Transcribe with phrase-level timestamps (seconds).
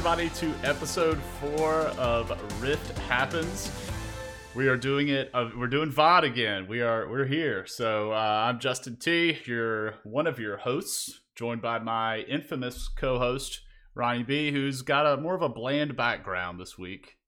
[0.00, 2.30] everybody, to episode four of
[2.62, 3.70] Rift Happens.
[4.54, 5.28] We are doing it.
[5.34, 6.66] Uh, we're doing VOD again.
[6.66, 7.06] We are.
[7.06, 7.66] We're here.
[7.66, 9.36] So uh, I'm Justin T.
[9.44, 13.60] You're one of your hosts, joined by my infamous co-host
[13.94, 17.18] Ronnie B, who's got a more of a bland background this week.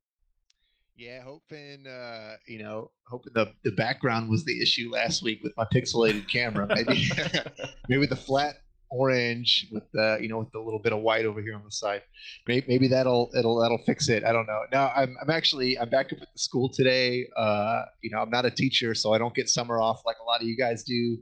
[0.97, 5.53] Yeah, hoping uh, you know, hoping the the background was the issue last week with
[5.59, 6.67] my pixelated camera.
[6.67, 7.11] Maybe
[7.91, 8.55] maybe the flat
[8.93, 11.71] orange with the you know with the little bit of white over here on the
[11.71, 12.03] side.
[12.47, 14.25] Maybe, maybe that'll it'll that'll fix it.
[14.25, 14.61] I don't know.
[14.71, 17.27] Now I'm I'm actually I'm back up at the school today.
[17.37, 20.25] Uh, you know I'm not a teacher, so I don't get summer off like a
[20.25, 21.19] lot of you guys do.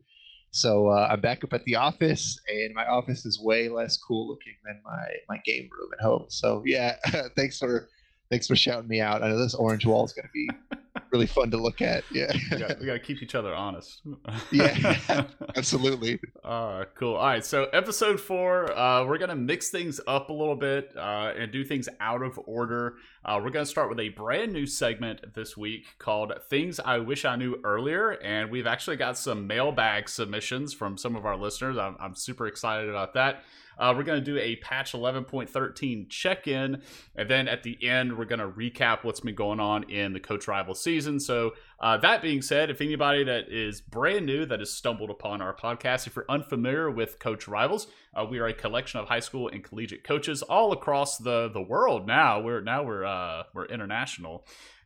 [0.52, 4.28] So uh, I'm back up at the office, and my office is way less cool
[4.28, 6.26] looking than my my game room at home.
[6.28, 6.96] So yeah,
[7.36, 7.88] thanks for
[8.30, 9.22] thanks for shouting me out.
[9.22, 10.48] I know this orange wall is going to be
[11.12, 12.04] really fun to look at.
[12.10, 14.02] Yeah, we got, to keep each other honest.
[14.50, 15.24] yeah,
[15.56, 16.20] absolutely.
[16.44, 17.14] Uh, cool.
[17.14, 21.32] All right, so episode four, uh, we're gonna mix things up a little bit uh,
[21.36, 22.96] and do things out of order.
[23.24, 27.24] Uh, we're gonna start with a brand new segment this week called "Things I Wish
[27.24, 31.76] I Knew Earlier," and we've actually got some mailbag submissions from some of our listeners.
[31.76, 33.44] I'm, I'm super excited about that.
[33.80, 36.82] Uh, we're going to do a patch 11.13 check in.
[37.16, 40.20] And then at the end, we're going to recap what's been going on in the
[40.20, 41.18] Coach Rival season.
[41.18, 45.40] So, uh, that being said, if anybody that is brand new that has stumbled upon
[45.40, 49.20] our podcast, if you're unfamiliar with Coach Rivals, uh, we are a collection of high
[49.20, 52.40] school and collegiate coaches all across the, the world now.
[52.40, 54.44] We're now we're uh, we're international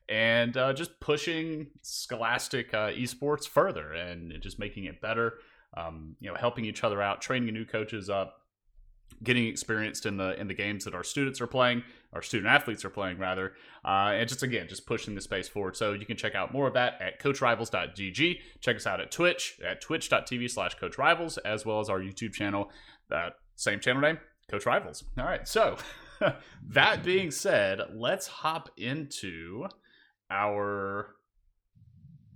[0.09, 5.35] and uh, just pushing scholastic uh, esports further and just making it better.
[5.77, 8.44] Um, you know, helping each other out, training new coaches up,
[9.25, 12.85] getting experienced in the in the games that our students are playing, our student athletes
[12.85, 15.77] are playing rather, uh, and just again just pushing the space forward.
[15.77, 18.39] So you can check out more of that at CoachRivals.gg.
[18.61, 22.71] Check us out at Twitch at twitch.tv/slash CoachRivals as well as our YouTube channel,
[23.11, 24.19] that same channel name,
[24.51, 25.05] Coach Rivals.
[25.19, 25.77] All right, so
[26.69, 29.67] that being said, let's hop into
[30.31, 31.15] our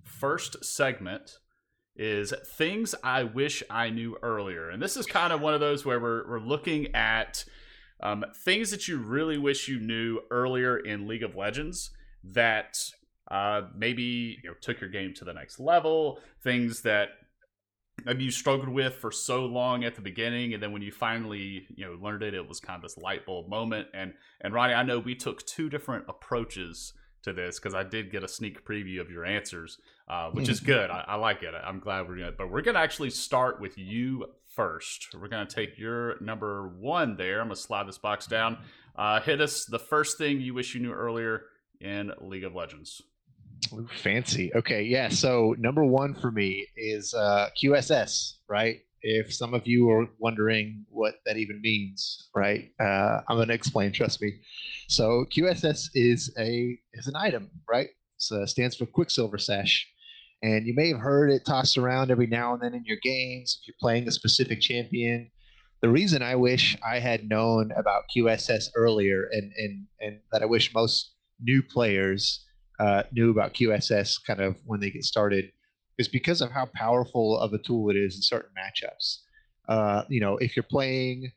[0.04, 1.38] first segment
[1.98, 4.70] is things I wish I knew earlier.
[4.70, 7.44] And this is kind of one of those where we're, we're looking at
[8.00, 11.90] um, things that you really wish you knew earlier in League of Legends
[12.22, 12.78] that
[13.30, 17.08] uh, maybe you know, took your game to the next level, things that
[18.04, 21.66] maybe you struggled with for so long at the beginning and then when you finally
[21.74, 24.74] you know learned it it was kind of this light bulb moment and and ronnie
[24.74, 26.92] i know we took two different approaches
[27.22, 30.60] to this because I did get a sneak preview of your answers, uh, which is
[30.60, 30.90] good.
[30.90, 31.54] I, I, like it.
[31.54, 32.38] I'm glad we're doing it.
[32.38, 35.08] But we're going to actually start with you first.
[35.14, 37.40] We're going to take your number one there.
[37.40, 38.58] I'm going to slide this box down.
[38.96, 41.44] Uh, hit us the first thing you wish you knew earlier
[41.80, 43.02] in League of Legends.
[43.72, 44.52] Ooh, fancy.
[44.54, 44.82] Okay.
[44.82, 45.08] Yeah.
[45.08, 48.80] So, number one for me is uh, QSS, right?
[49.02, 52.70] If some of you are wondering what that even means, right?
[52.80, 53.92] Uh, I'm going to explain.
[53.92, 54.40] Trust me.
[54.88, 57.88] So QSS is a is an item, right?
[58.16, 59.86] So it stands for Quicksilver Sash,
[60.42, 63.58] and you may have heard it tossed around every now and then in your games
[63.60, 65.30] if you're playing a specific champion.
[65.80, 70.46] The reason I wish I had known about QSS earlier, and and and that I
[70.46, 72.44] wish most new players
[72.80, 75.52] uh, knew about QSS kind of when they get started
[75.98, 79.18] is because of how powerful of a tool it is in certain matchups.
[79.68, 81.32] Uh, you know, if you're playing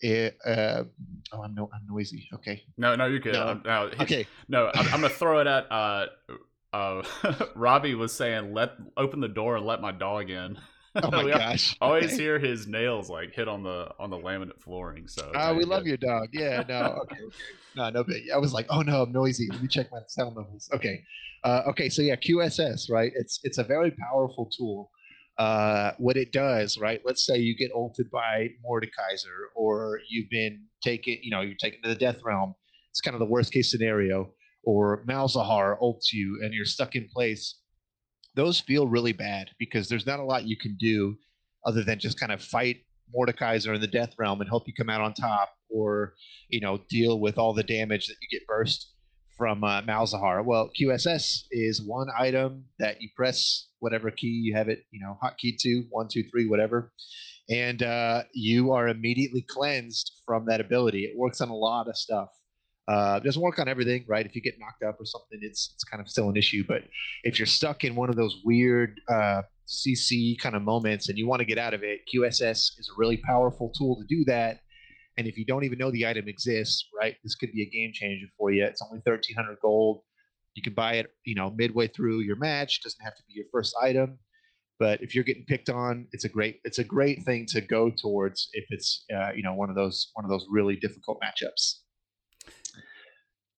[0.00, 0.84] it, uh,
[1.32, 2.28] oh, I'm no, I'm noisy.
[2.34, 2.62] Okay.
[2.76, 3.32] No, no, you're good.
[3.32, 3.60] No.
[3.64, 4.26] no okay.
[4.48, 5.66] No, I'm, I'm, gonna throw it at.
[5.72, 6.06] Uh,
[6.72, 7.02] uh,
[7.54, 10.58] Robbie was saying, "Let open the door and let my dog in."
[10.96, 11.76] Oh my gosh!
[11.80, 15.08] Always hear his nails like hit on the on the laminate flooring.
[15.08, 15.30] So.
[15.34, 16.28] Oh, we love your dog.
[16.32, 16.64] Yeah.
[16.68, 17.00] No.
[17.02, 17.16] Okay.
[17.16, 17.34] okay.
[17.76, 18.30] No, no big.
[18.32, 19.48] I was like, oh no, I'm noisy.
[19.50, 20.68] Let me check my sound levels.
[20.74, 21.02] Okay.
[21.44, 21.88] Uh, okay.
[21.88, 23.12] So yeah, QSS, right?
[23.14, 24.90] It's it's a very powerful tool.
[25.38, 27.00] Uh, what it does, right?
[27.06, 31.80] Let's say you get ulted by Mordekaiser, or you've been taken, you know, you're taken
[31.82, 32.54] to the Death Realm.
[32.90, 34.30] It's kind of the worst case scenario.
[34.64, 37.61] Or Malzahar ults you, and you're stuck in place
[38.34, 41.16] those feel really bad because there's not a lot you can do
[41.64, 42.78] other than just kind of fight
[43.14, 46.14] Mordekaiser in the Death Realm and help you come out on top, or
[46.48, 48.92] you know deal with all the damage that you get burst
[49.36, 50.44] from uh, Malzahar.
[50.44, 55.18] Well, QSS is one item that you press whatever key you have it, you know,
[55.22, 56.92] hotkey two, one, two, three, whatever,
[57.50, 61.04] and uh, you are immediately cleansed from that ability.
[61.04, 62.28] It works on a lot of stuff.
[62.88, 64.26] Uh, doesn't work on everything, right?
[64.26, 66.64] If you get knocked up or something, it's it's kind of still an issue.
[66.66, 66.82] But
[67.22, 71.26] if you're stuck in one of those weird uh, CC kind of moments and you
[71.26, 74.60] want to get out of it, QSS is a really powerful tool to do that.
[75.16, 77.92] And if you don't even know the item exists, right, this could be a game
[77.92, 78.64] changer for you.
[78.64, 80.00] It's only 1,300 gold.
[80.54, 82.78] You can buy it, you know, midway through your match.
[82.78, 84.18] It doesn't have to be your first item.
[84.78, 87.90] But if you're getting picked on, it's a great it's a great thing to go
[87.90, 91.82] towards if it's uh, you know one of those one of those really difficult matchups.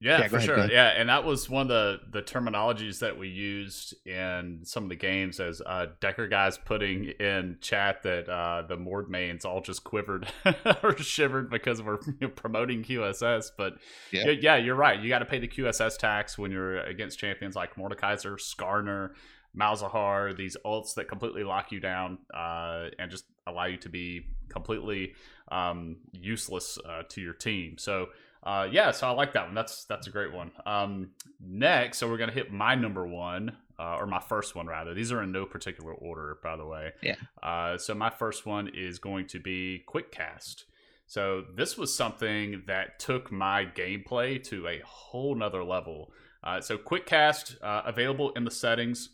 [0.05, 0.71] Yeah, yeah for ahead, sure.
[0.71, 4.91] Yeah, and that was one of the the terminologies that we used in some of
[4.91, 9.63] the games as uh, Decker guys putting in chat that uh, the Mord mains all
[9.63, 10.29] just quivered
[10.83, 11.97] or shivered because we're
[12.37, 13.53] promoting QSS.
[13.57, 13.79] But
[14.13, 15.01] yeah, yeah you're right.
[15.01, 19.13] You got to pay the QSS tax when you're against champions like Mordekaiser, Skarner,
[19.59, 24.27] Malzahar, these ults that completely lock you down uh, and just allow you to be
[24.51, 25.15] completely
[25.51, 27.79] um, useless uh, to your team.
[27.79, 28.09] So
[28.45, 29.55] uh, yeah, so I like that one.
[29.55, 30.53] That's that's a great one.
[30.67, 31.11] Um,
[31.41, 34.95] next, so we're gonna hit my number one, uh, or my first one rather.
[34.95, 36.93] These are in no particular order, by the way.
[37.03, 37.17] Yeah.
[37.43, 40.67] Uh, so my first one is going to be Quick Cast.
[41.07, 46.13] So this was something that took my gameplay to a whole nother level.
[46.43, 49.11] Uh, so Quick Cast uh, available in the settings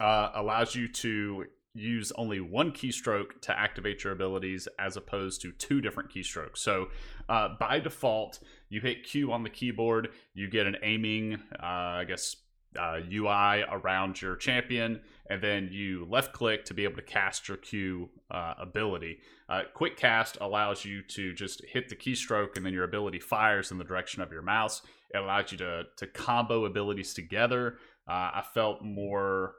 [0.00, 1.44] uh, allows you to
[1.74, 6.58] use only one keystroke to activate your abilities as opposed to two different keystrokes.
[6.58, 6.88] So
[7.28, 8.38] uh, by default,
[8.68, 12.36] you hit Q on the keyboard, you get an aiming, uh, I guess,
[12.78, 15.00] uh, UI around your champion,
[15.30, 19.18] and then you left click to be able to cast your Q uh, ability.
[19.48, 23.70] Uh, quick cast allows you to just hit the keystroke, and then your ability fires
[23.70, 24.82] in the direction of your mouse.
[25.12, 27.78] It allows you to to combo abilities together.
[28.08, 29.54] Uh, I felt more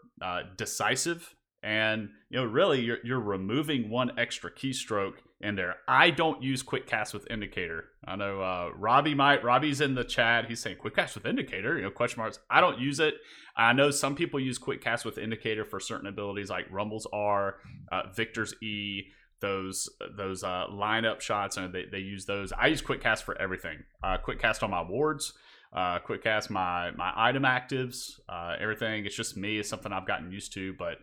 [0.58, 1.36] decisive
[1.66, 5.78] and you know really you're, you're removing one extra keystroke in there.
[5.88, 7.86] I don't use quick cast with indicator.
[8.08, 10.46] I know uh, robbie might robbie's in the chat.
[10.48, 11.76] He's saying quick cast with indicator?
[11.76, 12.40] You know question marks.
[12.52, 13.16] I don't use it.
[13.58, 17.56] I know some people use quick cast with indicator for certain abilities like rumbles r
[17.92, 19.08] uh, Viktor's e
[19.42, 22.54] those those uh, lineup shots and they, they use those.
[22.54, 23.80] I use quick cast for everything.
[24.04, 25.34] Uh, quick cast on my wards
[25.74, 29.08] uh, quick cast my my item actives uh, everything.
[29.08, 29.58] It's just me.
[29.58, 31.00] It's something i've gotten used to but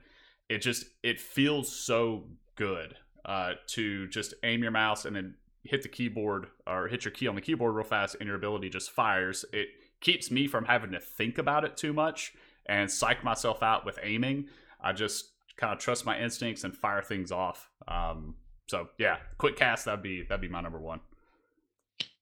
[0.48, 2.24] it just it feels so
[2.56, 5.34] good uh, to just aim your mouse and then
[5.64, 8.68] hit the keyboard or hit your key on the keyboard real fast and your ability
[8.68, 9.44] just fires.
[9.52, 9.68] It
[10.00, 12.34] keeps me from having to think about it too much
[12.66, 14.48] and psych myself out with aiming.
[14.80, 17.70] I just kind of trust my instincts and fire things off.
[17.86, 18.34] Um,
[18.68, 21.00] so yeah quick cast that'd be that'd be my number one.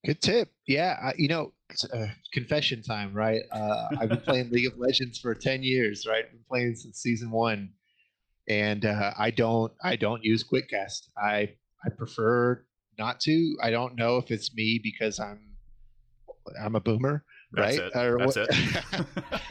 [0.05, 0.51] Good tip.
[0.67, 1.53] Yeah I, you know
[1.95, 3.43] uh, confession time right?
[3.53, 6.31] Uh, i've been playing league of legends for 10 years right?
[6.31, 7.71] Been playing since season one
[8.51, 11.09] and uh, I don't I don't use QuickCast.
[11.17, 11.55] I
[11.85, 12.65] I prefer
[12.99, 13.57] not to.
[13.63, 15.39] I don't know if it's me because I'm
[16.61, 17.87] I'm a boomer, That's right?
[17.87, 17.97] It.
[17.97, 19.07] Or That's it.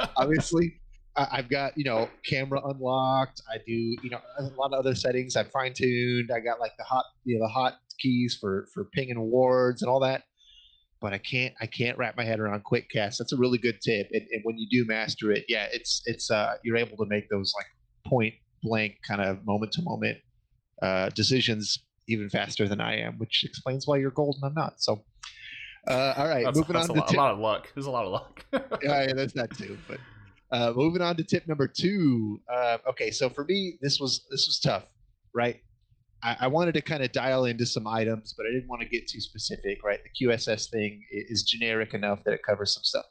[0.18, 0.82] Obviously,
[1.16, 3.42] I've got you know camera unlocked.
[3.50, 5.38] I do you know a lot of other settings.
[5.38, 6.30] I've fine tuned.
[6.36, 9.90] I got like the hot you know the hot keys for for pinging awards and
[9.90, 10.24] all that.
[11.00, 13.16] But I can't I can't wrap my head around QuickCast.
[13.18, 14.10] That's a really good tip.
[14.12, 17.30] And, and when you do master it, yeah, it's it's uh you're able to make
[17.30, 17.68] those like
[18.06, 20.18] point blank kind of moment to moment
[20.82, 24.82] uh, decisions even faster than I am, which explains why you're gold and I'm not.
[24.82, 25.04] So,
[25.88, 27.18] uh, all right, that's, moving that's on a to lot, tip.
[27.18, 27.68] a lot of luck.
[27.76, 28.46] There's a lot of luck.
[28.84, 29.78] yeah, yeah, that's that too.
[29.88, 30.00] But
[30.52, 32.42] uh, moving on to tip number two.
[32.52, 34.86] Uh, okay, so for me, this was this was tough,
[35.34, 35.58] right?
[36.24, 38.88] I, I wanted to kind of dial into some items, but I didn't want to
[38.90, 40.00] get too specific, right?
[40.04, 43.06] The QSS thing is generic enough that it covers some stuff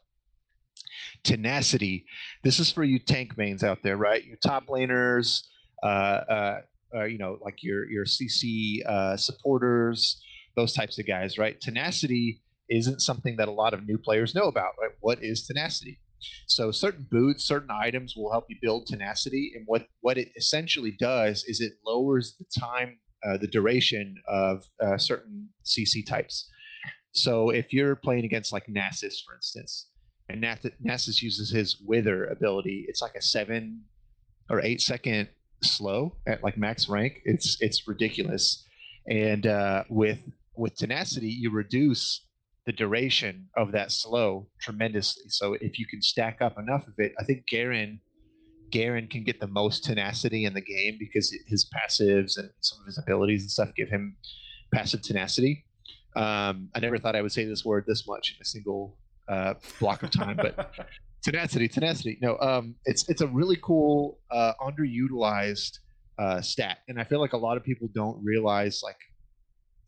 [1.24, 2.06] tenacity.
[2.44, 4.24] This is for you tank mains out there, right?
[4.24, 5.42] Your top laners,
[5.82, 6.60] uh, uh,
[6.94, 10.20] uh, you know, like your your CC uh, supporters,
[10.56, 11.60] those types of guys, right?
[11.60, 12.40] Tenacity
[12.70, 14.72] isn't something that a lot of new players know about.
[14.80, 14.90] Right?
[15.00, 16.00] What is tenacity?
[16.46, 20.96] So certain boots, certain items will help you build tenacity, and what what it essentially
[20.98, 26.50] does is it lowers the time, uh, the duration of uh, certain CC types.
[27.12, 29.87] So if you're playing against like Nasus, for instance,
[30.28, 32.84] and Nasus uses his Wither ability.
[32.88, 33.82] It's like a seven
[34.50, 35.28] or eight second
[35.62, 37.20] slow at like max rank.
[37.24, 38.64] It's it's ridiculous.
[39.08, 40.18] And uh, with
[40.56, 42.26] with tenacity, you reduce
[42.66, 45.24] the duration of that slow tremendously.
[45.28, 48.00] So if you can stack up enough of it, I think Garen
[48.70, 52.86] Garen can get the most tenacity in the game because his passives and some of
[52.86, 54.16] his abilities and stuff give him
[54.74, 55.64] passive tenacity.
[56.16, 59.54] Um, I never thought I would say this word this much in a single uh,
[59.78, 60.72] block of time, but
[61.22, 62.18] tenacity, tenacity.
[62.20, 65.78] No, um, it's it's a really cool uh, underutilized
[66.18, 68.98] uh, stat, and I feel like a lot of people don't realize like,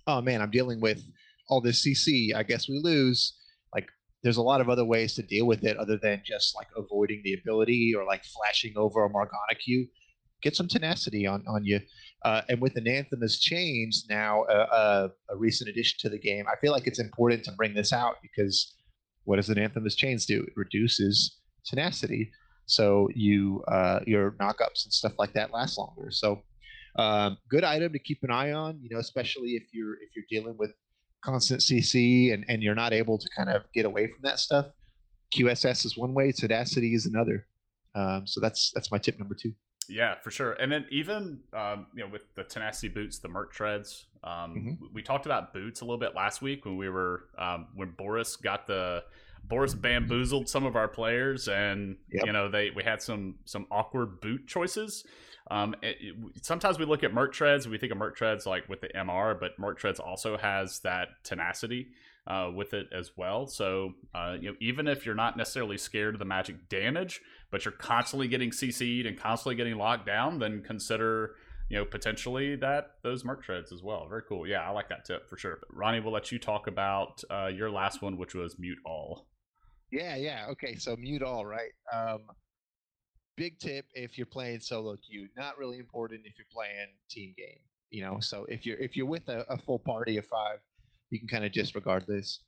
[0.06, 1.02] oh man, I'm dealing with
[1.48, 2.34] all this CC.
[2.34, 3.34] I guess we lose.
[3.74, 3.86] Like,
[4.22, 7.22] there's a lot of other ways to deal with it other than just like avoiding
[7.24, 9.86] the ability or like flashing over a Morgana Q.
[10.42, 11.80] Get some tenacity on on you.
[12.22, 16.56] Uh, and with Anathema's Chains now, uh, uh, a recent addition to the game, I
[16.60, 18.74] feel like it's important to bring this out because
[19.30, 20.42] what does Anathema's Chains do?
[20.42, 22.32] It reduces tenacity,
[22.66, 26.10] so you uh, your knockups and stuff like that last longer.
[26.10, 26.42] So
[26.98, 28.80] um, good item to keep an eye on.
[28.82, 30.72] You know, especially if you're if you're dealing with
[31.24, 34.66] constant CC and, and you're not able to kind of get away from that stuff,
[35.32, 37.46] QSS is one way, tenacity is another.
[37.94, 39.52] Um, so that's that's my tip number two.
[39.90, 40.52] Yeah, for sure.
[40.52, 44.06] And then even um, you know with the tenacity boots, the merc treads.
[44.22, 44.84] Um, mm-hmm.
[44.92, 48.36] We talked about boots a little bit last week when we were um, when Boris
[48.36, 49.02] got the
[49.44, 52.26] Boris bamboozled some of our players, and yep.
[52.26, 55.04] you know they we had some some awkward boot choices.
[55.50, 58.68] Um, it, it, sometimes we look at merc treads, we think of merc treads like
[58.68, 61.88] with the MR, but merc treads also has that tenacity
[62.28, 63.48] uh, with it as well.
[63.48, 67.20] So uh, you know, even if you're not necessarily scared of the magic damage,
[67.50, 71.34] but you're constantly getting CC'd and constantly getting locked down, then consider
[71.68, 74.06] you know potentially that those merc treads as well.
[74.08, 74.46] Very cool.
[74.46, 75.58] Yeah, I like that tip for sure.
[75.60, 79.26] But Ronnie, we'll let you talk about uh, your last one, which was mute all.
[79.90, 80.46] Yeah, yeah.
[80.50, 81.72] Okay, so mute all, right?
[81.92, 82.20] Um,
[83.36, 85.28] big tip if you're playing solo queue.
[85.36, 87.58] Not really important if you're playing team game.
[87.90, 90.58] You know, so if you're if you're with a, a full party of five,
[91.10, 92.40] you can kind of disregard this.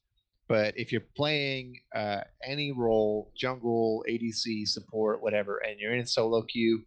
[0.53, 6.43] But if you're playing uh, any role, jungle, ADC, support, whatever, and you're in solo
[6.43, 6.83] queue,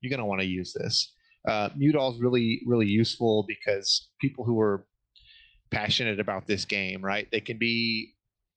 [0.00, 1.12] you're gonna want to use this.
[1.46, 4.86] Uh, all is really really useful because people who are
[5.70, 7.28] passionate about this game, right?
[7.30, 8.14] They can be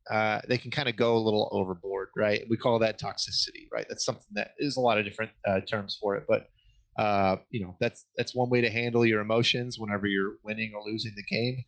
[0.09, 2.45] uh, they can kind of go a little overboard, right?
[2.49, 3.85] We call that toxicity, right?
[3.89, 6.47] That's something that is a lot of different uh, terms for it, but
[6.97, 10.83] uh, you know that's that's one way to handle your emotions whenever you're winning or
[10.85, 11.63] losing the game,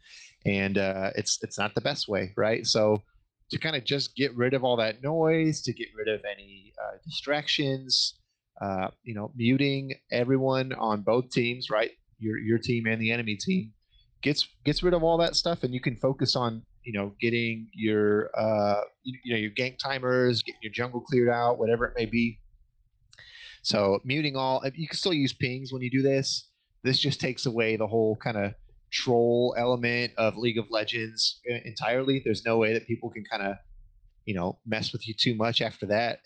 [0.46, 2.66] and uh, it's it's not the best way, right?
[2.66, 3.02] So
[3.52, 6.74] to kind of just get rid of all that noise, to get rid of any
[6.84, 8.20] uh, distractions,
[8.62, 11.92] uh, you know, muting everyone on both teams, right?
[12.20, 13.74] Your your team and the enemy team
[14.22, 17.68] gets gets rid of all that stuff, and you can focus on you know getting
[17.74, 21.94] your uh, you, you know your gank timers, getting your jungle cleared out, whatever it
[21.98, 22.40] may be
[23.66, 26.50] so muting all, you can still use pings when you do this.
[26.84, 28.54] This just takes away the whole kind of
[28.92, 32.22] troll element of League of Legends entirely.
[32.24, 33.56] There's no way that people can kind of,
[34.26, 36.20] you know, mess with you too much after that.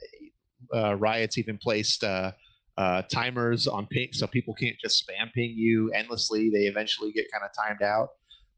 [0.76, 2.34] Uh, Riot's even placed uh,
[2.78, 6.50] uh, timers on ping, so people can't just spam ping you endlessly.
[6.50, 8.10] They eventually get kind of timed out.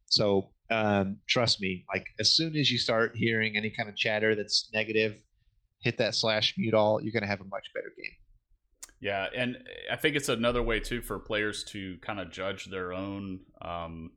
[0.07, 4.33] So um, trust me, like as soon as you start hearing any kind of chatter
[4.33, 5.21] that's negative,
[5.81, 6.99] hit that slash mute all.
[6.99, 8.13] You're going to have a much better game.
[9.01, 9.57] Yeah, and
[9.91, 14.11] I think it's another way too for players to kind of judge their own um,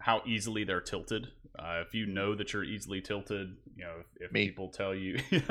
[0.00, 1.28] how easily they're tilted.
[1.56, 5.20] Uh, if you know that you're easily tilted, you know if, if people tell you,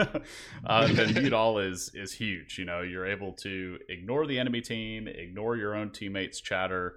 [0.66, 2.60] uh, then mute all is is huge.
[2.60, 6.96] You know, you're able to ignore the enemy team, ignore your own teammates' chatter.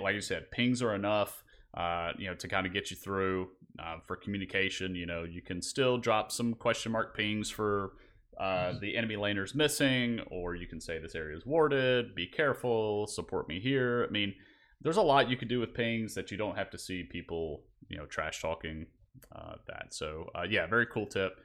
[0.00, 1.42] Like you said, pings are enough.
[1.74, 4.94] Uh, you know, to kind of get you through uh, for communication.
[4.94, 7.94] You know, you can still drop some question mark pings for
[8.38, 13.06] uh, the enemy laner's missing, or you can say this area is warded, be careful,
[13.06, 14.06] support me here.
[14.08, 14.34] I mean,
[14.80, 17.62] there's a lot you could do with pings that you don't have to see people,
[17.88, 18.86] you know, trash talking
[19.34, 19.94] uh, that.
[19.94, 21.36] So, uh, yeah, very cool tip.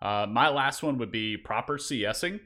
[0.00, 2.40] Uh, my last one would be proper CSing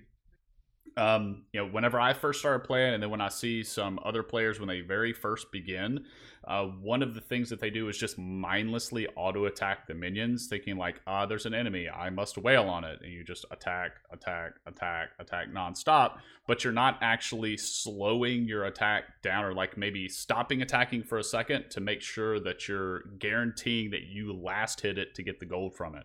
[0.96, 4.22] um, you know, whenever I first started playing, and then when I see some other
[4.22, 6.04] players when they very first begin,
[6.44, 10.46] uh, one of the things that they do is just mindlessly auto attack the minions,
[10.48, 13.92] thinking like, ah, there's an enemy, I must wail on it, and you just attack,
[14.10, 16.18] attack, attack, attack nonstop.
[16.46, 21.24] But you're not actually slowing your attack down, or like maybe stopping attacking for a
[21.24, 25.46] second to make sure that you're guaranteeing that you last hit it to get the
[25.46, 26.04] gold from it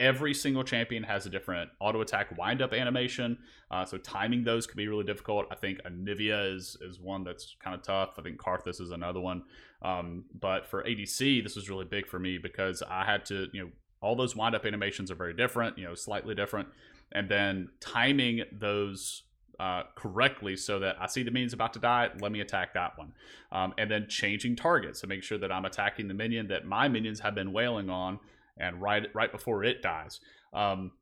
[0.00, 3.36] every single champion has a different auto attack wind up animation
[3.70, 5.46] uh, so timing those can be really difficult.
[5.50, 8.14] I think anivia is is one that's kind of tough.
[8.18, 9.42] I think karthus is another one.
[9.82, 13.62] Um, but for adc this was really big for me because i had to you
[13.62, 16.68] know all those wind up animations are very different you know slightly different.
[17.12, 19.22] And then timing those
[19.58, 22.96] uh, correctly so that I see the minion's about to die, let me attack that
[22.96, 23.12] one.
[23.50, 26.88] Um, and then changing targets to make sure that I'm attacking the minion that my
[26.88, 28.20] minions have been wailing on
[28.58, 30.20] and right right before it dies.
[30.52, 30.92] Um,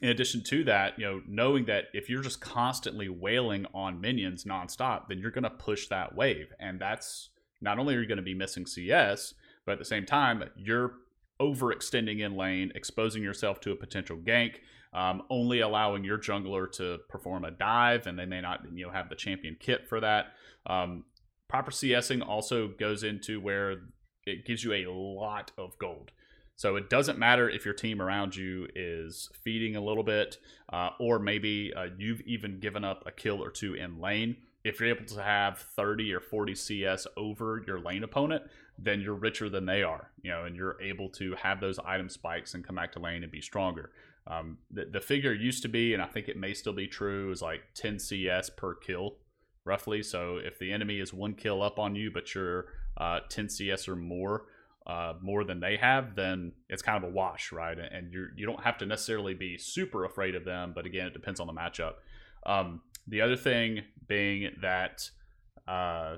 [0.00, 4.44] in addition to that, you know, knowing that if you're just constantly wailing on minions
[4.44, 8.16] nonstop, then you're going to push that wave, and that's not only are you going
[8.16, 10.94] to be missing CS, but at the same time you're
[11.40, 14.56] overextending in lane, exposing yourself to a potential gank,
[14.94, 18.92] um, only allowing your jungler to perform a dive, and they may not you know
[18.92, 20.26] have the champion kit for that.
[20.66, 21.04] Um,
[21.48, 23.82] proper CSing also goes into where
[24.24, 26.12] it gives you a lot of gold.
[26.62, 30.38] So it doesn't matter if your team around you is feeding a little bit,
[30.72, 34.36] uh, or maybe uh, you've even given up a kill or two in lane.
[34.62, 38.44] If you're able to have 30 or 40 CS over your lane opponent,
[38.78, 42.08] then you're richer than they are, you know, and you're able to have those item
[42.08, 43.90] spikes and come back to lane and be stronger.
[44.28, 47.32] Um, the, the figure used to be, and I think it may still be true,
[47.32, 49.16] is like 10 CS per kill,
[49.64, 50.00] roughly.
[50.04, 52.66] So if the enemy is one kill up on you, but you're
[52.98, 54.44] uh, 10 CS or more,
[54.86, 57.78] uh, more than they have, then it's kind of a wash, right?
[57.78, 61.12] And you you don't have to necessarily be super afraid of them, but again, it
[61.12, 61.94] depends on the matchup.
[62.44, 65.08] Um, the other thing being that,
[65.68, 66.16] uh,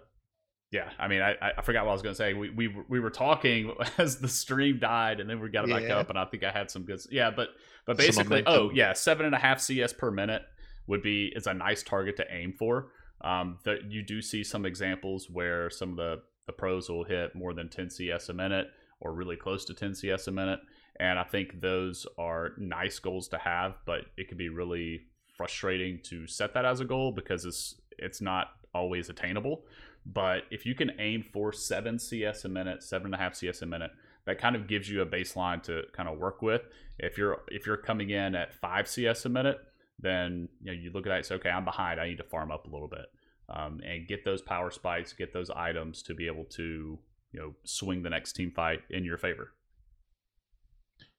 [0.70, 2.32] yeah, I mean, I, I forgot what I was going to say.
[2.32, 5.90] We, we we were talking as the stream died, and then we got it back
[5.90, 7.50] up, and I think I had some good, yeah, but
[7.86, 10.42] but basically, oh yeah, seven and a half CS per minute
[10.86, 12.88] would be is a nice target to aim for.
[13.20, 17.34] Um, that you do see some examples where some of the the pros will hit
[17.34, 18.68] more than 10 CS a minute
[19.00, 20.60] or really close to 10 CS a minute.
[21.00, 25.02] And I think those are nice goals to have, but it can be really
[25.36, 29.64] frustrating to set that as a goal because it's it's not always attainable.
[30.06, 33.62] But if you can aim for seven CS a minute, seven and a half CS
[33.62, 33.90] a minute,
[34.26, 36.62] that kind of gives you a baseline to kind of work with.
[36.98, 39.58] If you're if you're coming in at five CS a minute,
[39.98, 42.00] then you know you look at that and say, okay, I'm behind.
[42.00, 43.06] I need to farm up a little bit
[43.48, 46.98] um, and get those power spikes, get those items to be able to
[47.32, 49.52] you know swing the next team fight in your favor.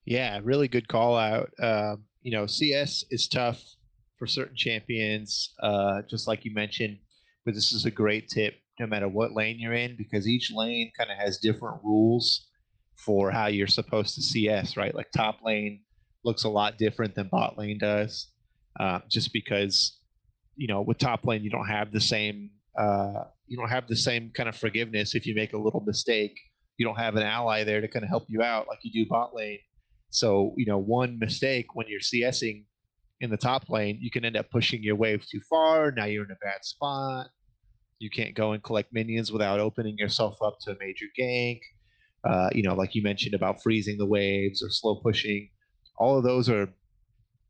[0.05, 1.49] Yeah, really good call out.
[1.61, 3.61] Uh, you know, CS is tough
[4.17, 6.99] for certain champions, uh, just like you mentioned.
[7.43, 10.91] But this is a great tip, no matter what lane you're in, because each lane
[10.97, 12.47] kind of has different rules
[12.95, 14.77] for how you're supposed to CS.
[14.77, 15.81] Right, like top lane
[16.23, 18.27] looks a lot different than bot lane does,
[18.79, 19.99] uh, just because
[20.55, 23.95] you know, with top lane, you don't have the same uh, you don't have the
[23.95, 26.37] same kind of forgiveness if you make a little mistake.
[26.77, 29.09] You don't have an ally there to kind of help you out like you do
[29.09, 29.59] bot lane.
[30.09, 32.65] So you know, one mistake when you're CSing
[33.21, 35.91] in the top lane, you can end up pushing your wave too far.
[35.91, 37.27] Now you're in a bad spot.
[37.99, 41.59] You can't go and collect minions without opening yourself up to a major gank.
[42.27, 45.49] Uh, you know, like you mentioned about freezing the waves or slow pushing.
[45.97, 46.67] All of those are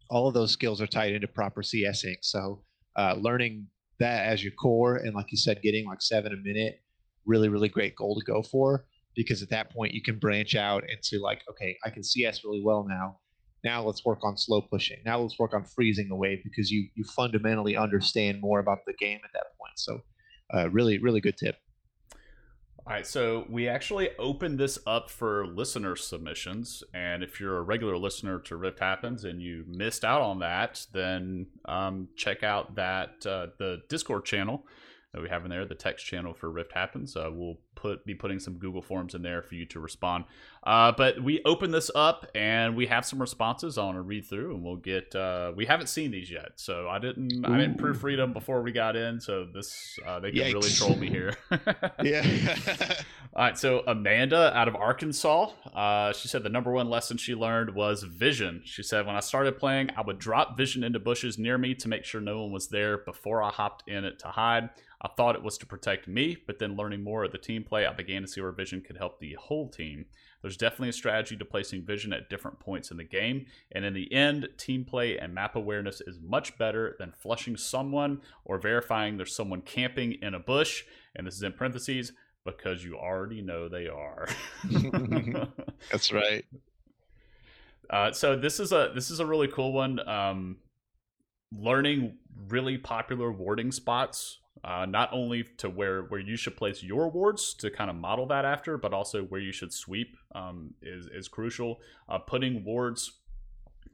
[0.09, 2.17] all of those skills are tied into proper CSing.
[2.21, 2.63] So
[2.97, 3.67] uh, learning
[3.99, 6.81] that as your core and like you said getting like seven a minute
[7.25, 10.83] really really great goal to go for because at that point you can branch out
[10.89, 13.17] into like okay i can cs really well now.
[13.63, 14.99] Now let's work on slow pushing.
[15.07, 18.93] Now let's work on freezing the wave because you you fundamentally understand more about the
[18.93, 19.73] game at that point.
[19.77, 20.01] So
[20.53, 21.55] uh, really really good tip
[22.87, 27.61] all right, so we actually opened this up for listener submissions, and if you're a
[27.63, 32.75] regular listener to Rift Happens and you missed out on that, then um, check out
[32.75, 34.67] that uh, the Discord channel
[35.13, 37.15] that we have in there, the text channel for Rift Happens.
[37.15, 40.25] Uh, we'll put be putting some Google Forms in there for you to respond.
[40.63, 43.77] Uh, but we open this up and we have some responses.
[43.77, 45.15] I want to read through, and we'll get.
[45.15, 47.45] Uh, we haven't seen these yet, so I didn't.
[47.45, 47.53] Ooh.
[47.53, 50.95] I didn't proofread them before we got in, so this uh, they can really troll
[50.95, 51.35] me here.
[52.03, 52.55] yeah.
[53.35, 53.57] All right.
[53.57, 58.01] So Amanda out of Arkansas, uh, she said the number one lesson she learned was
[58.03, 58.61] vision.
[58.65, 61.87] She said when I started playing, I would drop vision into bushes near me to
[61.87, 64.69] make sure no one was there before I hopped in it to hide.
[65.01, 67.85] I thought it was to protect me, but then learning more of the team play,
[67.85, 70.05] I began to see where vision could help the whole team.
[70.41, 73.93] There's definitely a strategy to placing vision at different points in the game, and in
[73.93, 79.17] the end, team play and map awareness is much better than flushing someone or verifying
[79.17, 80.83] there's someone camping in a bush,
[81.15, 82.13] and this is in parentheses,
[82.45, 84.27] because you already know they are.
[85.91, 86.45] That's right.
[87.89, 90.07] Uh, so this is a this is a really cool one.
[90.07, 90.57] Um,
[91.51, 97.09] learning really popular warding spots uh, not only to where where you should place your
[97.09, 101.07] wards to kind of model that after, but also where you should sweep um, is
[101.07, 101.79] is crucial.
[102.09, 103.19] Uh, putting wards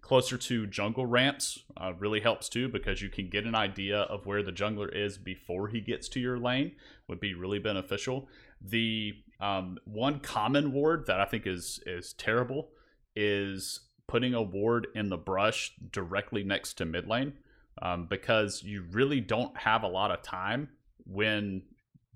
[0.01, 4.25] closer to jungle ramps uh, really helps too because you can get an idea of
[4.25, 6.71] where the jungler is before he gets to your lane
[7.07, 8.27] would be really beneficial.
[8.61, 12.69] The um, one common ward that I think is is terrible
[13.15, 17.33] is putting a ward in the brush directly next to mid lane
[17.81, 20.69] um, because you really don't have a lot of time
[21.05, 21.63] when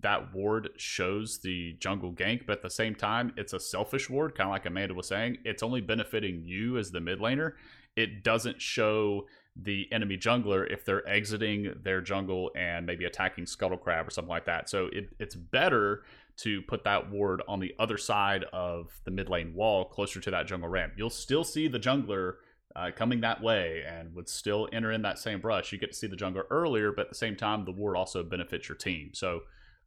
[0.02, 4.36] that ward shows the jungle gank, but at the same time, it's a selfish ward,
[4.36, 5.38] kind of like Amanda was saying.
[5.44, 7.54] It's only benefiting you as the mid laner.
[7.96, 13.78] It doesn't show the enemy jungler if they're exiting their jungle and maybe attacking Scuttle
[13.78, 14.70] Crab or something like that.
[14.70, 16.04] So it, it's better
[16.38, 20.32] to put that ward on the other side of the mid lane wall, closer to
[20.32, 20.94] that jungle ramp.
[20.98, 22.36] You'll still see the jungler
[22.76, 25.72] uh, coming that way and would still enter in that same brush.
[25.72, 28.24] You get to see the jungler earlier, but at the same time, the ward also
[28.24, 29.12] benefits your team.
[29.14, 29.42] So,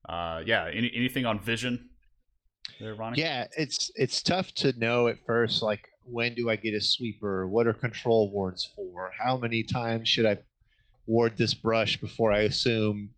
[0.08, 1.90] uh, yeah, any, anything on vision
[2.80, 3.20] there, Ronnie?
[3.20, 5.62] Yeah, it's it's tough to know at first.
[5.62, 7.46] Like, when do I get a sweeper?
[7.46, 9.10] What are control wards for?
[9.18, 10.38] How many times should I
[11.06, 13.10] ward this brush before I assume,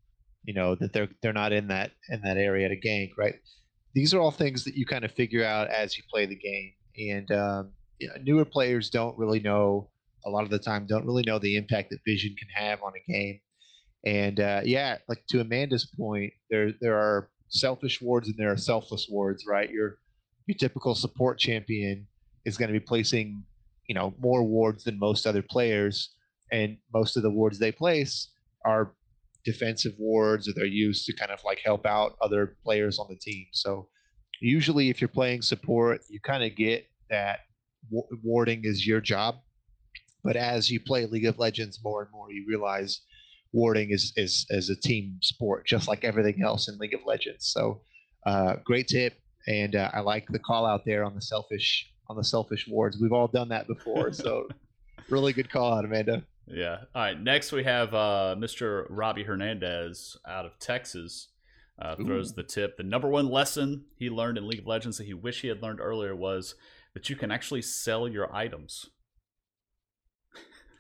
[0.45, 3.11] you know, that they're they're not in that in that area to gank?
[3.17, 3.37] Right.
[3.95, 6.73] These are all things that you kind of figure out as you play the game,
[6.97, 9.91] and um, you know, newer players don't really know
[10.27, 12.93] a lot of the time don't really know the impact that vision can have on
[12.95, 13.41] a game.
[14.05, 18.57] And uh, yeah, like to Amanda's point, there there are selfish wards and there are
[18.57, 19.71] selfless wards, right?
[19.71, 19.99] You're
[20.47, 22.07] your typical support champion
[22.45, 23.45] is going to be placing,
[23.87, 26.15] you know, more wards than most other players,
[26.51, 28.29] and most of the wards they place
[28.65, 28.93] are
[29.45, 33.17] defensive wards or they're used to kind of like help out other players on the
[33.17, 33.47] team.
[33.53, 33.89] So
[34.41, 37.41] usually if you're playing support, you kind of get that
[37.91, 39.37] warding is your job.
[40.23, 43.01] But as you play League of Legends more and more, you realize
[43.53, 47.47] warding is is is a team sport, just like everything else in League of Legends.
[47.47, 47.81] So,
[48.27, 49.15] uh, great tip,
[49.47, 52.99] and uh, I like the call out there on the selfish on the selfish wards.
[53.01, 54.49] We've all done that before, so
[55.09, 56.23] really good call out, Amanda.
[56.47, 56.79] Yeah.
[56.95, 57.21] All right.
[57.21, 58.87] Next, we have uh, Mr.
[58.89, 61.29] Robbie Hernandez out of Texas.
[61.81, 62.35] Uh, throws Ooh.
[62.35, 62.77] the tip.
[62.77, 65.63] The number one lesson he learned in League of Legends that he wish he had
[65.63, 66.55] learned earlier was
[66.95, 68.87] that you can actually sell your items.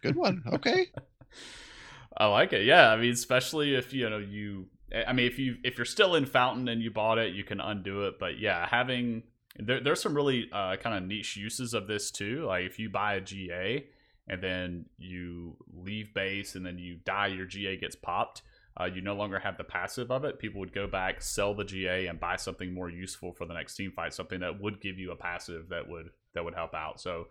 [0.03, 0.43] Good one.
[0.53, 0.87] Okay.
[2.17, 2.65] I like it.
[2.65, 4.67] Yeah, I mean, especially if you know you.
[5.07, 7.61] I mean, if you if you're still in Fountain and you bought it, you can
[7.61, 8.19] undo it.
[8.19, 9.23] But yeah, having
[9.57, 12.45] there, there's some really uh, kind of niche uses of this too.
[12.47, 13.87] Like if you buy a GA
[14.29, 18.43] and then you leave base and then you die, your GA gets popped.
[18.81, 20.39] Uh, you no longer have the passive of it.
[20.39, 23.77] People would go back, sell the GA, and buy something more useful for the next
[23.77, 27.01] team fight, something that would give you a passive that would that would help out.
[27.01, 27.27] So,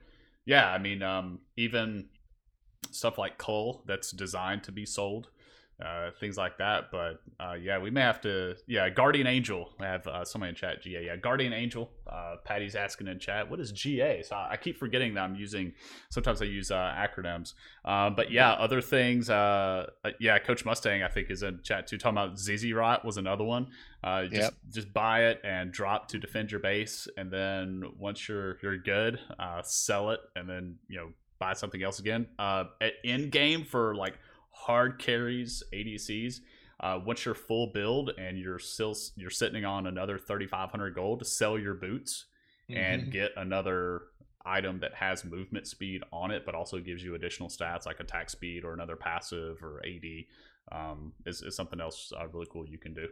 [0.45, 2.09] yeah, I mean, um, even
[2.91, 5.29] stuff like Cull that's designed to be sold
[5.83, 6.91] uh, things like that.
[6.91, 8.55] But uh, yeah, we may have to.
[8.67, 9.69] Yeah, Guardian Angel.
[9.79, 10.81] I have uh, somebody in chat.
[10.81, 11.05] GA.
[11.05, 11.89] Yeah, Guardian Angel.
[12.05, 14.21] Uh, Patty's asking in chat, what is GA?
[14.23, 15.73] So I, keep forgetting that I'm using.
[16.09, 17.53] Sometimes I use uh, acronyms.
[17.85, 19.29] Uh, but yeah, other things.
[19.29, 21.97] yeah, Coach Mustang I think is in chat too.
[21.97, 23.67] Talking about Zz'Rot was another one.
[24.03, 24.53] just yep.
[24.69, 29.19] just buy it and drop to defend your base, and then once you're you're good,
[29.63, 32.27] sell it, and then you know buy something else again.
[32.39, 34.17] at in game for like
[34.59, 36.41] hard carries ADCs.
[36.81, 41.25] Uh, once you're full build and you're still you're sitting on another 3500 gold to
[41.25, 42.25] sell your boots
[42.69, 42.79] mm-hmm.
[42.79, 44.03] and get another
[44.45, 48.29] item that has movement speed on it but also gives you additional stats like attack
[48.29, 50.05] speed or another passive or ad
[50.71, 53.09] um, is, is something else uh, really cool you can do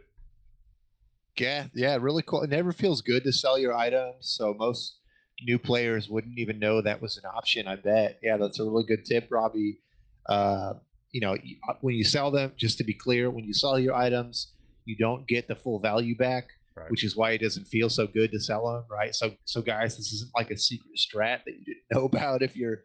[1.38, 4.96] yeah yeah really cool it never feels good to sell your items so most
[5.42, 8.84] new players wouldn't even know that was an option i bet yeah that's a really
[8.84, 9.78] good tip robbie
[10.26, 10.72] uh,
[11.12, 11.34] you know,
[11.68, 14.52] uh, when you sell them, just to be clear, when you sell your items,
[14.84, 16.90] you don't get the full value back, right.
[16.90, 19.14] which is why it doesn't feel so good to sell them, right?
[19.14, 22.42] So, so guys, this isn't like a secret strat that you didn't know about.
[22.42, 22.80] If you're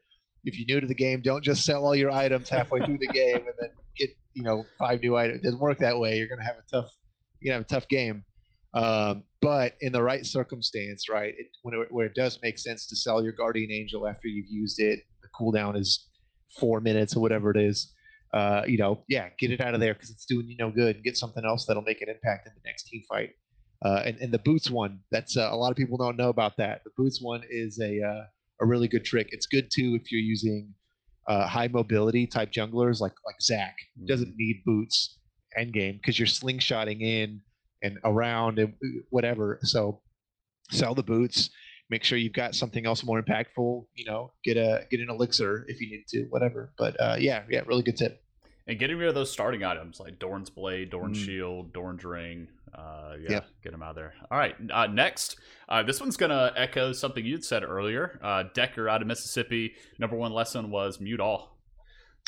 [0.46, 3.08] if you're new to the game, don't just sell all your items halfway through the
[3.08, 5.40] game and then get you know five new items.
[5.40, 6.18] It doesn't work that way.
[6.18, 6.92] You're gonna have a tough
[7.40, 8.24] you're gonna have a tough game.
[8.74, 12.88] Um, but in the right circumstance, right, it, when it, where it does make sense
[12.88, 16.08] to sell your guardian angel after you've used it, the cooldown is
[16.60, 17.93] four minutes or whatever it is
[18.34, 20.96] uh, you know, yeah, get it out of there because it's doing you no good.
[20.96, 23.32] And get something else that'll make an impact in the next team fight.
[23.86, 26.58] Uh, and, and the boots one, that's uh, a lot of people don't know about
[26.58, 26.82] that.
[26.84, 28.24] The boots one is a uh,
[28.62, 29.30] a really good trick.
[29.32, 30.74] It's good too if you're using
[31.28, 33.76] uh, high mobility type junglers like like Zac.
[33.98, 34.08] Mm-hmm.
[34.08, 35.20] Doesn't need boots
[35.56, 37.42] end game because you're slingshotting in
[37.84, 39.60] and around and uh, whatever.
[39.62, 40.02] So
[40.72, 41.52] sell the boots.
[41.90, 43.86] Make sure you've got something else more impactful.
[43.94, 46.74] You know, get a get an elixir if you need to, whatever.
[46.80, 48.23] But uh, yeah, yeah, really good tip
[48.68, 51.26] and getting rid of those starting items like Dorn's blade, Dorn's mm.
[51.26, 52.48] shield, Dorn's ring.
[52.74, 53.48] Uh, yeah, yep.
[53.64, 54.14] get them out of there.
[54.32, 55.38] All right, uh, next,
[55.70, 58.20] uh, this one's gonna echo something you'd said earlier.
[58.24, 59.74] Uh, Decker out of Mississippi.
[60.00, 61.60] Number one lesson was mute all.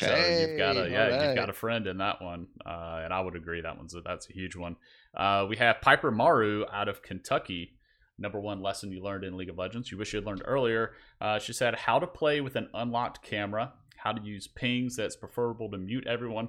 [0.00, 1.26] So hey, you've got a yeah, right.
[1.26, 4.02] you've got a friend in that one, uh, and I would agree that one's a,
[4.02, 4.76] that's a huge one.
[5.16, 7.72] Uh, we have Piper Maru out of Kentucky.
[8.18, 9.90] Number one lesson you learned in League of Legends.
[9.90, 10.92] You wish you had learned earlier.
[11.40, 13.72] she said how to play with an unlocked camera
[14.06, 16.48] how to use pings that's preferable to mute everyone.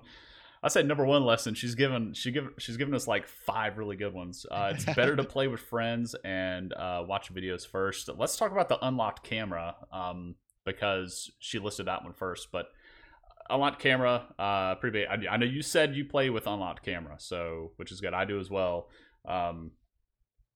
[0.62, 1.54] I said number one lesson.
[1.54, 4.46] She's given she give she's given us like five really good ones.
[4.50, 8.10] Uh, it's better to play with friends and uh, watch videos first.
[8.16, 12.50] Let's talk about the unlocked camera um, because she listed that one first.
[12.52, 12.70] But
[13.50, 15.08] unlocked camera, uh, pretty big.
[15.08, 18.14] I, I, know you said you play with unlocked camera, so which is good.
[18.14, 18.90] I do as well.
[19.28, 19.72] Um,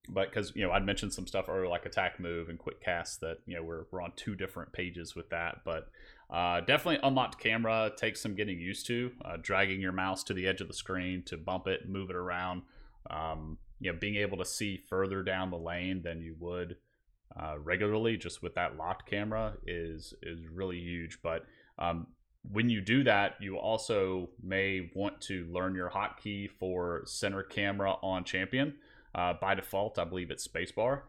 [0.08, 3.20] but because you know I'd mentioned some stuff earlier like attack move and quick cast
[3.20, 5.88] that you know we're we're on two different pages with that, but
[6.32, 9.12] uh, definitely unlocked camera takes some getting used to.
[9.24, 12.16] Uh, dragging your mouse to the edge of the screen to bump it, move it
[12.16, 12.62] around.
[13.10, 16.76] Um, you know, being able to see further down the lane than you would
[17.38, 21.18] uh, regularly, just with that locked camera, is is really huge.
[21.22, 21.44] But
[21.78, 22.06] um,
[22.50, 27.96] when you do that, you also may want to learn your hotkey for center camera
[28.02, 28.74] on champion.
[29.14, 31.02] Uh, by default, I believe it's spacebar.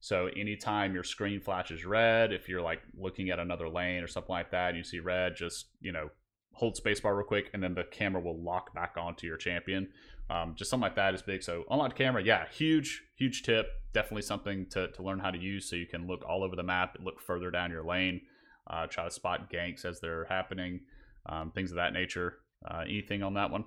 [0.00, 4.32] So anytime your screen flashes red, if you're like looking at another lane or something
[4.32, 6.10] like that, and you see red, just you know
[6.52, 9.88] hold spacebar real quick, and then the camera will lock back onto your champion.
[10.28, 11.42] Um, just something like that is big.
[11.42, 13.68] So unlocked camera, yeah, huge, huge tip.
[13.92, 16.62] Definitely something to, to learn how to use so you can look all over the
[16.62, 18.22] map, look further down your lane,
[18.68, 20.80] uh, try to spot ganks as they're happening,
[21.26, 22.38] um, things of that nature.
[22.68, 23.64] Uh, anything on that one?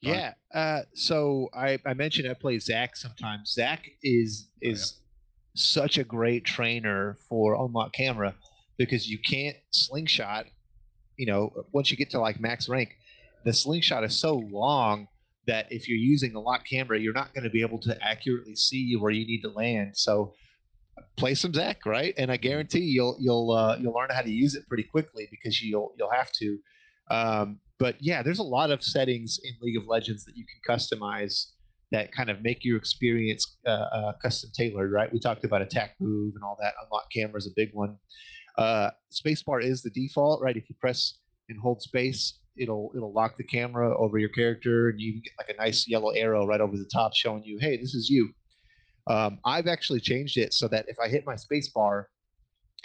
[0.00, 0.34] Yeah.
[0.52, 3.52] Uh, so I, I mentioned I play Zac sometimes.
[3.52, 5.03] Zac is is oh, yeah.
[5.54, 8.34] Such a great trainer for unlock camera
[8.76, 10.46] because you can't slingshot.
[11.16, 12.96] You know, once you get to like max rank,
[13.44, 15.06] the slingshot is so long
[15.46, 18.56] that if you're using a lock camera, you're not going to be able to accurately
[18.56, 19.92] see where you need to land.
[19.94, 20.34] So
[21.16, 22.14] play some Zac, right?
[22.16, 25.60] And I guarantee you'll you'll uh, you'll learn how to use it pretty quickly because
[25.62, 26.58] you'll you'll have to.
[27.10, 30.76] Um, but yeah, there's a lot of settings in League of Legends that you can
[30.76, 31.46] customize
[31.94, 35.12] that kind of make your experience uh, uh, custom tailored, right?
[35.12, 36.74] We talked about attack move and all that.
[36.82, 37.96] Unlock camera is a big one.
[38.58, 40.56] Uh, spacebar is the default, right?
[40.56, 45.00] If you press and hold space, it'll it'll lock the camera over your character, and
[45.00, 47.94] you get like a nice yellow arrow right over the top showing you, hey, this
[47.94, 48.30] is you.
[49.06, 52.04] Um, I've actually changed it so that if I hit my spacebar,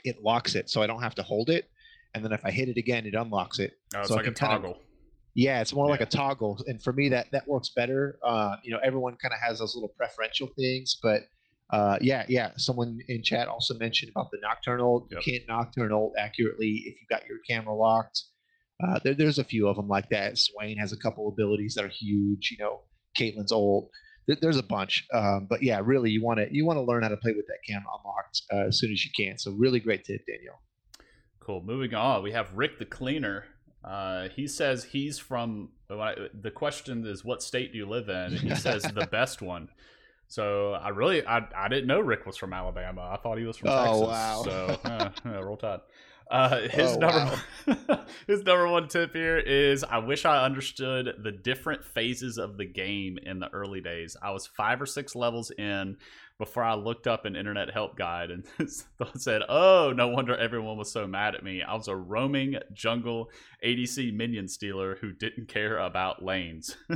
[0.04, 1.70] it locks it, so I don't have to hold it
[2.14, 3.74] and then if I hit it again, it unlocks it.
[3.96, 4.74] Oh, it's so like a toggle.
[4.74, 4.89] Kind of,
[5.36, 5.92] yeah, it's more yeah.
[5.92, 8.20] like a toggle, and for me, that that works better.
[8.24, 11.24] Uh, you know, everyone kind of has those little preferential things, but
[11.72, 12.52] uh, yeah, yeah.
[12.58, 15.08] Someone in chat also mentioned about the Nocturne ult.
[15.12, 15.22] Yep.
[15.26, 18.24] You can't Nocturne ult accurately if you got your camera locked.
[18.82, 20.38] Uh, there, there's a few of them like that.
[20.38, 22.50] Swain has a couple abilities that are huge.
[22.52, 22.82] You know,
[23.18, 23.90] Caitlyn's ult.
[24.28, 27.04] There, there's a bunch, um, but yeah, really, you want to you want to learn
[27.04, 29.38] how to play with that camera unlocked uh, as soon as you can.
[29.38, 30.62] So really great tip, Daniel.
[31.40, 31.62] Cool.
[31.64, 33.46] Moving on, we have Rick the Cleaner.
[33.84, 35.70] Uh, he says he's from.
[35.88, 38.34] The question is, what state do you live in?
[38.34, 39.70] he says the best one.
[40.28, 43.10] So I really, I, I didn't know Rick was from Alabama.
[43.12, 44.08] I thought he was from oh, Texas.
[44.08, 44.42] Wow.
[44.44, 44.80] So
[45.32, 45.80] uh, roll tide.
[46.30, 48.06] Uh, his oh, number wow.
[48.28, 52.66] his number one tip here is I wish I understood the different phases of the
[52.66, 54.16] game in the early days.
[54.22, 55.98] I was five or six levels in
[56.40, 58.46] before I looked up an internet help guide and
[59.16, 61.62] said, "Oh, no wonder everyone was so mad at me.
[61.62, 63.30] I was a roaming jungle
[63.64, 66.76] ADC minion stealer who didn't care about lanes."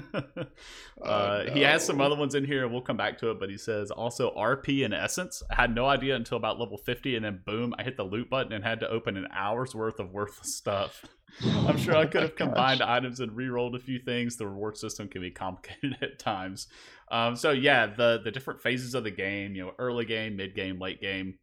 [1.01, 1.53] Oh, uh, no.
[1.53, 3.39] He has some other ones in here, and we'll come back to it.
[3.39, 5.43] But he says also RP and Essence.
[5.51, 8.29] I had no idea until about level fifty, and then boom, I hit the loot
[8.29, 11.03] button and had to open an hour's worth of worthless stuff.
[11.67, 14.37] I'm sure I could have combined items and re-rolled a few things.
[14.37, 16.67] The reward system can be complicated at times.
[17.11, 20.55] Um, so yeah, the the different phases of the game, you know, early game, mid
[20.55, 21.35] game, late game,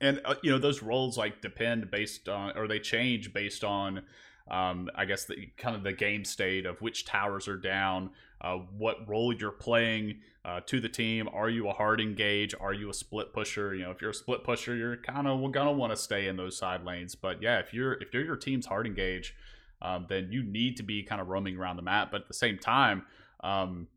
[0.00, 4.02] and uh, you know those roles like depend based on or they change based on
[4.48, 8.56] um, I guess the kind of the game state of which towers are down, uh,
[8.76, 11.28] what role you're playing uh, to the team.
[11.32, 12.54] Are you a hard engage?
[12.58, 13.74] Are you a split pusher?
[13.74, 16.36] You know, if you're a split pusher, you're kind of gonna want to stay in
[16.36, 17.14] those side lanes.
[17.14, 19.34] But yeah, if you're if you're your team's hard engage,
[19.82, 22.10] um, then you need to be kind of roaming around the map.
[22.12, 23.04] But at the same time,
[23.42, 23.88] um,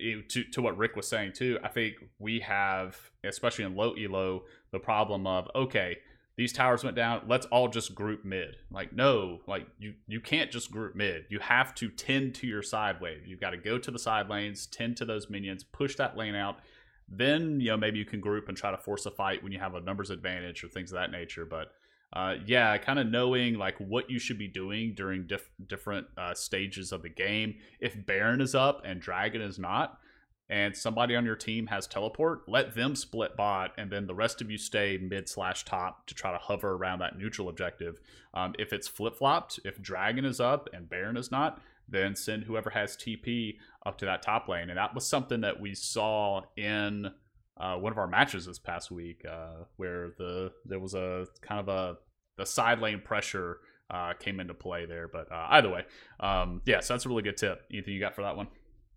[0.00, 4.44] to to what Rick was saying too, I think we have, especially in low elo,
[4.70, 5.98] the problem of okay,
[6.42, 7.22] these towers went down.
[7.28, 8.56] Let's all just group mid.
[8.68, 11.24] Like no, like you you can't just group mid.
[11.28, 13.24] You have to tend to your side wave.
[13.28, 16.34] You've got to go to the side lanes, tend to those minions, push that lane
[16.34, 16.56] out.
[17.08, 19.60] Then you know maybe you can group and try to force a fight when you
[19.60, 21.44] have a numbers advantage or things of that nature.
[21.44, 21.68] But
[22.12, 26.34] uh, yeah, kind of knowing like what you should be doing during diff- different uh,
[26.34, 27.54] stages of the game.
[27.78, 30.00] If Baron is up and Dragon is not,
[30.52, 34.42] and somebody on your team has teleport, let them split bot, and then the rest
[34.42, 37.98] of you stay mid slash top to try to hover around that neutral objective.
[38.34, 42.44] Um, if it's flip flopped, if Dragon is up and Baron is not, then send
[42.44, 44.68] whoever has TP up to that top lane.
[44.68, 47.06] And that was something that we saw in
[47.56, 51.60] uh, one of our matches this past week, uh, where the there was a kind
[51.60, 51.96] of a
[52.36, 53.60] the side lane pressure
[53.90, 55.08] uh, came into play there.
[55.08, 55.84] But uh, either way,
[56.20, 57.62] um, yeah, so that's a really good tip.
[57.72, 58.48] Anything you got for that one,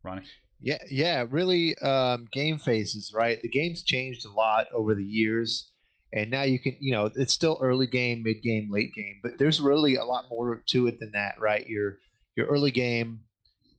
[0.04, 0.24] Ronnie?
[0.62, 1.78] Yeah, yeah, really.
[1.80, 3.42] Um, game phases, right?
[3.42, 5.72] The game's changed a lot over the years,
[6.14, 9.38] and now you can, you know, it's still early game, mid game, late game, but
[9.38, 11.68] there's really a lot more to it than that, right?
[11.68, 12.00] Your
[12.36, 13.22] your early game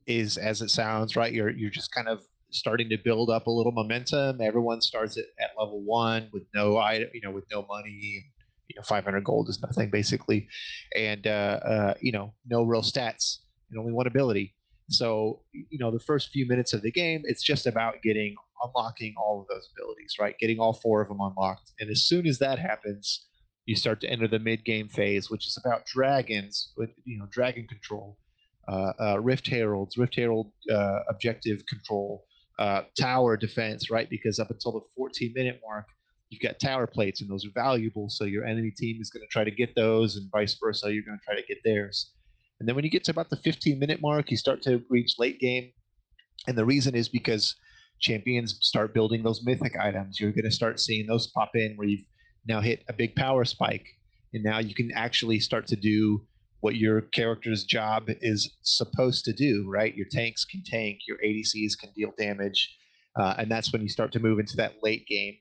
[0.07, 1.33] is as it sounds, right?
[1.33, 4.41] You're you're just kind of starting to build up a little momentum.
[4.41, 8.25] Everyone starts at, at level one with no item, you know, with no money.
[8.69, 10.47] You know, 500 gold is nothing basically,
[10.95, 13.39] and uh, uh, you know, no real stats
[13.71, 14.55] and only one ability.
[14.89, 19.13] So, you know, the first few minutes of the game, it's just about getting unlocking
[19.17, 20.37] all of those abilities, right?
[20.39, 21.71] Getting all four of them unlocked.
[21.79, 23.27] And as soon as that happens,
[23.65, 27.27] you start to enter the mid game phase, which is about dragons, with you know,
[27.31, 28.17] dragon control,
[28.67, 32.23] uh, uh, Rift Heralds, Rift Herald uh, objective control,
[32.59, 34.09] uh, tower defense, right?
[34.09, 35.85] Because up until the 14 minute mark,
[36.29, 38.09] you've got tower plates, and those are valuable.
[38.09, 40.93] So your enemy team is going to try to get those, and vice versa.
[40.93, 42.13] You're going to try to get theirs.
[42.59, 45.15] And then when you get to about the 15 minute mark, you start to reach
[45.19, 45.71] late game.
[46.47, 47.55] And the reason is because
[47.99, 50.19] champions start building those mythic items.
[50.19, 52.05] You're going to start seeing those pop in where you've
[52.47, 53.85] now hit a big power spike.
[54.33, 56.25] And now you can actually start to do
[56.61, 59.95] what your character's job is supposed to do, right?
[59.95, 62.75] Your tanks can tank, your ADCs can deal damage.
[63.19, 65.35] Uh, and that's when you start to move into that late game.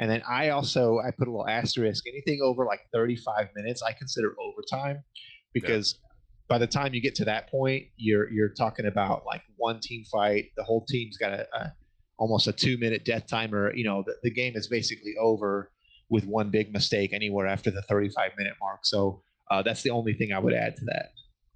[0.00, 2.04] And then I also I put a little asterisk.
[2.06, 5.04] Anything over like 35 minutes, I consider overtime
[5.52, 6.09] because yeah.
[6.50, 10.04] By the time you get to that point, you're you're talking about like one team
[10.10, 10.46] fight.
[10.56, 11.72] The whole team's got a, a
[12.18, 13.72] almost a two minute death timer.
[13.72, 15.70] You know, the, the game is basically over
[16.10, 18.80] with one big mistake anywhere after the 35 minute mark.
[18.82, 21.10] So uh, that's the only thing I would add to that.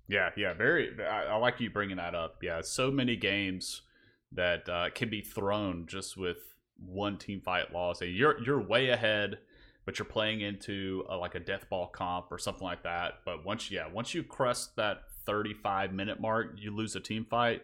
[0.06, 0.94] Yeah, yeah, very.
[1.02, 2.36] I, I like you bringing that up.
[2.40, 3.82] Yeah, so many games
[4.30, 6.38] that uh, can be thrown just with
[6.78, 8.00] one team fight loss.
[8.00, 9.38] and You're you're way ahead,
[9.84, 13.20] but you're playing into a, like a death ball comp or something like that.
[13.24, 17.62] But once yeah, once you crest that 35 minute mark, you lose a team fight.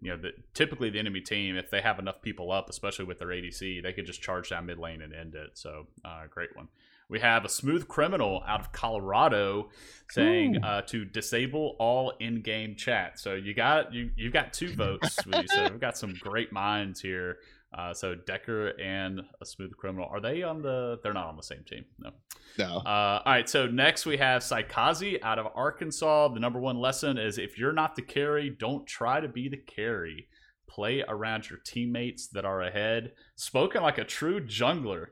[0.00, 3.18] You know, the, typically the enemy team, if they have enough people up, especially with
[3.18, 5.50] their ADC, they could just charge down mid lane and end it.
[5.54, 6.68] So, uh, great one.
[7.08, 9.68] We have a smooth criminal out of Colorado
[10.10, 13.18] saying uh, to disable all in-game chat.
[13.20, 15.16] So you got you you've got two votes.
[15.16, 17.36] so we've got some great minds here.
[17.76, 20.98] Uh, so Decker and a smooth criminal are they on the?
[21.02, 21.84] They're not on the same team.
[21.98, 22.10] No.
[22.58, 22.78] No.
[22.78, 23.48] Uh, all right.
[23.48, 26.28] So next we have Saikazi out of Arkansas.
[26.28, 29.56] The number one lesson is if you're not the carry, don't try to be the
[29.56, 30.28] carry.
[30.68, 33.12] Play around your teammates that are ahead.
[33.36, 35.06] Spoken like a true jungler.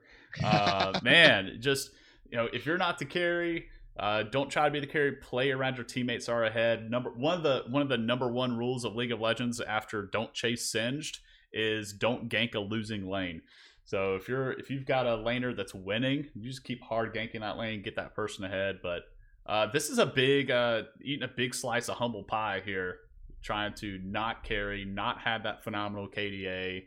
[0.44, 1.90] Uh, man, just
[2.31, 3.68] you know, if you're not the carry,
[3.99, 5.12] uh, don't try to be the carry.
[5.12, 6.90] Play around your teammates are ahead.
[6.90, 10.03] Number one of the one of the number one rules of League of Legends after
[10.03, 11.20] don't chase singed
[11.53, 13.43] is don't gank a losing lane.
[13.85, 17.41] So if you're if you've got a laner that's winning, you just keep hard ganking
[17.41, 18.81] that lane, get that person ahead.
[18.83, 19.03] But
[19.47, 22.99] uh, this is a big uh, eating a big slice of humble pie here,
[23.43, 26.85] trying to not carry, not have that phenomenal KDA.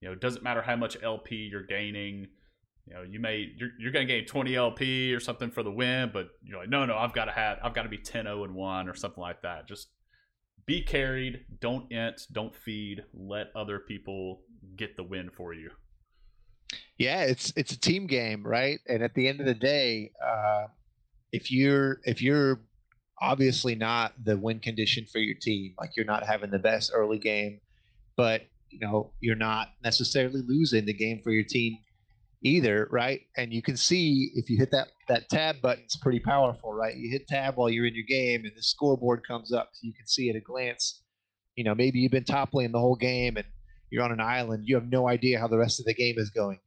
[0.00, 2.28] You know, it doesn't matter how much LP you're gaining
[2.90, 5.70] you know, you may you're, you're going to gain 20 LP or something for the
[5.70, 8.24] win, but you're like, no, no, I've got to have I've got to be 10
[8.24, 9.68] 0 and 1 or something like that.
[9.68, 9.88] Just
[10.70, 14.42] be carried, don't int, don't feed, let other people
[14.76, 15.68] get the win for you.
[16.96, 18.78] Yeah, it's it's a team game, right?
[18.86, 20.66] And at the end of the day, uh,
[21.32, 22.60] if you're if you're
[23.20, 27.18] obviously not the win condition for your team, like you're not having the best early
[27.18, 27.60] game,
[28.16, 31.78] but you know you're not necessarily losing the game for your team
[32.42, 33.20] either, right?
[33.36, 36.96] And you can see if you hit that that tab button, it's pretty powerful, right?
[36.96, 39.92] You hit tab while you're in your game, and the scoreboard comes up, so you
[39.92, 41.02] can see at a glance.
[41.56, 43.46] You know, maybe you've been top lane the whole game, and
[43.90, 44.64] you're on an island.
[44.66, 46.60] You have no idea how the rest of the game is going.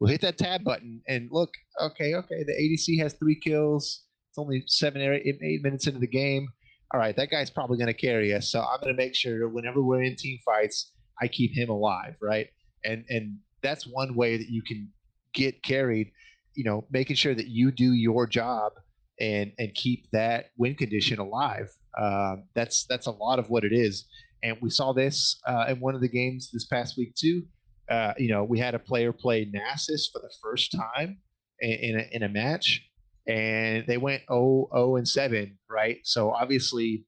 [0.00, 1.50] Well, hit that tab button and look.
[1.80, 4.04] Okay, okay, the ADC has three kills.
[4.30, 6.48] It's only seven eight minutes into the game.
[6.92, 8.50] All right, that guy's probably going to carry us.
[8.50, 12.16] So I'm going to make sure whenever we're in team fights, I keep him alive,
[12.20, 12.48] right?
[12.84, 14.90] And and that's one way that you can
[15.34, 16.12] get carried,
[16.54, 18.72] you know, making sure that you do your job
[19.20, 21.68] and and keep that win condition alive.
[21.98, 24.06] Uh, that's that's a lot of what it is.
[24.42, 27.42] And we saw this uh, in one of the games this past week too.
[27.90, 31.18] Uh, you know, we had a player play Nasus for the first time
[31.60, 32.88] in, in, a, in a match,
[33.26, 35.98] and they went 0 0 and 7, right?
[36.04, 37.04] So obviously,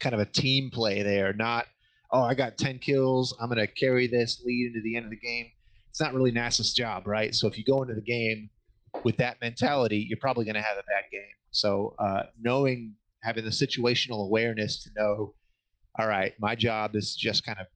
[0.00, 1.66] kind of a team play there, not
[2.12, 5.16] oh I got 10 kills, I'm gonna carry this lead into the end of the
[5.16, 5.46] game
[5.94, 7.32] it's not really Nasus's job, right?
[7.32, 8.50] So if you go into the game
[9.04, 11.22] with that mentality, you're probably going to have a bad game.
[11.52, 15.34] So uh, knowing, having the situational awareness to know,
[15.96, 17.68] all right, my job is just kind of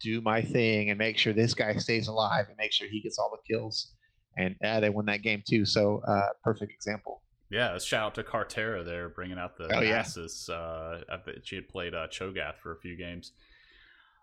[0.00, 3.20] do my thing and make sure this guy stays alive and make sure he gets
[3.20, 3.92] all the kills.
[4.36, 5.64] And uh, they won that game too.
[5.64, 7.22] So uh, perfect example.
[7.50, 9.80] Yeah, shout out to Cartera there, bringing out the oh.
[9.80, 10.04] Yeah.
[10.52, 13.30] Uh, she had played uh, Cho'Gath for a few games.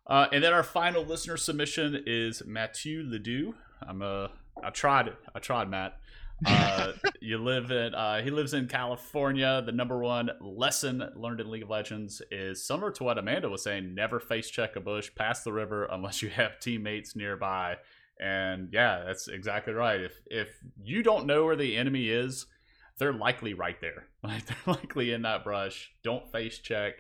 [0.08, 3.56] Uh, and then our final listener submission is Mathieu Ledoux.
[3.86, 4.32] I'm a.
[4.64, 5.16] I tried it.
[5.36, 6.00] I tried Matt.
[6.46, 7.94] Uh, you live in.
[7.94, 9.62] Uh, he lives in California.
[9.66, 13.64] The number one lesson learned in League of Legends is similar to what Amanda was
[13.64, 17.76] saying: never face check a bush past the river unless you have teammates nearby.
[18.20, 20.02] And yeah, that's exactly right.
[20.02, 20.50] If if
[20.82, 22.46] you don't know where the enemy is,
[22.98, 24.08] they're likely right there.
[24.24, 25.92] Like they're likely in that brush.
[26.04, 26.96] Don't face check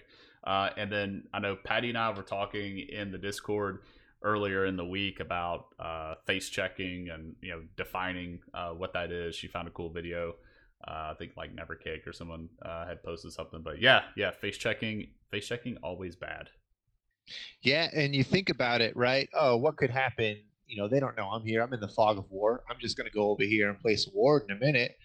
[0.47, 3.79] uh, and then I know Patty and I were talking in the Discord
[4.23, 9.11] earlier in the week about uh, face checking and you know defining uh, what that
[9.11, 9.35] is.
[9.35, 10.35] She found a cool video.
[10.87, 13.61] Uh, I think like Nevercake or someone uh, had posted something.
[13.61, 16.49] But yeah, yeah, face checking, face checking, always bad.
[17.61, 19.27] Yeah, and you think about it, right?
[19.33, 20.37] Oh, what could happen?
[20.65, 21.61] You know, they don't know I'm here.
[21.61, 22.63] I'm in the fog of war.
[22.69, 24.97] I'm just going to go over here and place ward in a minute.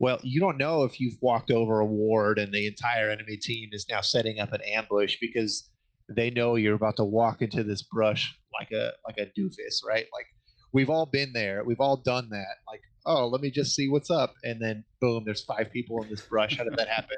[0.00, 3.70] Well, you don't know if you've walked over a ward and the entire enemy team
[3.72, 5.68] is now setting up an ambush because
[6.08, 10.06] they know you're about to walk into this brush like a like a doofus, right?
[10.12, 10.26] Like
[10.72, 11.62] we've all been there.
[11.64, 12.56] We've all done that.
[12.66, 16.08] Like, oh, let me just see what's up, and then boom, there's five people in
[16.08, 16.56] this brush.
[16.56, 17.16] How did that happen?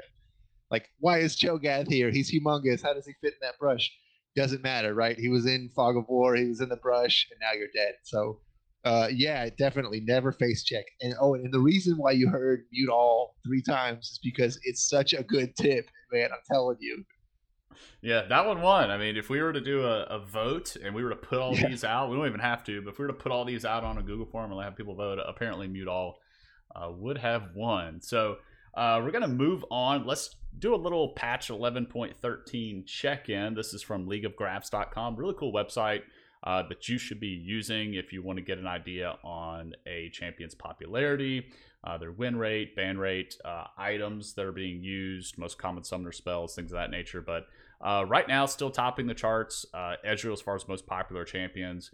[0.69, 2.11] Like, why is Cho'Gath here?
[2.11, 2.81] He's humongous.
[2.81, 3.91] How does he fit in that brush?
[4.35, 5.19] Doesn't matter, right?
[5.19, 6.35] He was in Fog of War.
[6.35, 7.95] He was in the brush, and now you're dead.
[8.03, 8.39] So
[8.83, 10.85] uh, yeah, definitely never face check.
[11.01, 14.89] And oh, and the reason why you heard mute all three times is because it's
[14.89, 16.29] such a good tip, man.
[16.31, 17.05] I'm telling you.
[18.01, 18.89] Yeah, that one won.
[18.89, 21.39] I mean, if we were to do a, a vote and we were to put
[21.39, 21.69] all yeah.
[21.69, 23.65] these out, we don't even have to, but if we were to put all these
[23.65, 26.19] out on a Google form and have people vote, apparently mute all
[26.75, 28.01] uh, would have won.
[28.01, 28.37] So
[28.73, 30.05] uh, we're going to move on.
[30.05, 33.53] Let's do a little patch 11.13 check in.
[33.53, 35.15] This is from leagueofgraphs.com.
[35.15, 36.01] Really cool website
[36.43, 40.09] uh, that you should be using if you want to get an idea on a
[40.09, 41.45] champion's popularity,
[41.83, 46.11] uh, their win rate, ban rate, uh, items that are being used, most common summoner
[46.11, 47.21] spells, things of that nature.
[47.21, 47.47] But
[47.79, 49.65] uh, right now, still topping the charts.
[49.73, 51.91] Uh, Ezreal as far as most popular champions.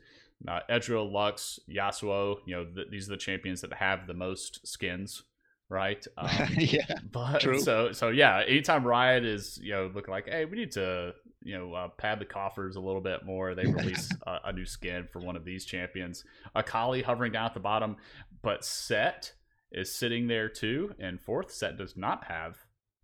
[0.47, 4.65] Uh, Ezreal, Lux, Yasuo, you know, th- these are the champions that have the most
[4.67, 5.23] skins
[5.69, 6.05] right?
[6.17, 7.59] Um, yeah, but true.
[7.59, 8.41] so so yeah.
[8.47, 11.13] Anytime Riot is you know looking like, hey, we need to
[11.47, 14.65] you know uh, pad the coffers a little bit more, they release a, a, new
[14.65, 16.25] skin for one of these champions.
[16.53, 17.95] Akali hovering down at the bottom,
[18.41, 19.33] but Sett
[19.71, 21.51] is sitting there too in fourth.
[21.51, 22.57] Sett does not have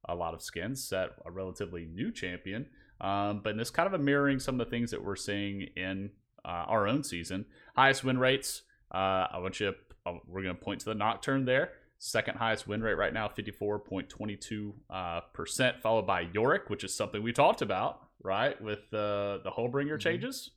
[0.08, 0.84] a lot of skins.
[0.84, 2.68] Sett a relatively new champion,
[3.00, 6.12] um, but this kind of a mirroring some of the things that we're seeing in
[6.44, 7.46] uh, our own season.
[7.76, 8.64] Highest win rates.
[8.94, 9.74] Uh, I want you.
[10.06, 11.72] Uh, we're going to point to the Nocturne there.
[11.98, 17.24] Second highest win rate right now, 54.22, uh, percent, followed by Yorick, which is something
[17.24, 18.60] we talked about, right?
[18.62, 19.98] With uh, the Hullbreaker mm-hmm.
[19.98, 20.52] changes.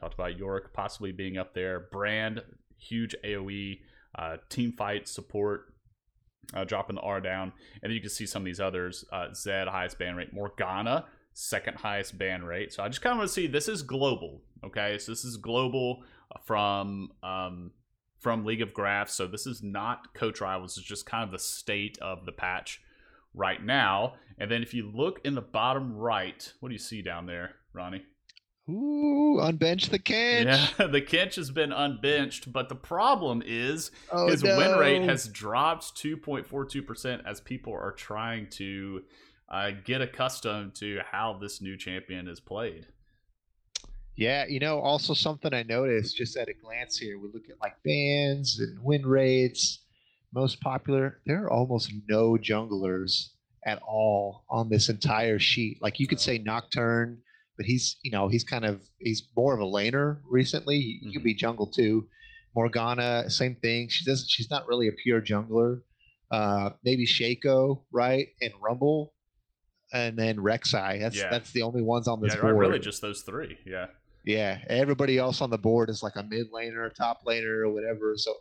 [0.00, 1.86] Talked about Yorick possibly being up there.
[1.92, 2.42] Brand,
[2.78, 3.80] huge AoE,
[4.18, 5.74] uh, team fight support,
[6.54, 7.52] uh, dropping the R down.
[7.82, 9.04] And then you can see some of these others.
[9.12, 10.32] Uh, Zed, highest ban rate.
[10.32, 12.72] Morgana, second highest ban rate.
[12.72, 14.98] So I just kind of want to see this is global, okay?
[14.98, 16.02] So this is global
[16.44, 17.70] from um,
[18.18, 19.14] from League of Graphs.
[19.14, 20.78] So this is not coach rivals.
[20.78, 22.80] It's just kind of the state of the patch
[23.34, 24.14] right now.
[24.38, 27.56] And then if you look in the bottom right, what do you see down there,
[27.72, 28.02] Ronnie?
[28.68, 30.44] Ooh, unbench the Kench.
[30.78, 34.56] Yeah, the Kench has been unbenched, but the problem is oh, his no.
[34.56, 39.02] win rate has dropped 2.42% as people are trying to
[39.48, 42.86] uh, get accustomed to how this new champion is played.
[44.14, 47.60] Yeah, you know, also something I noticed just at a glance here, we look at
[47.60, 49.81] like bans and win rates,
[50.32, 51.20] most popular.
[51.26, 53.28] There are almost no junglers
[53.64, 55.78] at all on this entire sheet.
[55.80, 57.18] Like you could say Nocturne,
[57.56, 60.80] but he's, you know, he's kind of he's more of a laner recently.
[60.80, 61.12] He mm-hmm.
[61.12, 62.08] could be jungle too.
[62.54, 63.88] Morgana, same thing.
[63.88, 65.80] She doesn't she's not really a pure jungler.
[66.30, 68.28] Uh maybe Shaco, right?
[68.40, 69.14] And Rumble.
[69.94, 71.00] And then Rek'Sai.
[71.00, 71.30] That's yeah.
[71.30, 72.56] that's the only ones on this yeah, board.
[72.56, 73.58] Really just those three.
[73.66, 73.86] Yeah.
[74.24, 78.14] Yeah, everybody else on the board is like a mid laner, top laner, or whatever.
[78.16, 78.36] So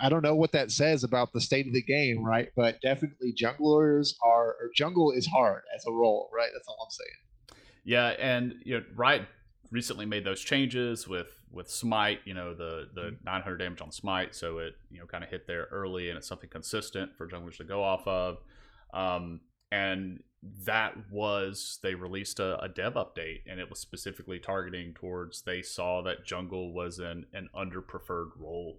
[0.00, 2.50] I, don't know what that says about the state of the game, right?
[2.56, 6.48] But definitely junglers are or jungle is hard as a role, right?
[6.52, 7.62] That's all I'm saying.
[7.84, 9.22] Yeah, and you know, Riot
[9.70, 12.20] recently made those changes with with Smite.
[12.24, 13.24] You know, the the mm-hmm.
[13.24, 16.28] 900 damage on Smite, so it you know kind of hit there early, and it's
[16.28, 18.38] something consistent for junglers to go off of.
[18.92, 20.20] Um, and
[20.64, 25.62] that was they released a, a, dev update and it was specifically targeting towards they
[25.62, 28.78] saw that jungle was an, an under preferred role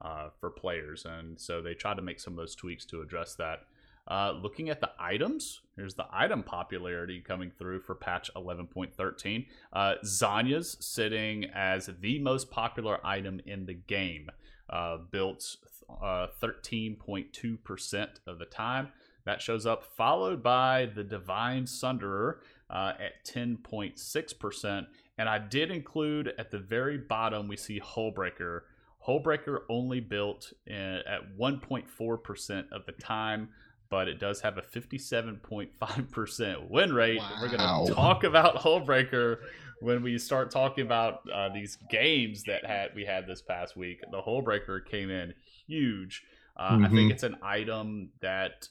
[0.00, 3.34] uh, for players and so they tried to make some of those tweaks to address
[3.34, 3.60] that
[4.08, 9.94] uh, looking at the items here's the item popularity coming through for patch 11.13 uh,
[10.04, 14.30] Zhonya's sitting as the most popular item in the game
[14.70, 15.56] uh, built
[15.90, 18.88] 13.2% uh, of the time
[19.28, 22.36] that shows up, followed by the Divine Sunderer
[22.70, 24.86] uh, at 10.6%.
[25.18, 28.62] And I did include at the very bottom, we see Hullbreaker.
[29.08, 33.48] Hullbreaker only built in, at 1.4% of the time,
[33.90, 37.18] but it does have a 57.5% win rate.
[37.18, 37.38] Wow.
[37.40, 39.38] We're going to talk about Hullbreaker
[39.80, 44.00] when we start talking about uh, these games that had we had this past week.
[44.10, 45.32] The Hullbreaker came in
[45.66, 46.22] huge.
[46.56, 46.84] Uh, mm-hmm.
[46.84, 47.10] I think mm-hmm.
[47.12, 48.68] it's an item that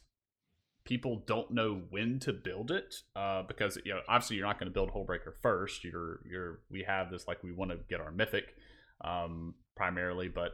[0.86, 4.72] people don't know when to build it uh, because you know obviously you're not going
[4.72, 5.84] to build Hullbreaker first.
[5.84, 8.56] You're you're we have this like we want to get our mythic
[9.04, 10.52] um, primarily, but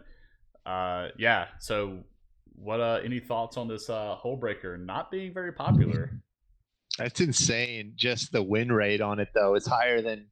[0.70, 1.48] uh, yeah.
[1.60, 2.04] So
[2.56, 6.12] what uh, any thoughts on this uh, Hullbreaker not being very popular?
[7.00, 7.94] That's insane.
[7.96, 10.28] Just the win rate on it though is higher than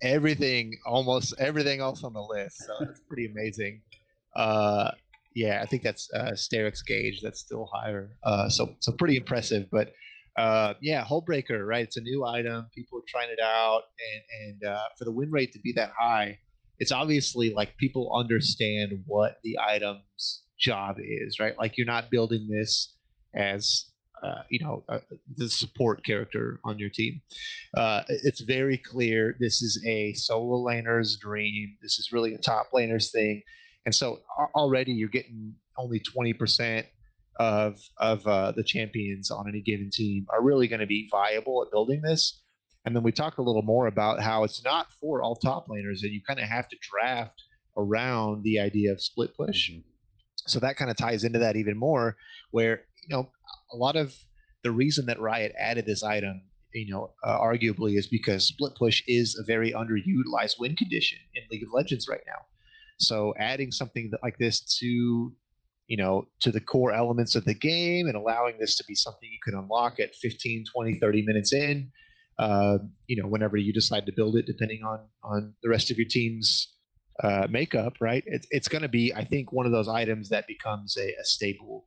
[0.00, 2.56] everything, almost everything else on the list.
[2.66, 3.82] So it's pretty amazing.
[4.34, 4.92] Uh,
[5.34, 7.20] Yeah, I think that's uh, Sterak's Gage.
[7.22, 8.16] That's still higher.
[8.24, 9.66] Uh, so so pretty impressive.
[9.70, 9.92] But
[10.36, 11.84] uh, yeah, Hullbreaker, right?
[11.84, 12.66] It's a new item.
[12.74, 15.92] People are trying it out, and and uh, for the win rate to be that
[15.98, 16.38] high,
[16.78, 21.58] it's obviously like people understand what the item's job is, right?
[21.58, 22.94] Like you're not building this
[23.34, 23.86] as
[24.22, 24.98] uh, you know uh,
[25.36, 27.20] the support character on your team.
[27.76, 31.76] Uh, it's very clear this is a solo laner's dream.
[31.82, 33.42] This is really a top laner's thing,
[33.86, 34.20] and so
[34.54, 36.86] already you're getting only twenty percent
[37.38, 41.62] of of uh, the champions on any given team are really going to be viable
[41.64, 42.42] at building this.
[42.88, 46.04] And then we talk a little more about how it's not for all top laners,
[46.04, 47.42] and you kind of have to draft
[47.76, 49.70] around the idea of split push.
[49.70, 49.80] Mm-hmm.
[50.46, 52.16] So that kind of ties into that even more,
[52.50, 53.30] where you know
[53.74, 54.16] a lot of
[54.64, 56.40] the reason that Riot added this item,
[56.72, 61.42] you know, uh, arguably is because split push is a very underutilized win condition in
[61.50, 62.46] League of Legends right now.
[63.00, 65.30] So adding something like this to
[65.88, 69.28] you know to the core elements of the game and allowing this to be something
[69.30, 71.92] you can unlock at 15 20 30 minutes in
[72.38, 75.98] uh, you know whenever you decide to build it depending on on the rest of
[75.98, 76.74] your team's
[77.22, 78.22] uh, makeup right?
[78.26, 81.24] It's, it's going to be i think one of those items that becomes a, a
[81.24, 81.84] staple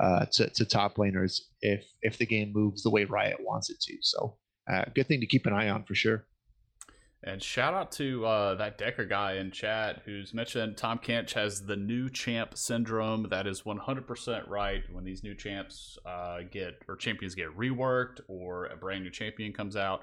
[0.00, 3.80] uh, to, to top laners if if the game moves the way riot wants it
[3.80, 3.96] to.
[4.00, 4.36] So
[4.72, 6.26] uh, good thing to keep an eye on for sure
[7.24, 11.62] and shout out to uh, that Decker guy in chat who's mentioned Tahm Kench has
[11.62, 13.28] the new champ syndrome.
[13.30, 14.82] That is 100% right.
[14.90, 19.52] When these new champs uh, get, or champions get reworked, or a brand new champion
[19.52, 20.02] comes out,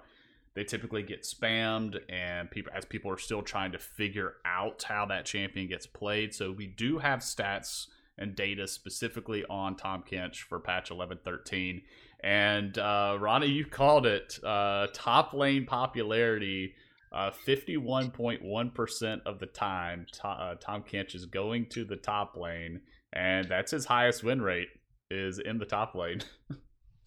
[0.56, 5.06] they typically get spammed, and people, as people are still trying to figure out how
[5.06, 6.34] that champion gets played.
[6.34, 11.84] So we do have stats and data specifically on Tahm Kench for patch 11.13.
[12.22, 16.76] And uh, Ronnie, you called it uh, top lane popularity
[17.12, 22.82] uh, 51.1% of the time, uh, Tahm Kench is going to the top lane,
[23.14, 24.68] and that's his highest win rate
[25.10, 26.22] is in the top lane.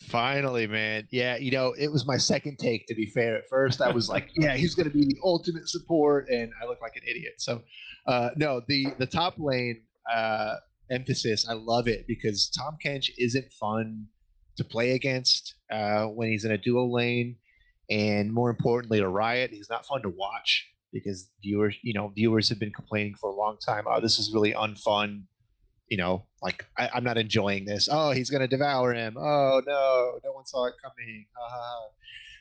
[0.09, 1.07] Finally, man.
[1.11, 3.37] Yeah, you know, it was my second take to be fair.
[3.37, 6.67] At first, I was like, yeah, he's going to be the ultimate support, and I
[6.67, 7.35] look like an idiot.
[7.39, 7.63] So,
[8.07, 9.83] uh, no, the the top lane
[10.13, 10.57] uh,
[10.91, 14.07] emphasis, I love it because Tahm Kench isn't fun
[14.57, 17.37] to play against uh, when he's in a duo lane
[17.93, 22.49] and more importantly to riot he's not fun to watch because viewers you know viewers
[22.49, 25.23] have been complaining for a long time oh this is really unfun
[25.93, 27.87] you know like I, am not enjoying this.
[27.93, 29.17] Oh he's gonna devour him.
[29.19, 31.27] Oh no no one saw it coming.
[31.37, 31.83] Uh,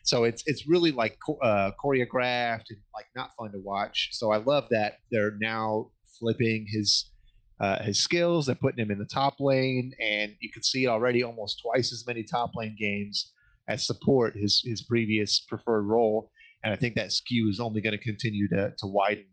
[0.04, 4.10] so it's it's really like uh, choreographed and like not fun to watch.
[4.14, 7.12] So i love that they're now flipping his
[7.60, 8.46] uh, his skills.
[8.46, 11.92] They're putting him in the top lane and you can see it already almost twice
[11.92, 13.34] as many top lane games
[13.68, 16.32] as support his his previous preferred role,
[16.64, 19.26] and I think that skew is only going to continue to to widen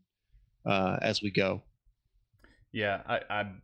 [0.66, 1.62] uh, as we go.
[2.72, 3.62] Yeah, I, I'm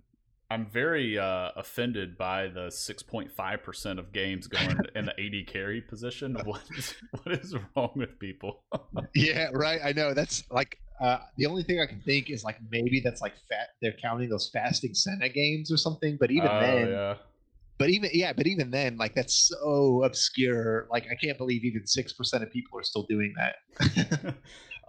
[0.50, 5.80] I'm very uh, offended by the 6.5 percent of games going in the AD carry
[5.80, 6.36] position.
[6.44, 8.64] What is what is wrong with people?
[9.14, 9.80] yeah, right.
[9.84, 13.20] I know that's like uh, the only thing I can think is like maybe that's
[13.20, 13.68] like fat.
[13.82, 16.16] They're counting those fasting Senna games or something.
[16.18, 17.14] But even oh, then, yeah
[17.78, 20.86] but even yeah, but even then, like that's so obscure.
[20.90, 24.34] Like I can't believe even six percent of people are still doing that.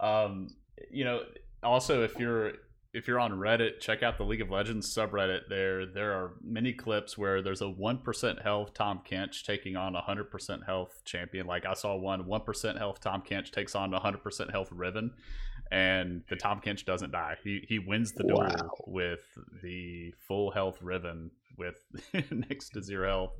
[0.00, 0.48] um,
[0.90, 1.22] you know,
[1.62, 2.52] also if you're
[2.96, 5.50] if you're on Reddit, check out the League of Legends subreddit.
[5.50, 9.94] There, there are many clips where there's a one percent health Tahm Kench taking on
[9.94, 11.46] a hundred percent health champion.
[11.46, 14.70] Like I saw one one percent health Tahm Kench takes on a hundred percent health
[14.72, 15.10] Riven,
[15.70, 17.36] and the Tahm Kench doesn't die.
[17.44, 18.70] He he wins the duel wow.
[18.86, 19.20] with
[19.62, 21.82] the full health Riven with
[22.30, 23.32] next to zero health.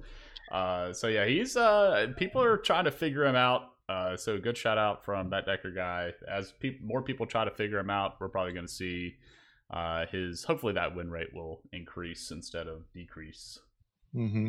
[0.51, 3.73] Uh, so yeah, he's uh, people are trying to figure him out.
[3.89, 6.13] Uh, so good shout out from that Decker guy.
[6.29, 9.15] As pe- more people try to figure him out, we're probably going to see
[9.71, 10.45] uh, his.
[10.45, 13.59] Hopefully, that win rate will increase instead of decrease.
[14.15, 14.49] Mm-hmm.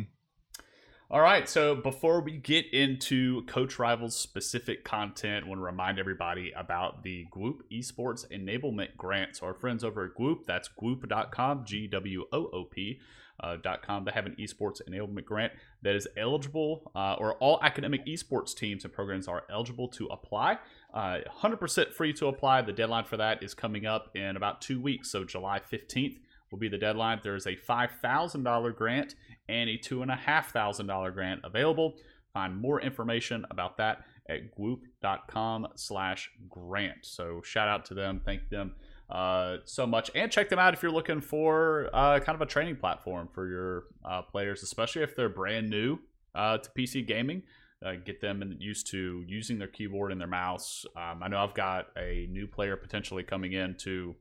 [1.10, 5.98] All right, so before we get into Coach Rivals specific content, I want to remind
[5.98, 9.36] everybody about the Gwoop Esports Enablement Grant.
[9.36, 13.00] So, our friends over at Gwoop, that's gwoop.com, G W O O P
[13.40, 13.56] uh.
[14.04, 18.84] They have an esports enablement grant that is eligible, uh, or all academic esports teams
[18.84, 20.58] and programs are eligible to apply.
[20.92, 22.62] Uh, 100% free to apply.
[22.62, 26.18] The deadline for that is coming up in about two weeks, so July 15th
[26.50, 27.20] will be the deadline.
[27.22, 29.14] There is a $5,000 grant
[29.48, 31.94] and a $2,500 grant available.
[32.32, 36.98] Find more information about that at gwoop.com slash grant.
[37.02, 38.20] So shout out to them.
[38.24, 38.74] Thank them
[39.10, 40.10] uh, so much.
[40.14, 43.48] And check them out if you're looking for uh, kind of a training platform for
[43.48, 45.98] your uh, players, especially if they're brand new
[46.34, 47.42] uh, to PC gaming.
[47.84, 50.84] Uh, get them used to using their keyboard and their mouse.
[50.96, 54.16] Um, I know I've got a new player potentially coming in to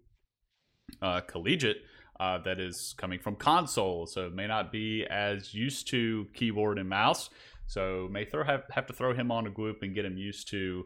[1.01, 1.81] uh, collegiate
[2.19, 7.31] that is coming from console, so may not be as used to keyboard and mouse.
[7.65, 10.49] So may throw have, have to throw him on a group and get him used
[10.51, 10.85] to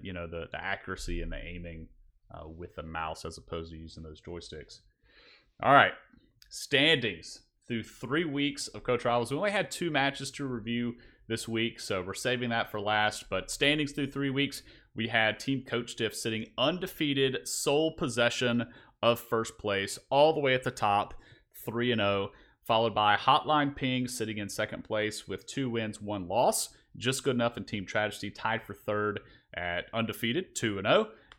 [0.00, 1.88] you know the, the accuracy and the aiming
[2.32, 4.80] uh, with the mouse as opposed to using those joysticks.
[5.62, 5.92] All right,
[6.48, 9.30] standings through three weeks of Coach Rivals.
[9.30, 10.94] We only had two matches to review
[11.28, 13.30] this week, so we're saving that for last.
[13.30, 14.62] But standings through three weeks,
[14.94, 18.66] we had Team Coach Diff sitting undefeated, sole possession
[19.02, 21.14] of first place, all the way at the top,
[21.64, 22.30] 3 0,
[22.64, 26.70] followed by Hotline Ping sitting in second place with two wins, one loss.
[26.96, 29.20] Just good enough, and Team Tragedy tied for third
[29.54, 30.82] at undefeated, 2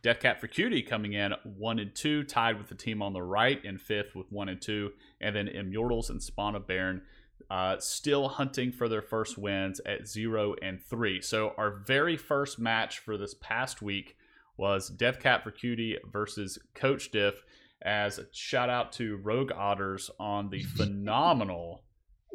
[0.04, 0.14] 0.
[0.14, 3.64] Deathcat for Cutie coming in one and two, tied with the team on the right
[3.64, 7.02] in fifth with one and two, and then Immortals and Spawn of Baron
[7.50, 11.20] uh, still hunting for their first wins at zero and three.
[11.20, 14.16] So our very first match for this past week
[14.56, 17.42] was Deathcat for Cutie versus Coach Diff.
[17.82, 21.84] As a shout out to Rogue Otters on the phenomenal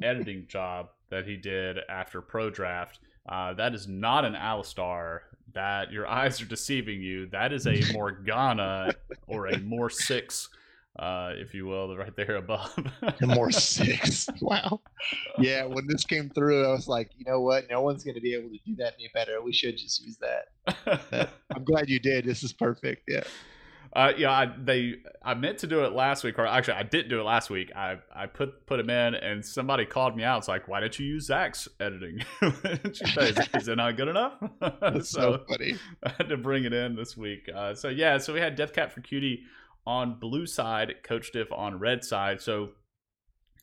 [0.04, 3.00] editing job that he did after Pro Draft.
[3.28, 5.22] Uh, that is not an Alistar
[5.54, 7.28] that your eyes are deceiving you.
[7.28, 8.94] That is a Morgana
[9.28, 10.50] or a more six,
[10.98, 12.78] uh, if you will, right there above.
[13.22, 14.28] more six.
[14.42, 14.82] Wow.
[15.38, 17.70] Yeah, when this came through, I was like, you know what?
[17.70, 19.42] No one's going to be able to do that any better.
[19.42, 21.30] We should just use that.
[21.56, 22.26] I'm glad you did.
[22.26, 23.04] This is perfect.
[23.08, 23.24] Yeah.
[23.94, 27.10] Uh, yeah, I, they I meant to do it last week, or actually I didn't
[27.10, 27.72] do it last week.
[27.76, 30.40] I, I put put him in, and somebody called me out.
[30.40, 32.24] It's like, why didn't you use Zach's editing?
[32.42, 34.34] is it not good enough?
[34.90, 35.76] So, so, funny.
[36.04, 37.50] I had to bring it in this week.
[37.54, 39.44] Uh, so yeah, so we had Deathcat for Cutie
[39.86, 42.42] on blue side, Coach Diff on red side.
[42.42, 42.70] So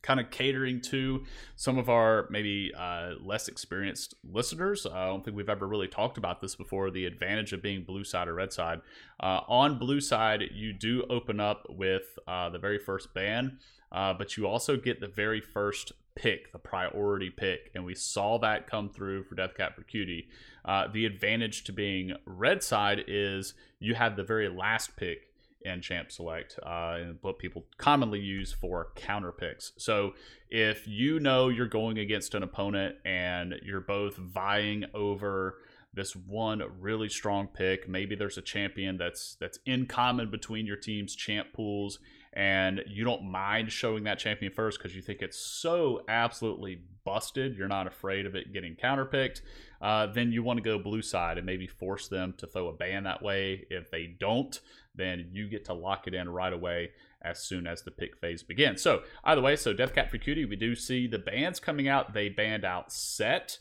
[0.01, 1.23] kind of catering to
[1.55, 4.85] some of our maybe uh, less experienced listeners.
[4.85, 8.03] I don't think we've ever really talked about this before the advantage of being blue
[8.03, 8.81] side or red side.
[9.19, 13.57] Uh, on blue side, you do open up with uh, the very first ban,
[13.91, 17.71] uh, but you also get the very first pick, the priority pick.
[17.75, 20.27] And we saw that come through for Deathcat for Cutie.
[20.65, 25.26] Uh, the advantage to being red side is you have the very last pick
[25.65, 29.73] and champ select, uh, and what people commonly use for counter picks.
[29.77, 30.13] So
[30.49, 35.55] if you know you're going against an opponent and you're both vying over
[35.93, 40.77] this one really strong pick, maybe there's a champion that's that's in common between your
[40.77, 41.99] team's champ pools,
[42.33, 47.57] and you don't mind showing that champion first because you think it's so absolutely busted,
[47.57, 49.41] you're not afraid of it getting counterpicked.
[49.81, 52.73] Uh, then you want to go blue side and maybe force them to throw a
[52.73, 53.65] ban that way.
[53.69, 54.59] If they don't,
[54.97, 56.91] then you get to lock it in right away
[57.21, 58.81] as soon as the pick phase begins.
[58.81, 62.13] So either way, so Deathcat for Cutie, we do see the bands coming out.
[62.13, 63.59] They banned out Sett.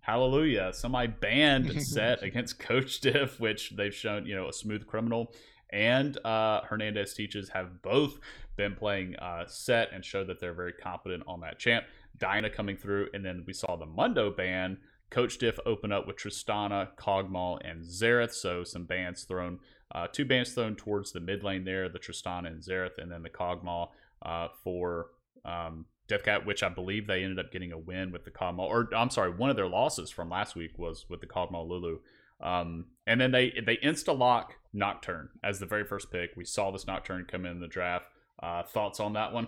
[0.00, 0.72] Hallelujah.
[0.72, 5.32] Somebody banned Sett against Coach Diff, which they've shown, you know, a smooth criminal.
[5.70, 8.18] And uh, Hernandez teaches have both
[8.56, 11.86] been playing uh, Sett and show that they're very competent on that champ.
[12.18, 14.78] Diana coming through, and then we saw the Mundo ban.
[15.10, 18.32] Coach Diff open up with Tristana, Kog'Maw, and Xerath.
[18.32, 19.60] So some bans thrown
[19.94, 23.22] uh, two bans thrown towards the mid lane there, the Tristana and Xerath, and then
[23.22, 23.88] the Kog'Maw
[24.22, 25.08] uh, for
[25.44, 28.60] um, Deathcat, which I believe they ended up getting a win with the Kog'Maw.
[28.60, 31.98] Or I'm sorry, one of their losses from last week was with the Kog'Maw Lulu.
[32.40, 36.30] Um, and then they they insta lock Nocturne as the very first pick.
[36.36, 38.06] We saw this Nocturne come in the draft.
[38.42, 39.46] Uh, thoughts on that one?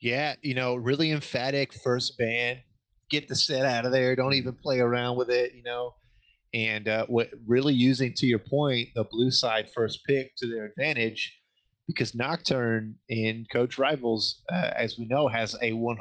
[0.00, 2.58] Yeah, you know, really emphatic first ban.
[3.10, 4.14] Get the Sett out of there.
[4.16, 5.54] Don't even play around with it.
[5.54, 5.94] You know,
[6.52, 10.64] and uh, what really using to your point the blue side first pick to their
[10.64, 11.40] advantage
[11.86, 15.96] because Nocturne in Coach Rivals, uh, as we know, has a 100%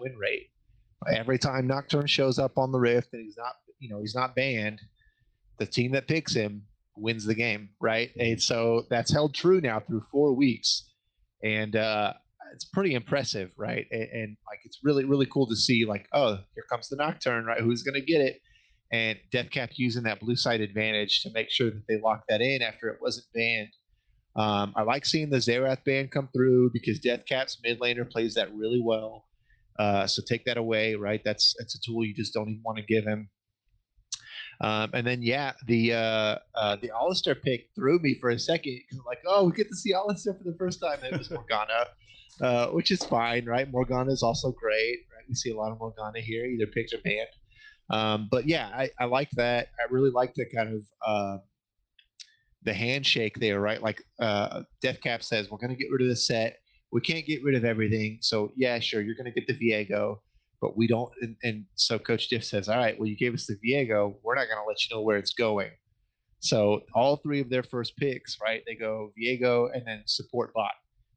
[0.00, 0.48] win rate.
[1.12, 4.34] Every time Nocturne shows up on the Rift and he's not, you know, he's not
[4.34, 4.80] banned,
[5.58, 6.62] the team that picks him
[6.96, 8.10] wins the game, right?
[8.18, 10.90] And so that's held true now through four weeks,
[11.42, 12.14] and uh,
[12.52, 13.86] it's pretty impressive, right?
[13.90, 17.44] And, and like it's really really cool to see, like, oh, here comes the Nocturne,
[17.44, 17.60] right?
[17.60, 18.40] Who's going to get it?
[18.94, 22.62] And Deathcat using that blue side advantage to make sure that they lock that in
[22.62, 23.70] after it wasn't banned.
[24.36, 28.54] Um, I like seeing the Xerath ban come through because Deathcat's mid laner plays that
[28.54, 29.24] really well.
[29.80, 31.20] Uh, so take that away, right?
[31.24, 33.28] That's that's a tool you just don't even want to give him.
[34.60, 38.78] Um, and then yeah, the uh, uh, the Alistar pick threw me for a second
[38.78, 41.00] because I'm like, oh, we get to see Alistar for the first time.
[41.02, 41.88] And it was Morgana,
[42.40, 43.68] uh, which is fine, right?
[43.68, 45.28] Morgana is also great, right?
[45.28, 47.26] We see a lot of Morgana here, either picked or banned.
[47.90, 49.68] Um, but yeah, I, I like that.
[49.78, 51.38] I really like the kind of uh,
[52.62, 53.82] the handshake there, right?
[53.82, 56.58] Like uh, Deathcap says, we're going to get rid of the Sett.
[56.92, 58.18] We can't get rid of everything.
[58.20, 60.18] So yeah, sure, you're going to get the Viego,
[60.60, 61.10] but we don't.
[61.20, 64.14] And, and, so Coach Diff says, all right, well, you gave us the Viego.
[64.22, 65.70] We're not going to let you know where it's going.
[66.40, 68.62] So all three of their first picks, right?
[68.66, 70.72] They go Viego and then support bot.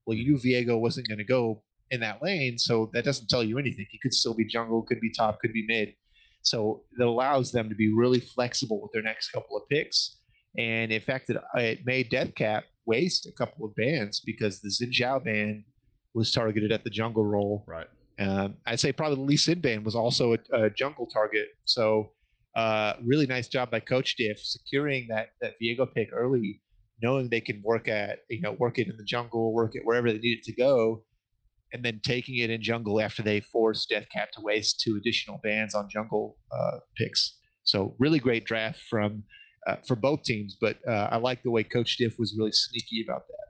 [0.06, 3.44] Well, you knew Viego wasn't going to go in that lane, so that doesn't tell
[3.44, 3.86] you anything.
[3.92, 5.94] He could still be jungle, could be top, could be mid.
[6.50, 10.18] So it allows them to be really flexible with their next couple of picks.
[10.58, 14.92] And in fact, it, it made Deathcap waste a couple of bans because the Xin
[14.92, 15.64] Zhao ban
[16.14, 17.64] was targeted at the jungle role.
[17.68, 17.88] Right.
[18.20, 21.48] Um, I'd say probably the Lee Sin ban was also a, a jungle target.
[21.66, 22.12] So
[22.56, 26.62] uh, really nice job by Coach Diff securing that that Viego pick early,
[27.02, 30.12] knowing they can work at you know work it in the jungle, work it wherever
[30.12, 31.04] they need it to go,
[31.74, 35.76] and then taking it in jungle after they forced Deathcap to waste two additional bans
[35.76, 37.38] on jungle uh, picks.
[37.64, 39.24] So really great draft from
[39.68, 43.04] uh, for both teams, but uh, I like the way Coach Diff was really sneaky
[43.06, 43.48] about that.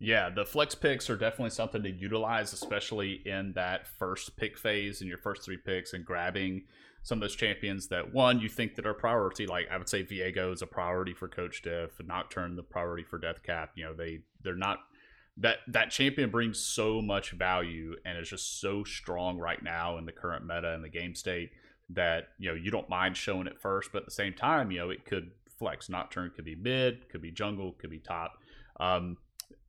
[0.00, 5.02] Yeah, the flex picks are definitely something to utilize, especially in that first pick phase
[5.02, 6.62] in your first three picks and grabbing
[7.02, 9.46] some of those champions that one you think that are priority.
[9.46, 13.18] Like I would say Viego is a priority for Coach Diff, Nocturne the priority for
[13.18, 13.72] Death Cap.
[13.76, 14.78] You know, they they're not
[15.40, 20.04] that that champion brings so much value and is just so strong right now in
[20.04, 21.50] the current meta and the game state
[21.88, 24.78] that you know you don't mind showing it first, but at the same time, you
[24.78, 25.88] know it could flex.
[25.88, 28.34] Nocturne could be mid, could be jungle, could be top.
[28.78, 29.16] Um,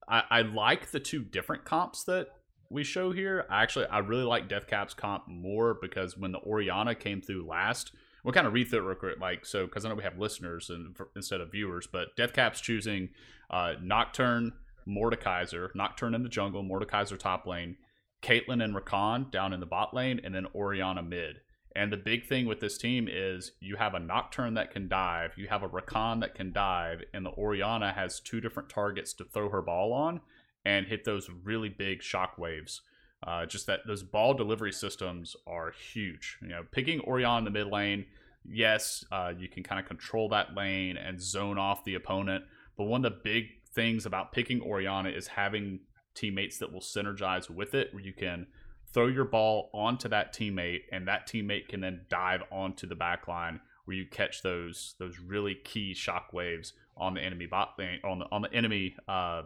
[0.07, 2.27] I, I like the two different comps that
[2.69, 3.45] we show here.
[3.49, 7.93] I actually I really like Deathcap's comp more because when the Orianna came through last,
[8.23, 10.19] we'll kind of read through it real quick, like so because I know we have
[10.19, 13.09] listeners and for, instead of viewers, but Deathcap's choosing
[13.49, 14.53] uh, Nocturne,
[14.87, 17.77] Mordekaiser, Nocturne in the jungle, Mordekaiser top lane,
[18.21, 21.41] Caitlyn and Rakan down in the bot lane, and then Orianna mid.
[21.75, 25.31] And the big thing with this team is you have a Nocturne that can dive,
[25.37, 29.23] you have a Rakan that can dive, and the Orianna has two different targets to
[29.23, 30.21] throw her ball on
[30.65, 32.81] and hit those really big shock waves.
[33.25, 36.37] Uh, just that those ball delivery systems are huge.
[36.41, 38.05] You know, picking Orianna in the mid lane,
[38.43, 42.43] yes, uh, you can kind of control that lane and zone off the opponent.
[42.77, 45.79] But one of the big things about picking Orianna is having
[46.15, 48.47] teammates that will synergize with it, where you can
[48.93, 53.27] throw your ball onto that teammate, and that teammate can then dive onto the back
[53.27, 58.19] line where you catch those those really key shock waves on the enemy bot on
[58.19, 59.43] the on the enemy uh,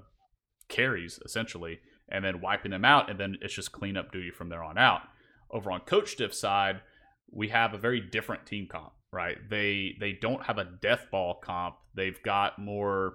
[0.68, 4.64] carries essentially, and then wiping them out, and then it's just cleanup duty from there
[4.64, 5.02] on out.
[5.52, 6.82] Over on Coach Diff side,
[7.32, 9.38] we have a very different team comp, right?
[9.50, 11.76] They they don't have a death ball comp.
[11.96, 13.14] They've got more.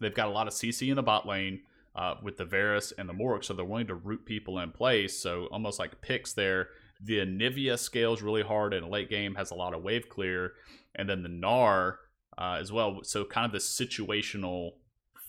[0.00, 1.60] They've got a lot of CC in the bot lane
[1.94, 5.18] uh, with the Varus and the Morg, so they're willing to root people in place.
[5.18, 6.68] So almost like picks there.
[7.02, 10.52] The Anivia scales really hard in a late game, has a lot of wave clear,
[10.94, 11.96] and then the Gnar
[12.38, 13.00] uh, as well.
[13.02, 14.72] So kind of the situational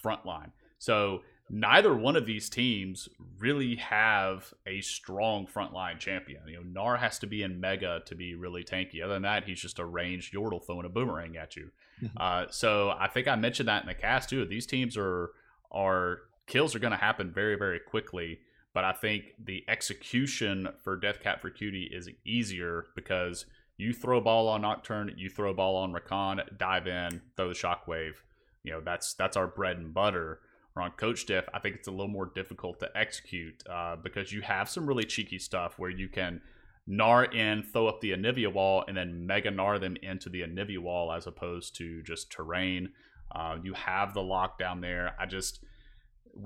[0.02, 0.52] front line.
[0.78, 3.08] So neither one of these teams
[3.40, 6.42] really have a strong frontline champion.
[6.48, 9.04] You know, Gnar has to be in Mega to be really tanky.
[9.04, 11.72] Other than that, he's just a ranged Yordle throwing a boomerang at you.
[12.02, 12.18] Mm-hmm.
[12.18, 14.46] Uh, so I think I mentioned that in the cast too.
[14.46, 15.32] These teams are
[15.72, 18.40] are kills are going to happen very very quickly.
[18.74, 24.48] But I think the execution for Deathcap for Cutie is easier because you throw ball
[24.48, 28.16] on Nocturne, you throw ball on Rakan, dive in, throw the shockwave.
[28.64, 30.42] You know that's that's our bread and butter
[30.78, 34.32] or on Coach Diff, I think it's a little more difficult to execute uh, because
[34.32, 36.42] you have some really cheeky stuff where you can
[36.90, 40.80] Gnar in, throw up the Anivia wall, and then mega Gnar them into the Anivia
[40.80, 42.90] wall as opposed to just terrain.
[43.34, 45.16] Uh, you have the lockdown there.
[45.20, 45.64] I just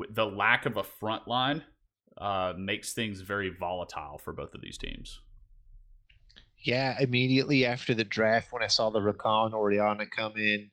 [0.09, 1.63] the lack of a front line
[2.17, 5.19] uh, makes things very volatile for both of these teams.
[6.57, 10.69] Yeah, immediately after the draft, when I saw the Rakan Orianna come in,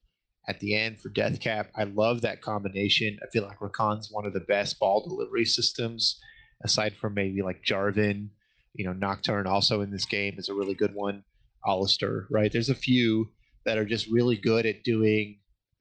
[0.48, 1.68] at the end for Deathcap.
[1.76, 3.18] I love that combination.
[3.22, 6.18] I feel like Rakan's one of the best ball delivery systems,
[6.64, 8.30] aside from maybe like Jarvan.
[8.74, 11.24] You know, Nocturne also in this game is a really good one.
[11.66, 12.52] Alistar, right?
[12.52, 13.30] There's a few
[13.64, 15.40] that are just really good at doing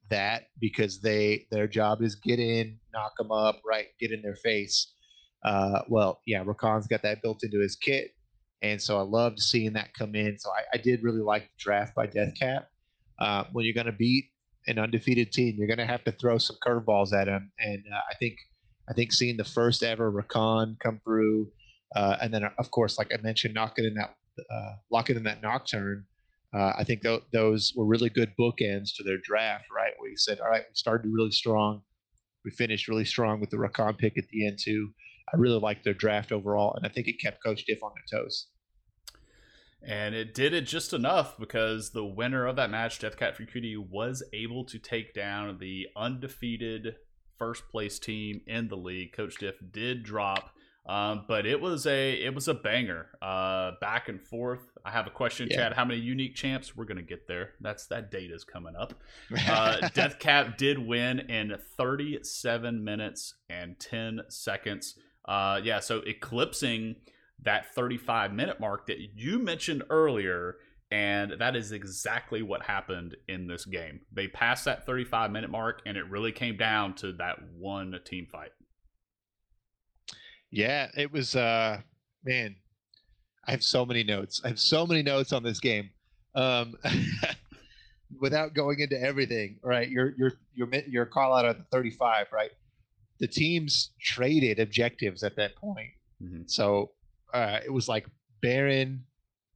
[0.09, 3.87] that because they their job is get in, knock them up, right?
[3.99, 4.91] Get in their face.
[5.45, 8.11] Uh, well, yeah, Rakan's got that built into his kit,
[8.61, 10.39] and so I loved seeing that come in.
[10.39, 12.65] So I, I did really like the draft by Deathcap.
[13.19, 14.25] Uh, when you're going to beat
[14.67, 15.55] an undefeated team.
[15.57, 18.37] You're going to have to throw some curveballs at them, and uh, I think
[18.89, 21.51] I think seeing the first ever Rakan come through,
[21.95, 24.15] uh, and then of course, like I mentioned, knocking in that
[24.49, 26.05] uh, locking in that nocturne.
[26.53, 29.91] Uh, I think th- those were really good bookends to their draft, right?
[29.97, 31.81] Where you said, "All right, we started really strong,
[32.45, 34.89] we finished really strong with the Rakan pick at the end too."
[35.33, 38.19] I really liked their draft overall, and I think it kept Coach Diff on their
[38.19, 38.47] toes.
[39.83, 43.77] And it did it just enough because the winner of that match, Deathcat Free Cutie,
[43.77, 46.95] was able to take down the undefeated
[47.37, 49.13] first place team in the league.
[49.13, 50.51] Coach Diff did drop,
[50.87, 54.77] um, but it was a it was a banger, uh, back and forth.
[54.85, 55.57] I have a question, yeah.
[55.57, 55.73] Chad.
[55.73, 56.75] How many unique champs?
[56.75, 57.51] We're gonna get there.
[57.59, 58.93] That's that date is coming up.
[59.47, 64.95] Uh, Deathcap did win in 37 minutes and 10 seconds.
[65.25, 66.95] Uh, yeah, so eclipsing
[67.43, 70.55] that 35 minute mark that you mentioned earlier.
[70.89, 74.01] And that is exactly what happened in this game.
[74.13, 78.25] They passed that 35 minute mark, and it really came down to that one team
[78.31, 78.51] fight.
[80.57, 81.81] Yeah, it was, uh,
[82.25, 82.55] man,
[83.47, 84.41] I have so many notes.
[84.43, 85.91] I have so many notes on this game.
[86.33, 86.73] Um,
[88.19, 89.87] without going into everything, right?
[89.87, 92.49] You're your your your your call out at the 35, right?
[93.19, 95.91] The teams traded objectives at that point.
[96.23, 96.43] Mm-hmm.
[96.47, 96.89] So
[97.35, 98.07] uh, it was like
[98.41, 99.03] Baron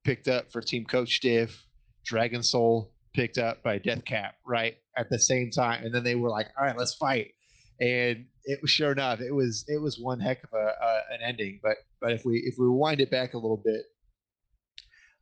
[0.03, 1.65] picked up for Team Coach Diff,
[2.05, 4.75] Dragon Soul picked up by Death Cap, right?
[4.95, 7.33] At the same time, and then they were like, "All right, let's fight."
[7.79, 11.19] And it was sure enough, it was it was one heck of a uh, an
[11.23, 11.59] ending.
[11.61, 13.83] But but if we if we wind it back a little bit,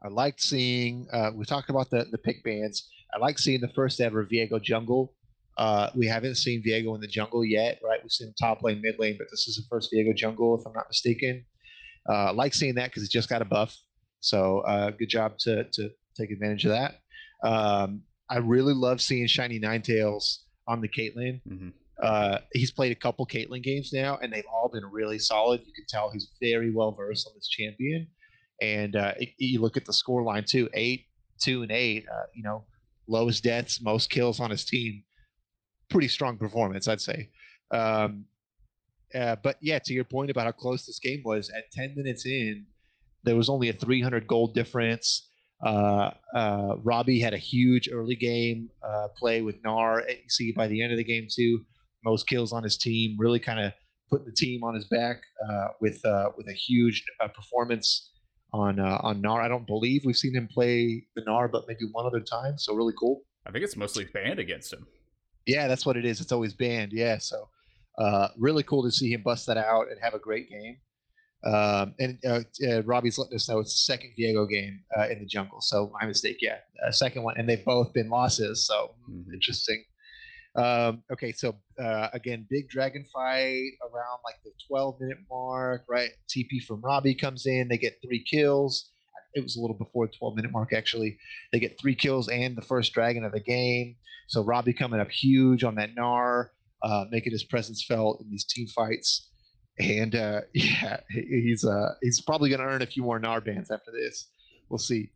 [0.03, 1.07] I liked seeing.
[1.11, 2.89] Uh, we talked about the the pick bands.
[3.13, 5.13] I like seeing the first ever Viego jungle.
[5.57, 7.99] Uh, we haven't seen Viego in the jungle yet, right?
[8.01, 10.73] We've seen top lane, mid lane, but this is the first Viego jungle, if I'm
[10.73, 11.45] not mistaken.
[12.07, 13.75] Uh, I like seeing that because it just got a buff.
[14.21, 16.99] So uh, good job to to take advantage of that.
[17.43, 21.41] Um, I really love seeing Shiny Ninetales on the Caitlyn.
[21.49, 21.69] Mm-hmm.
[22.01, 25.61] Uh, he's played a couple Caitlyn games now, and they've all been really solid.
[25.65, 28.07] You can tell he's very well versed on this champion.
[28.61, 31.05] And uh, it, you look at the score line too: eight,
[31.41, 32.05] two, and eight.
[32.09, 32.63] Uh, you know,
[33.07, 35.03] lowest deaths, most kills on his team.
[35.89, 37.29] Pretty strong performance, I'd say.
[37.71, 38.25] Um,
[39.13, 42.25] uh, but yeah, to your point about how close this game was, at 10 minutes
[42.25, 42.65] in,
[43.23, 45.29] there was only a 300 gold difference.
[45.65, 50.07] Uh, uh, Robbie had a huge early game uh, play with Gnar.
[50.07, 51.65] You see by the end of the game too,
[52.03, 53.73] most kills on his team, really kind of
[54.09, 58.11] putting the team on his back uh, with uh, with a huge uh, performance
[58.53, 59.41] on uh, on Gnar.
[59.41, 62.57] I don't believe we've seen him play the Gnar, but maybe one other time.
[62.57, 63.21] So really cool.
[63.45, 64.85] I think it's mostly banned against him.
[65.45, 66.21] Yeah, that's what it is.
[66.21, 66.91] It's always banned.
[66.93, 67.49] Yeah, so
[67.97, 70.77] uh, really cool to see him bust that out and have a great game.
[71.43, 75.19] Um, and uh, uh, Robbie's letting us know it's the second Viego game uh, in
[75.19, 75.61] the jungle.
[75.61, 76.57] So my mistake, yeah,
[76.91, 78.67] second one, and they've both been losses.
[78.67, 79.33] So mm-hmm.
[79.33, 79.83] interesting.
[80.55, 86.09] Um, okay, so uh, again, big dragon fight around like the 12 minute mark, right?
[86.27, 88.91] TP from Robbie comes in, they get three kills.
[89.35, 91.17] It was a little before the 12 minute mark, actually.
[91.51, 93.95] They get three kills and the first dragon of the game.
[94.27, 96.49] So Robbie coming up huge on that Gnar,
[96.81, 99.29] uh, making his presence felt in these team fights.
[99.79, 103.69] And uh, yeah, he's uh, he's probably going to earn a few more Gnar bans
[103.69, 104.29] after this.
[104.67, 105.11] We'll see.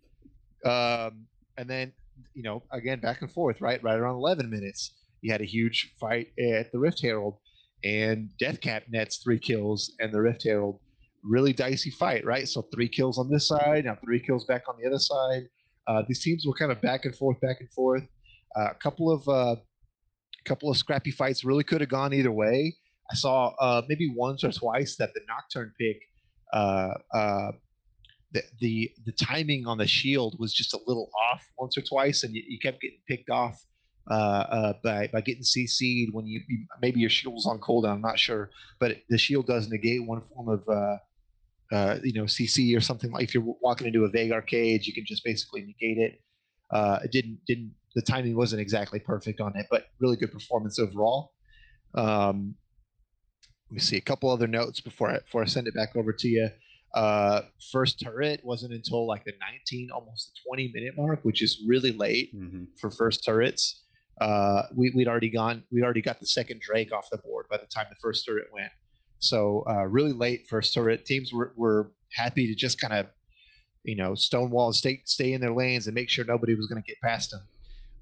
[0.64, 1.26] Um,
[1.58, 1.92] and then,
[2.34, 3.84] you know, again, back and forth, right?
[3.84, 4.94] Right around 11 minutes
[5.24, 7.38] he had a huge fight at the Rift Herald,
[7.84, 10.80] and Deathcap nets three kills, and the Rift Herald
[11.24, 12.48] really dicey fight, right?
[12.48, 15.44] So three kills on this side, now three kills back on the other side.
[15.88, 18.04] Uh, these teams were kind of back and forth, back and forth.
[18.58, 19.56] Uh, a couple of uh,
[20.46, 22.76] couple of scrappy fights really could have gone either way.
[23.10, 26.02] I saw uh, maybe once or twice that the Nocturne pick,
[26.52, 27.52] uh, uh,
[28.34, 32.24] the, the the timing on the shield was just a little off once or twice,
[32.24, 33.58] and you, you kept getting picked off
[34.10, 37.94] uh, uh, by by getting CC'd when you, you, maybe your shield's on cooldown.
[37.94, 38.50] I'm not sure,
[38.80, 40.98] but the shield does negate one form of uh,
[41.76, 43.24] uh, you know CC or something like.
[43.24, 46.22] If you're walking into a Veigar cage, you can just basically negate it.
[46.72, 50.80] Uh, it didn't didn't the timing wasn't exactly perfect on it, but really good performance
[50.80, 51.32] overall.
[51.96, 52.56] Um,
[53.70, 56.12] let me see a couple other notes before I before I send it back over
[56.12, 56.50] to you.
[56.94, 57.42] Uh,
[57.72, 61.92] first turret wasn't until like the 19, almost the 20 minute mark, which is really
[61.92, 62.66] late mm-hmm.
[62.80, 63.83] for first turrets
[64.22, 67.58] uh, we, would already gone, We'd already got the second Drake off the board by
[67.58, 68.72] the time the first turret went.
[69.20, 71.06] So uh, really late first turret.
[71.06, 73.08] Teams were, were happy to just kind of,
[73.84, 76.82] you know, stonewall and stay stay in their lanes and make sure nobody was going
[76.82, 77.42] to get past them.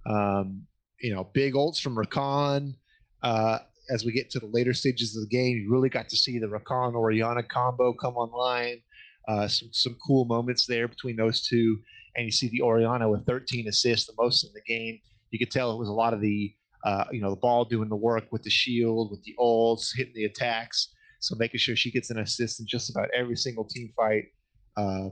[0.05, 0.68] Um,
[0.99, 2.76] you know, big ults from Rakan.
[3.24, 3.59] Uh,
[3.89, 6.39] as we get to the later stages of the game, you really got to see
[6.39, 8.82] the Rakan Orianna combo come online.
[9.28, 11.80] Uh, some some cool moments there between those two,
[12.16, 14.99] and you see the Orianna with 13 assists, the most in the game
[15.32, 16.53] you could tell it was a lot of the
[16.84, 20.13] uh, you know the ball doing the work with the shield, with the ults, hitting
[20.13, 20.93] the attacks.
[21.19, 24.25] So making sure she gets an assist in just about every single team fight.
[24.75, 25.09] Uh,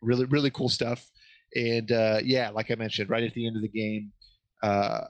[0.00, 1.06] really, really cool stuff.
[1.54, 4.10] And uh, yeah, like I mentioned, right at the end of the game,
[4.62, 5.02] uh,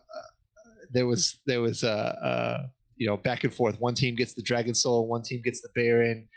[0.93, 3.81] there was there was a uh, uh, you know back and forth.
[3.81, 6.29] One team gets the Dragon Soul, one team gets the Baron.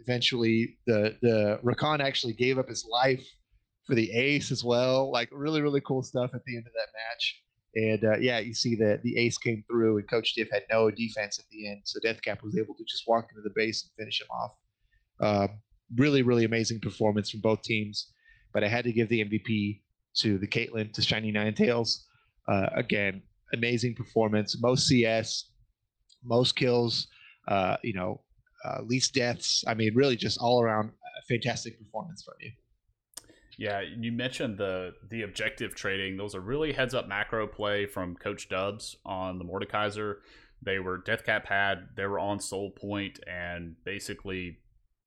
[0.00, 3.26] eventually, the the Rakan actually gave up his life
[3.88, 5.10] for the ace as well.
[5.10, 7.42] Like really, really cool stuff at the end of that match.
[7.74, 10.90] And uh, yeah, you see that the ace came through, and Coach Diff had no
[10.90, 14.04] defense at the end, so Deathcap was able to just walk into the base and
[14.04, 14.52] finish him off.
[15.20, 15.48] Uh,
[15.96, 18.12] really, really amazing performance from both teams.
[18.52, 19.80] but I had to give the MVP
[20.18, 22.06] to the Caitlyn to Shiny Nine Tails.
[22.48, 23.22] Uh, again,
[23.52, 25.50] amazing performance, most CS,
[26.24, 27.06] most kills,
[27.46, 28.22] uh, you know,
[28.64, 29.62] uh, least deaths.
[29.66, 30.90] I mean, really just all around
[31.28, 32.50] fantastic performance from you.
[33.58, 36.16] Yeah, you mentioned the the objective trading.
[36.16, 40.18] Those are really heads up macro play from Coach Dubs on the Mordekaiser.
[40.62, 44.58] They were Deathcap had they were on Soul Point and basically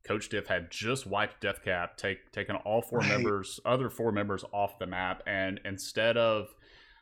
[0.03, 3.09] Coach Diff had just wiped Deathcap, take taken all four right.
[3.09, 6.53] members, other four members off the map, and instead of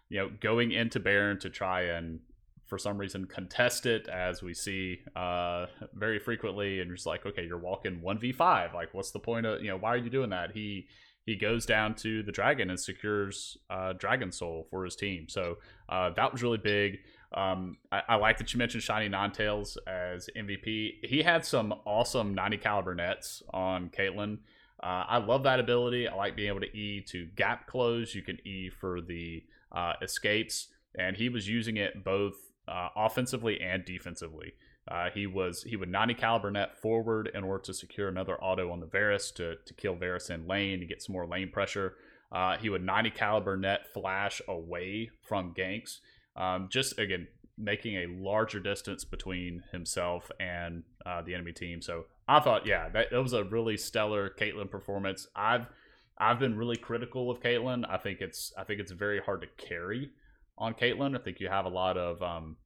[0.09, 2.19] you know going into Baron to try and
[2.67, 7.43] for some reason contest it as we see uh, very frequently and just like okay
[7.43, 10.51] you're walking 1v5 like what's the point of you know why are you doing that
[10.51, 10.85] he
[11.29, 15.29] he goes down to the dragon and secures uh, dragon soul for his team.
[15.29, 17.01] So uh, that was really big.
[17.31, 22.33] Um, I, I, like that you mentioned shiny Ninetales as mvp he had some awesome
[22.33, 24.39] 90 caliber nets on caitlyn.
[24.81, 26.07] Uh, i love that ability.
[26.07, 28.15] I like being able to e to gap close.
[28.15, 30.69] You can e for the uh, escapes.
[30.97, 32.33] And he was using it both
[32.67, 34.53] uh, offensively and defensively.
[34.87, 38.71] Uh, he was he would 90 caliber net forward in order to secure another auto
[38.71, 41.95] on the Varus to, to kill Varus in lane to get some more lane pressure.
[42.31, 45.99] Uh, he would 90 caliber net flash away from ganks.
[46.35, 47.27] Um, just again
[47.59, 51.81] making a larger distance between himself and uh, the enemy team.
[51.81, 55.27] So I thought, yeah, that, that was a really stellar Caitlyn performance.
[55.35, 55.67] I've
[56.17, 57.85] I've been really critical of Caitlyn.
[57.89, 60.11] I think it's I think it's very hard to carry
[60.57, 61.15] on Caitlyn.
[61.15, 62.57] I think you have a lot of um,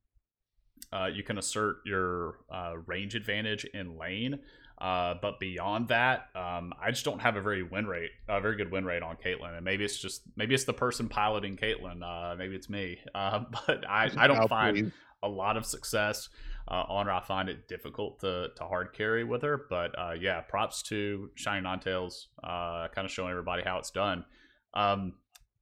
[0.92, 4.40] uh, you can assert your uh, range advantage in lane.
[4.80, 8.58] Uh, but beyond that, um, I just don't have a very win rate, a very
[8.58, 9.56] good win rate on Caitlyn.
[9.56, 12.02] And maybe it's just maybe it's the person piloting Caitlyn.
[12.04, 13.00] Uh, maybe it's me.
[13.16, 16.30] Uh, but I, I don't find a lot of success
[16.68, 17.12] uh, on her.
[17.12, 19.66] I find it difficult to, to hard carry with her.
[19.70, 24.26] But uh, yeah, props to Shiny Ninetales, uh, kind of showing everybody how it's done.
[24.74, 25.14] Um,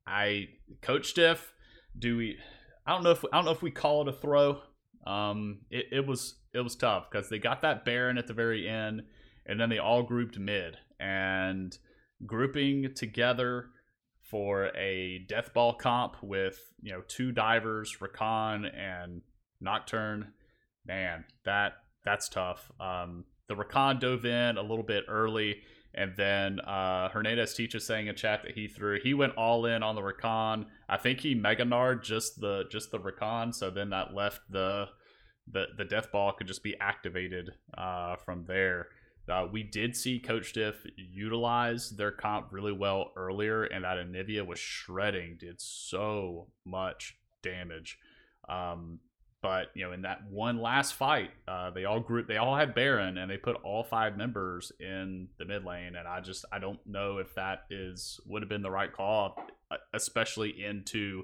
[0.08, 0.48] I
[0.82, 1.54] coach Diff
[1.98, 2.38] do we?
[2.86, 4.62] I don't know if I don't know if we call it a throw.
[5.06, 8.68] Um, it, it was it was tough because they got that Baron at the very
[8.68, 9.04] end,
[9.46, 11.78] and then they all grouped mid and
[12.26, 13.70] grouping together
[14.22, 19.22] for a death ball comp with you know two divers, Rakan and
[19.60, 20.34] Nocturne.
[20.86, 21.74] Man, that
[22.06, 22.72] that's tough.
[22.80, 25.58] Um, the Rakan dove in a little bit early
[25.94, 29.84] and then uh, Hernandez teaches saying in chat that he threw he went all in
[29.84, 30.66] on the Rakan.
[30.88, 34.90] I think he Mega Gnar'd just the just the Rakan, so then that left the
[35.52, 38.88] the the death ball could just be activated uh, from there.
[39.30, 44.46] Uh, we did see Coach Diff utilize their comp really well earlier, and that Anivia
[44.46, 47.98] was shredding, did so much damage.
[48.50, 49.00] Um,
[49.42, 52.76] but you know, in that one last fight, uh, they all group, they all had
[52.76, 55.96] Baron, and they put all five members in the mid lane.
[55.96, 59.36] And I just, I don't know if that is would have been the right call,
[59.72, 61.24] uh, especially into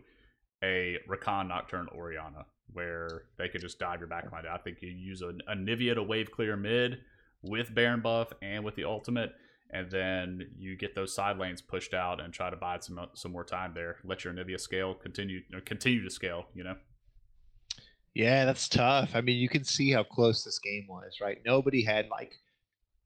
[0.63, 4.47] a Rakan Nocturne Orianna, where they could just dive your backline.
[4.47, 6.97] I think you use a, a Anivia to wave clear mid
[7.43, 9.33] with Baron buff and with the ultimate,
[9.69, 13.31] and then you get those side lanes pushed out and try to buy some some
[13.31, 13.97] more time there.
[14.03, 16.47] Let your Nivea scale continue continue to scale.
[16.55, 16.75] You know.
[18.17, 19.11] Yeah, that's tough.
[19.13, 21.37] I mean, you can see how close this game was, right?
[21.45, 22.33] Nobody had like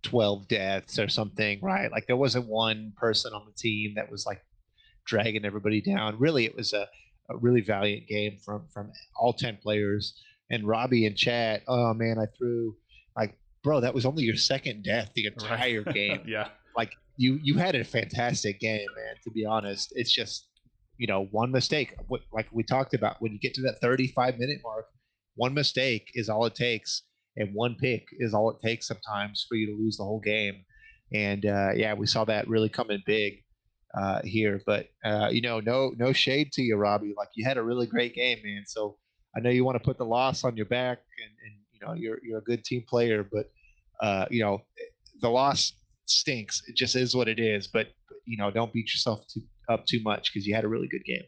[0.04, 1.92] 12 deaths or something, right?
[1.92, 4.42] Like there wasn't one person on the team that was like
[5.06, 6.18] dragging everybody down.
[6.18, 6.88] Really, it was a,
[7.30, 10.18] a really valiant game from from all 10 players.
[10.50, 12.74] And Robbie and chat, oh man, I threw
[13.18, 15.94] like, bro, that was only your second death the entire right.
[15.94, 16.22] game.
[16.26, 16.48] yeah.
[16.78, 19.92] Like you you had a fantastic game, man, to be honest.
[19.94, 20.48] It's just
[20.98, 21.96] you know, one mistake,
[22.32, 24.86] like we talked about, when you get to that 35 minute mark,
[25.42, 27.02] one mistake is all it takes,
[27.36, 30.64] and one pick is all it takes sometimes for you to lose the whole game.
[31.16, 33.44] And uh, yeah, we saw that really coming big
[34.00, 34.62] uh, here.
[34.68, 37.16] But uh, you know, no no shade to you, Robbie.
[37.18, 38.66] Like you had a really great game, man.
[38.68, 38.98] So
[39.36, 41.94] I know you want to put the loss on your back, and, and you know
[41.94, 43.50] you're you're a good team player, but
[44.00, 44.62] uh, you know
[45.22, 45.74] the loss
[46.06, 46.62] stinks.
[46.68, 47.66] It just is what it is.
[47.66, 47.88] But
[48.26, 51.04] you know, don't beat yourself too, up too much because you had a really good
[51.04, 51.28] game.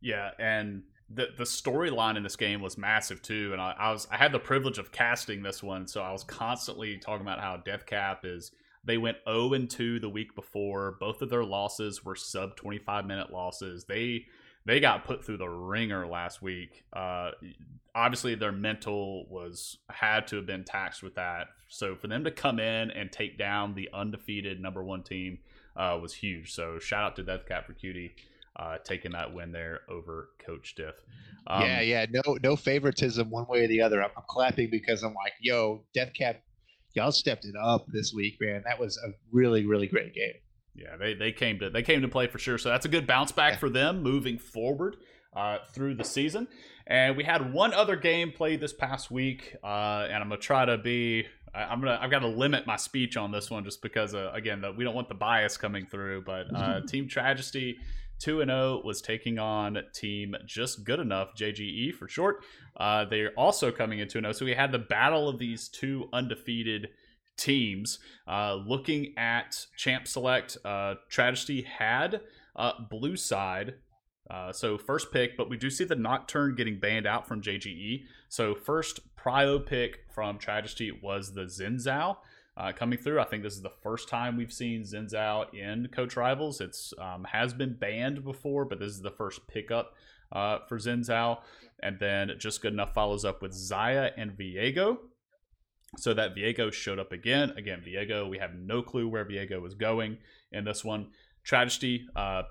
[0.00, 4.08] Yeah, and the the storyline in this game was massive too, and I, I, was
[4.10, 7.56] I had the privilege of casting this one, so I was constantly talking about how
[7.58, 8.52] Deathcap is.
[8.84, 10.96] They went 0 and 2 the week before.
[11.00, 13.84] Both of their losses were sub 25 minute losses.
[13.84, 14.26] They
[14.64, 16.84] they got put through the ringer last week.
[16.92, 17.30] Uh,
[17.94, 21.48] obviously, their mental was had to have been taxed with that.
[21.68, 25.38] So for them to come in and take down the undefeated number one team
[25.76, 26.52] uh, was huge.
[26.52, 28.16] So shout out to Deathcap for Cutie
[28.58, 30.94] uh, taking that win there over Coach Diff.
[31.46, 34.02] Um, yeah, yeah, no, no favoritism one way or the other.
[34.02, 36.36] I'm, I'm clapping because I'm like, yo, Deathcap,
[36.94, 38.62] y'all stepped it up this week, man.
[38.64, 40.34] That was a really, really great game.
[40.74, 42.58] Yeah, they, they came to they came to play for sure.
[42.58, 43.58] So that's a good bounce back yeah.
[43.58, 44.96] for them moving forward
[45.34, 46.48] uh, through the season.
[46.86, 50.64] And we had one other game played this past week, uh, and I'm gonna try
[50.64, 51.26] to be.
[51.54, 51.98] I, am gonna.
[52.00, 54.84] I've got to limit my speech on this one just because, uh, again, the, we
[54.84, 56.22] don't want the bias coming through.
[56.22, 57.78] But uh, Team Tragedy
[58.18, 62.44] 2 and 0 was taking on Team Just Good Enough, JGE for short.
[62.76, 64.32] Uh, they're also coming into 0.
[64.32, 66.88] So we had the battle of these two undefeated
[67.36, 67.98] teams.
[68.26, 72.20] Uh, looking at Champ Select, uh, Tragedy had
[72.90, 73.74] Blue Side.
[74.28, 78.02] Uh, so first pick, but we do see the Nocturne getting banned out from JGE.
[78.28, 82.16] So first prio pick from Tragedy was the Xin Zhao
[82.56, 83.20] uh, coming through.
[83.20, 86.60] I think this is the first time we've seen Xin Zhao in Coach Rivals.
[86.60, 89.94] It's um, has been banned before, but this is the first pickup
[90.32, 91.38] uh, for Xin Zhao.
[91.82, 94.98] And then Just Good Enough follows up with Xayah and Viego.
[95.98, 97.50] So that Viego showed up again.
[97.56, 100.18] Again, Viego, we have no clue where Viego was going
[100.52, 101.08] in this one.
[101.44, 102.42] Tragedy uh,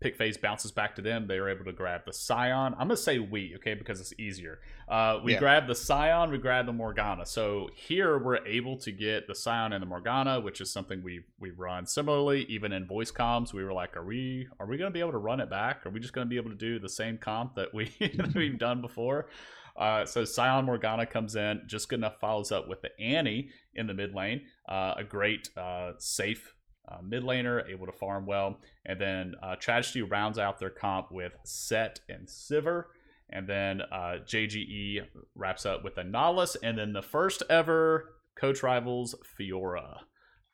[0.00, 1.26] pick phase bounces back to them.
[1.26, 2.72] They are able to grab the Scion.
[2.74, 4.60] I'm gonna say we, okay, because it's easier.
[4.88, 5.38] Uh, we yeah.
[5.38, 7.26] grab the Scion, we grab the Morgana.
[7.26, 11.20] So here we're able to get the Scion and the Morgana, which is something we
[11.38, 12.46] we run similarly.
[12.48, 15.18] Even in voice comms, we were like, are we are we gonna be able to
[15.18, 15.84] run it back?
[15.84, 18.58] Are we just gonna be able to do the same comp that we that we've
[18.58, 19.28] done before?
[19.76, 23.86] Uh, so Scion Morgana comes in, just good enough follows up with the Annie in
[23.86, 26.54] the mid lane, uh, a great uh, safe
[26.90, 28.58] uh, mid laner, able to farm well.
[28.86, 32.84] And then uh, Tragedy rounds out their comp with Sett and Sivir.
[33.30, 36.56] And then uh, JGE wraps up with a Nautilus.
[36.62, 40.00] And then the first ever Coach Rivals Fiora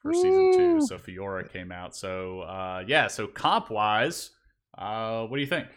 [0.07, 0.81] for season two.
[0.87, 1.95] So Fiora came out.
[1.95, 4.31] So uh, yeah, so comp wise,
[4.77, 5.69] uh, what do you think?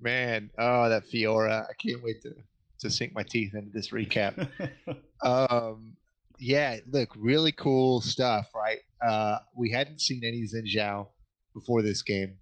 [0.00, 1.64] Man, oh that Fiora!
[1.68, 2.34] I can't wait to
[2.80, 4.48] to sink my teeth into this recap.
[5.22, 5.96] um,
[6.38, 8.80] yeah, look, really cool stuff, right?
[9.06, 11.08] Uh, we hadn't seen any Xin Zhao
[11.54, 12.36] before this game,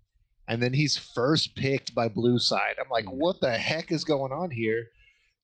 [0.48, 2.76] and then he's first picked by Blue Side.
[2.78, 3.14] I'm like, mm.
[3.14, 4.86] what the heck is going on here?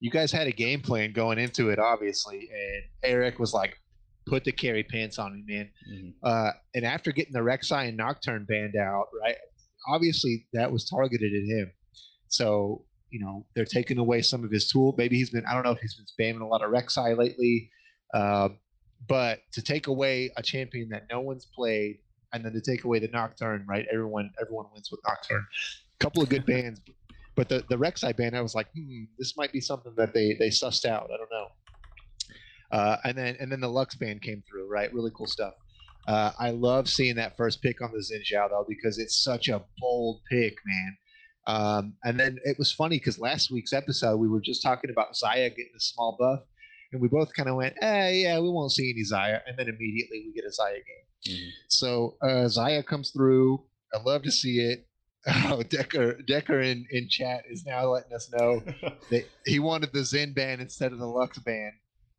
[0.01, 3.77] You guys had a game plan going into it, obviously, and Eric was like,
[4.27, 5.71] put the carry pants on him, man.
[5.93, 6.09] Mm-hmm.
[6.23, 9.37] Uh, and after getting the Rek'Sai and Nocturne banned out, right?
[9.89, 11.71] Obviously, that was targeted at him.
[12.29, 14.95] So you know they're taking away some of his tool.
[14.97, 17.71] Maybe he's been I don't know if he's been spamming a lot of Rek'Sai lately.
[18.15, 18.51] Uh,
[19.09, 21.99] but to take away a champion that no one's played,
[22.33, 23.87] and then to take away the Nocturne, right?
[23.93, 25.45] Everyone everyone wins with Nocturne.
[25.95, 26.81] A couple of good bands,
[27.37, 30.35] but the the Rek'Sai band, I was like, hmm, this might be something that they
[30.35, 31.11] they sussed out.
[31.13, 31.47] I don't know.
[32.73, 34.93] Uh, and then and then the Lux band came through, right?
[34.93, 35.55] Really cool stuff.
[36.07, 39.49] Uh, I love seeing that first pick on the Xin Zhao though because it's such
[39.49, 40.97] a bold pick, man.
[41.47, 45.15] Um, and then it was funny because last week's episode we were just talking about
[45.15, 46.41] Xayah getting a small buff,
[46.93, 49.69] and we both kind of went, "Eh, yeah, we won't see any Xayah," and then
[49.69, 51.35] immediately we get a Xayah game.
[51.37, 51.49] Mm-hmm.
[51.69, 53.63] So uh, Xayah comes through.
[53.95, 54.87] I love to see it.
[55.45, 58.63] Oh, Decker Decker in, in chat is now letting us know
[59.11, 61.75] that he wanted the Xin band instead of the Lux band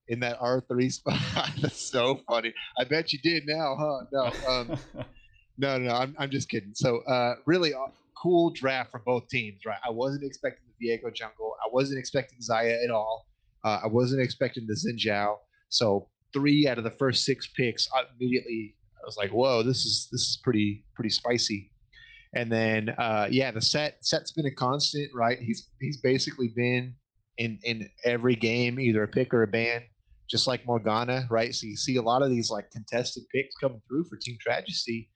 [0.07, 1.17] in that R three spot.
[1.61, 2.53] That's so funny.
[2.77, 4.05] I bet you did now, huh?
[4.11, 4.79] No, um,
[5.57, 5.95] no, no, no.
[5.95, 6.73] I'm I'm just kidding.
[6.75, 7.87] So uh, really uh,
[8.21, 9.79] cool draft from both teams, right?
[9.83, 11.55] I wasn't expecting the Viego jungle.
[11.63, 13.25] I wasn't expecting Xayah at all.
[13.63, 15.35] Uh, I wasn't expecting the Xin Zhao.
[15.69, 19.85] So three out of the first six picks, I immediately I was like, "Whoa, this
[19.85, 21.71] is this is pretty pretty spicy."
[22.33, 25.39] And then uh, yeah, the Sett Sett's been a constant, right?
[25.39, 26.95] He's he's basically been
[27.37, 29.83] in in every game, either a pick or a ban,
[30.29, 31.53] just like Morgana, right?
[31.53, 35.09] So you see a lot of these like contested picks coming through for Team Tragedy.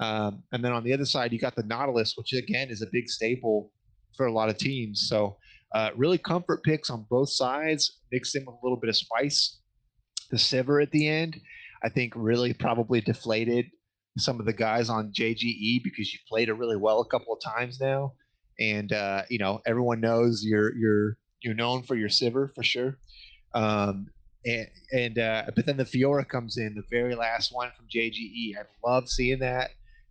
[0.00, 2.86] Um, and then on the other side, you got the Nautilus, which again is a
[2.92, 3.72] big staple
[4.16, 5.06] for a lot of teams.
[5.08, 5.36] So
[5.74, 9.58] uh, really comfort picks on both sides, mixed in with a little bit of spice.
[10.30, 11.40] The Sivir at the end,
[11.82, 13.66] I think, really probably deflated
[14.16, 17.40] some of the guys on JGE because you played it really well a couple of
[17.40, 18.12] times now,
[18.58, 22.98] and uh, you know everyone knows you're you're you're known for your Sivir for sure.
[23.54, 24.08] Um,
[24.44, 28.52] and and uh, but then the Fiora comes in, the very last one from JGE.
[28.56, 29.70] I love seeing that.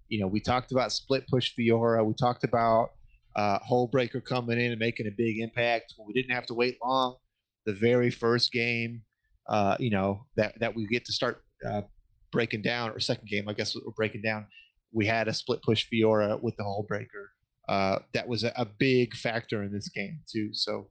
[0.10, 2.06] You know, we talked about split push Fiora.
[2.06, 2.92] We talked about
[3.38, 5.94] uh, Hullbreaker coming in and making a big impact.
[6.06, 7.18] We didn't have to wait long.
[7.66, 9.04] The very first game,
[9.48, 11.84] uh, you know, that that we get to start uh,
[12.32, 14.48] breaking down, or second game, I guess we're breaking down.
[14.92, 17.28] We had a split push Fiora with the Hullbreaker.
[17.70, 20.50] Uh, that was a, a, big factor in this game too.
[20.54, 20.88] So,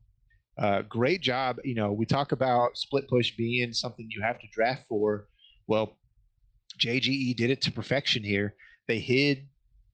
[0.59, 1.56] uh, great job.
[1.64, 5.27] You know, we talk about split push being something you have to draft for.
[5.66, 5.97] Well,
[6.78, 8.55] JGE did it to perfection here.
[8.89, 9.48] They hid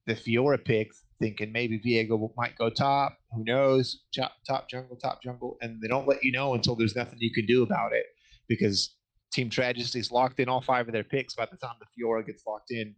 [0.05, 0.89] the Fiora pick
[1.23, 3.17] thinking maybe Viego might go top.
[3.31, 4.01] Who knows?
[4.13, 7.31] Top, top jungle, top jungle, and they don't let you know until there's nothing you
[7.31, 8.05] can do about it
[8.49, 8.95] because
[9.31, 12.43] Team Tragedy's locked in all five of their picks by the time the Fiora gets
[12.45, 12.95] locked in.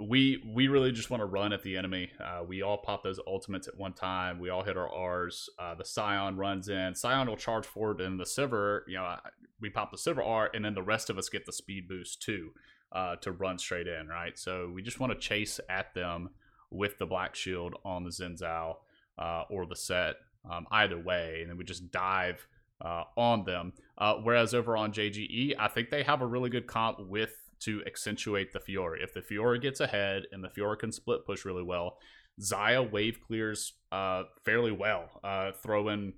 [0.00, 2.10] we we really just want to run at the enemy.
[2.22, 4.38] Uh, we all pop those ultimates at one time.
[4.40, 5.48] We all hit our R's.
[5.58, 6.94] Uh, the Scion runs in.
[6.94, 9.16] Scion will charge forward, and the Sivir, you know,
[9.60, 12.22] we pop the Sivir R, and then the rest of us get the speed boost
[12.22, 12.50] too
[12.92, 14.38] uh, to run straight in, right?
[14.38, 16.30] So we just want to chase at them
[16.74, 18.74] with the Black Shield on the Xin Zhao
[19.18, 20.16] uh, or the Sett,
[20.50, 22.46] um, either way, and then we just dive
[22.84, 23.72] uh, on them.
[23.96, 27.82] Uh, whereas over on JGE, I think they have a really good comp with to
[27.86, 29.02] accentuate the Fiora.
[29.02, 31.98] If the Fiora gets ahead and the Fiora can split push really well,
[32.40, 36.14] Xayah wave clears uh, fairly well, uh, throwing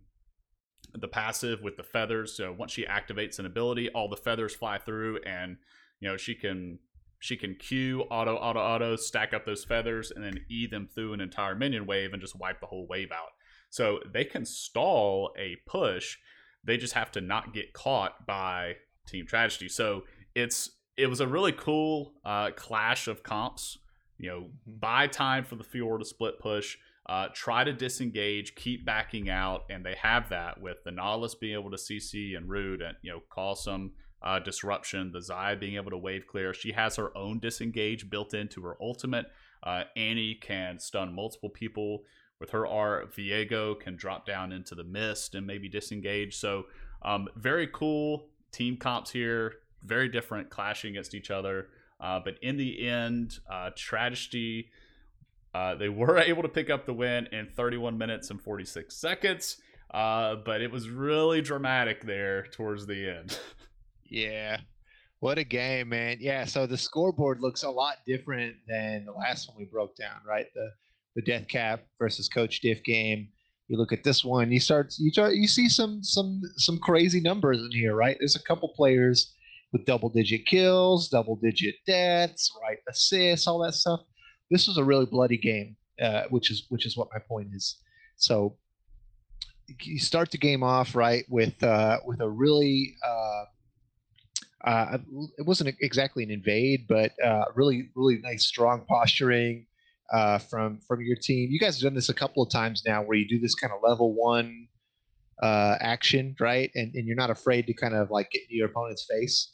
[0.95, 2.35] the passive with the feathers.
[2.35, 5.59] So once she activates an ability, all the feathers fly through, and
[6.01, 6.79] you know she can
[7.27, 11.13] she can Q auto auto auto stack up those feathers and then E them through
[11.13, 13.31] an entire minion wave and just wipe the whole wave out.
[13.69, 16.19] So they can stall a push.
[16.63, 18.77] They just have to not get caught by
[19.09, 19.69] Team Tragedy.
[19.69, 20.05] So
[20.37, 23.77] it's it was a really cool uh, clash of comps.
[24.19, 24.79] You know, mm-hmm.
[24.79, 29.65] buy time for the Fiora to split push, uh, try to disengage, keep backing out,
[29.69, 33.11] and they have that with the Nautilus being able to CC and root and you
[33.11, 35.13] know cause some uh, disruption.
[35.13, 36.55] The Zai being able to wave clear.
[36.55, 39.27] She has her own disengage built into her ultimate.
[39.63, 42.05] Uh, Annie can stun multiple people
[42.39, 43.05] with her R.
[43.17, 46.37] Viego can drop down into the mist and maybe disengage.
[46.37, 46.67] So
[47.03, 49.55] um, very cool team comps here
[49.87, 51.69] very different, clashing against each other.
[52.01, 54.71] Uh, but in the end, uh, Tragedy,
[55.55, 59.59] uh, they were able to pick up the win in 31 minutes and 46 seconds.
[59.91, 63.39] Uh, but it was really dramatic there towards the end.
[64.09, 64.59] yeah.
[65.21, 66.19] What a game, man.
[66.21, 70.21] Yeah, so the scoreboard looks a lot different than the last one we broke down,
[70.27, 70.47] right?
[70.55, 70.71] The
[71.17, 73.29] the Death Cap versus Coach Diff game.
[73.69, 77.21] You look at this one, you start you start, you see some some some crazy
[77.21, 78.17] numbers in here, right?
[78.19, 79.35] There's a couple players
[79.73, 84.01] with double digit kills, double digit deaths, right assists, all that stuff.
[84.51, 87.79] This was a really bloody game, uh, which is which is what my point is.
[88.17, 88.57] So
[89.83, 93.45] you start the game off right with uh, with a really uh,
[94.65, 94.99] uh,
[95.39, 99.67] it wasn't exactly an invade, but uh, really really nice strong posturing
[100.13, 101.51] uh, from from your team.
[101.51, 103.73] You guys have done this a couple of times now, where you do this kind
[103.73, 104.69] of level one
[105.43, 106.71] uh, action, right?
[106.75, 109.53] And and you're not afraid to kind of like get in your opponent's face.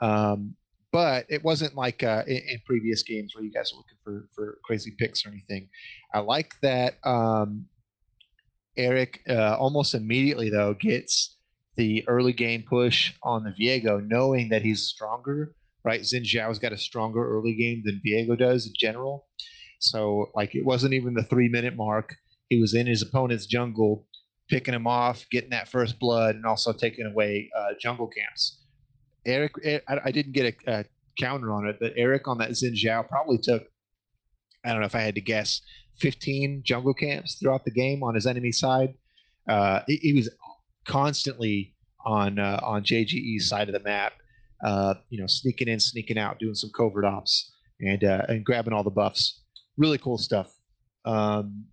[0.00, 0.54] Um,
[0.90, 4.28] but it wasn't like uh, in, in, previous games where you guys were looking for
[4.34, 5.68] for crazy picks or anything.
[6.14, 7.66] I like that um,
[8.76, 11.37] Eric uh, almost immediately though gets
[11.78, 15.54] the early game push on the Viego, knowing that he's stronger.
[15.84, 19.26] Right, Xin Zhao's got a stronger early game than Viego does in general.
[19.78, 22.14] So like it wasn't even the three minute mark.
[22.48, 24.06] He was in his opponent's jungle,
[24.50, 28.64] picking him off, getting that first blood, and also taking away uh, jungle camps.
[29.24, 30.84] Eric, eh, I, didn't get a, a,
[31.18, 33.64] counter on it, but Eric on that Xin Zhao probably took,
[34.64, 35.60] I don't know if I had to guess,
[36.00, 38.94] 15 jungle camps throughout the game on his enemy side.
[39.48, 40.30] Uh, he, he, was
[40.88, 41.74] constantly
[42.04, 44.14] on uh, on JGE's side of the map,
[44.64, 48.72] uh, you know, sneaking in, sneaking out, doing some covert ops, and uh, and grabbing
[48.72, 49.42] all the buffs.
[49.76, 50.52] Really cool stuff.
[51.04, 51.66] Um,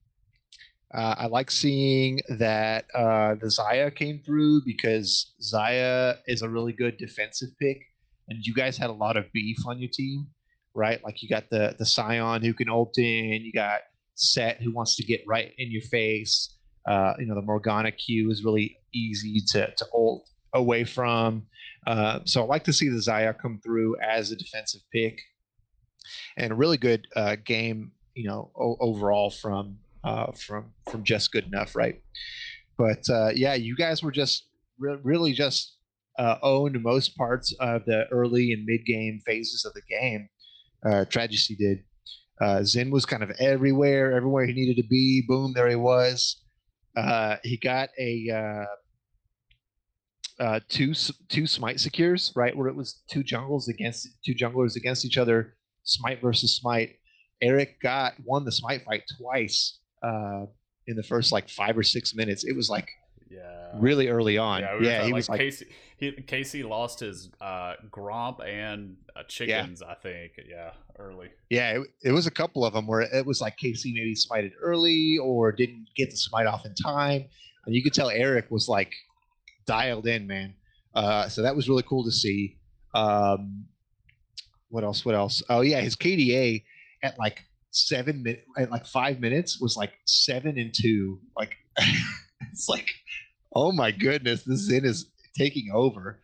[0.94, 6.74] uh, I like seeing that uh, the Xayah came through because Xayah is a really
[6.74, 7.82] good defensive pick,
[8.30, 10.28] and you guys had a lot of beef on your team,
[10.74, 11.04] right?
[11.04, 13.82] Like you got the the Scion who can ult in, you got
[14.16, 16.52] Sett who wants to get right in your face.
[16.88, 21.46] Uh, you know the Morgana Q is really easy to to ult away from.
[21.86, 25.20] Uh, so I like to see the Xayah come through as a defensive pick,
[26.38, 31.32] and a really good uh, game, you know, o- overall from uh, from from just
[31.32, 32.02] good enough, right?
[32.78, 34.48] But uh, yeah, you guys were just
[34.80, 35.78] re- really just
[36.18, 40.30] uh, owned most parts of the early and mid game phases of the game.
[40.86, 41.84] Uh, Tragedy did.
[42.42, 45.24] Xin was kind of everywhere, everywhere he needed to be.
[45.26, 46.42] Boom, there he was.
[47.44, 48.66] He got a
[50.40, 50.94] uh, two
[51.30, 55.56] two smite secures, right, where it was two jungles against two junglers against each other,
[55.84, 56.98] smite versus smite.
[57.41, 60.45] Eric got won the smite fight twice uh,
[60.88, 62.44] in the first like five or six minutes.
[62.44, 62.88] It was like
[63.30, 64.62] yeah, really early on.
[64.62, 65.68] Yeah, yeah he like was like Casey.
[65.98, 69.82] He, Casey lost his uh, Gromp and uh, chickens.
[69.82, 69.91] Yeah.
[69.91, 71.30] I think yeah, early.
[71.49, 74.52] Yeah, it, it, was a couple of them where it was like Casey maybe smited
[74.62, 77.26] early or didn't get the smite off in time,
[77.66, 78.94] and you could tell Eric was like
[79.66, 80.54] dialed in, man.
[80.94, 82.58] Uh, so that was really cool to see.
[82.94, 83.66] Um,
[84.70, 85.06] what else?
[85.06, 85.44] What else?
[85.50, 86.64] Oh yeah, his KDA
[87.04, 91.20] at like seven minutes, at like five minutes was like seven and two.
[91.38, 91.56] Like
[92.52, 92.88] it's like,
[93.54, 96.22] oh my goodness, this Xin is taking over.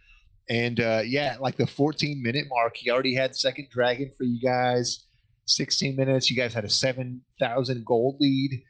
[0.49, 4.41] And uh, yeah, like the 14 minute mark, he already had second dragon for you
[4.41, 5.05] guys.
[5.47, 6.29] 16 minutes.
[6.29, 8.63] You guys had a 7,000 gold lead.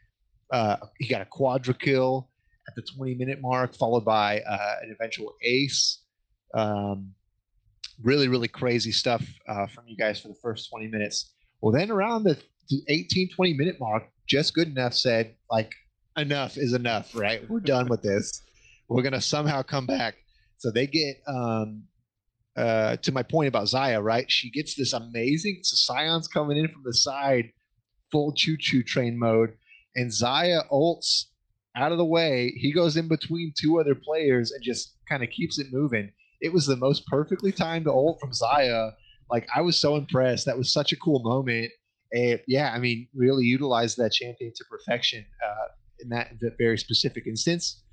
[0.52, 2.30] Uh, he got a quadra kill
[2.67, 6.03] at the 20 minute mark, followed by uh, an eventual ace.
[6.53, 7.13] Um,
[8.01, 11.33] really, really crazy stuff uh, from you guys for the first 20 minutes.
[11.61, 12.38] Well, then around the
[12.88, 15.73] 18, 20 minute mark, just good enough said, like,
[16.17, 17.47] enough is enough, right?
[17.49, 18.41] We're done with this.
[18.88, 20.15] We're going to somehow come back.
[20.57, 21.83] So they get, um,
[22.55, 24.29] uh, to my point about Xayah, right?
[24.29, 27.51] She gets this amazing, so Scion's coming in from the side,
[28.11, 29.53] full choo choo train mode,
[29.95, 31.25] and Xayah ults
[31.76, 32.53] out of the way.
[32.56, 36.11] He goes in between two other players and just kind of keeps it moving.
[36.41, 38.93] It was the most perfectly timed ult from Xayah.
[39.30, 40.45] Like I was so impressed.
[40.45, 41.72] That was such a cool moment.
[42.11, 45.68] And yeah, I mean, really utilized that champion to perfection uh,
[45.99, 47.84] in that, that, very specific instance.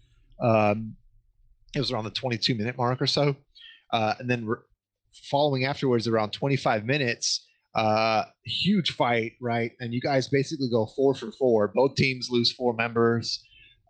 [0.43, 0.97] Um,
[1.75, 3.37] it was around the 22 minute mark or so.
[3.93, 4.59] Uh, and then re-
[5.31, 9.73] following afterwards, around 25 minutes, uh, huge fight, right?
[9.79, 11.69] And you guys basically go four for four.
[11.69, 13.41] Both teams lose four members.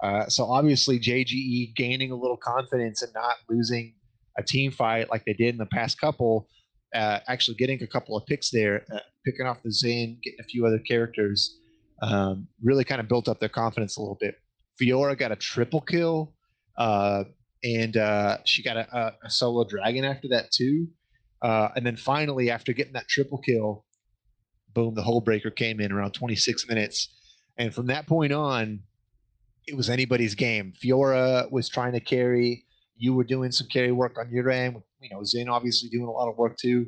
[0.02, 3.94] Uh, so obviously, JGE gaining a little confidence and not losing
[4.38, 6.48] a team fight like they did in the past couple.
[6.94, 10.44] Uh, actually, getting a couple of picks there, uh, picking off the Xin, getting a
[10.44, 11.58] few other characters,
[12.02, 14.36] um, really kind of built up their confidence a little bit.
[14.80, 16.34] Fiora got a triple kill,
[16.78, 17.24] uh,
[17.64, 20.86] and uh, she got a, a, solo dragon after that too.
[21.42, 23.84] And then finally, after getting that triple kill,
[24.72, 27.12] boom, the Hullbreaker came in around 26 minutes.
[27.58, 28.80] And from that point on,
[29.68, 30.72] it was anybody's game.
[30.82, 32.64] Fiora was trying to carry.
[32.96, 34.82] You were doing some carry work on your end.
[35.00, 36.86] You know, Xin obviously doing a lot of work too.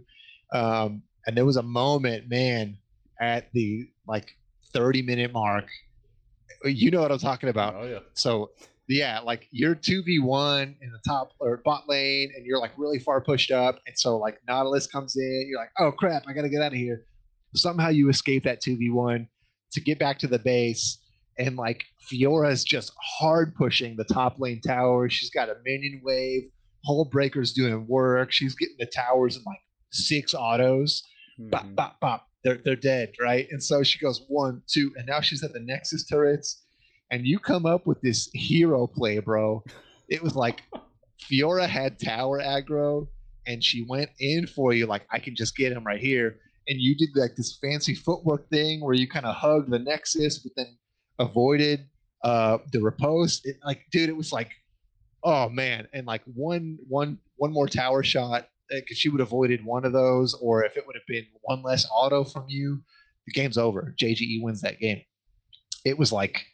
[0.52, 2.78] Um, and there was a moment, man,
[3.20, 4.36] at the like
[4.72, 5.66] 30 minute mark.
[6.64, 7.74] You know what I'm talking about.
[7.76, 7.98] Oh yeah.
[8.14, 8.50] So
[8.88, 12.72] yeah, like you're two v one in the top or bot lane, and you're like
[12.76, 16.32] really far pushed up, and so like Nautilus comes in, you're like, oh crap, I
[16.32, 17.04] gotta get out of here.
[17.54, 19.28] Somehow you escape that two v one
[19.72, 20.98] to get back to the base,
[21.40, 25.08] and like Fiora is just hard pushing the top lane tower.
[25.08, 26.42] She's got a minion wave.
[26.88, 28.32] Hullbreaker's doing work.
[28.32, 29.58] She's getting the towers in like
[29.90, 31.02] six autos.
[31.40, 31.50] Mm-hmm.
[31.50, 32.26] Bop, bop, bop.
[32.44, 33.46] They're they're dead, right?
[33.50, 36.62] And so she goes one, two, and now she's at the Nexus turrets
[37.10, 39.62] and you come up with this hero play, bro.
[40.08, 40.62] It was like
[41.20, 43.08] Fiora had tower aggro,
[43.46, 46.38] and she went in for you like I can just get him right here.
[46.68, 50.38] And you did like this fancy footwork thing where you kind of hugged the Nexus,
[50.38, 50.76] but then
[51.20, 51.86] avoided
[52.24, 53.46] uh the riposte.
[53.46, 54.50] It, like, dude, it was like,
[55.22, 59.64] oh man, and like one one one more tower shot because she would have avoided
[59.64, 62.80] one of those, or if it would have been one less auto from you,
[63.26, 63.94] the game's over.
[64.00, 65.02] JGE wins that game.
[65.84, 66.44] It was like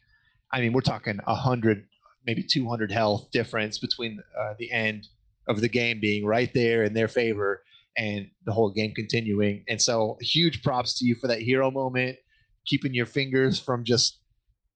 [0.51, 1.85] I mean, we're talking a hundred,
[2.25, 5.07] maybe two hundred health difference between uh, the end
[5.47, 7.63] of the game being right there in their favor
[7.97, 9.63] and the whole game continuing.
[9.67, 12.17] And so, huge props to you for that hero moment,
[12.65, 14.19] keeping your fingers from just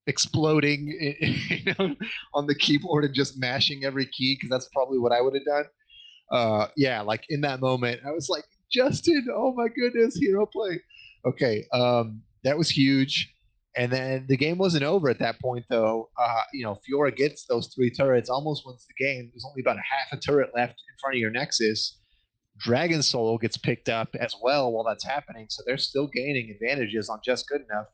[0.08, 0.88] exploding
[1.22, 1.96] you know,
[2.34, 5.46] on the keyboard and just mashing every key because that's probably what I would have
[5.46, 5.66] done.
[6.32, 10.80] Uh, yeah, like in that moment, I was like, Justin, oh my goodness, hero play.
[11.26, 13.34] Okay, um, that was huge.
[13.78, 16.10] And then the game wasn't over at that point, though.
[16.20, 19.30] Uh, you know, Fiora gets those three turrets, almost wins the game.
[19.32, 22.00] There's only about half a turret left in front of your Nexus.
[22.60, 27.10] Dragon Soul gets picked up as well while that's happening, so they're still gaining advantages
[27.10, 27.88] on just good enough.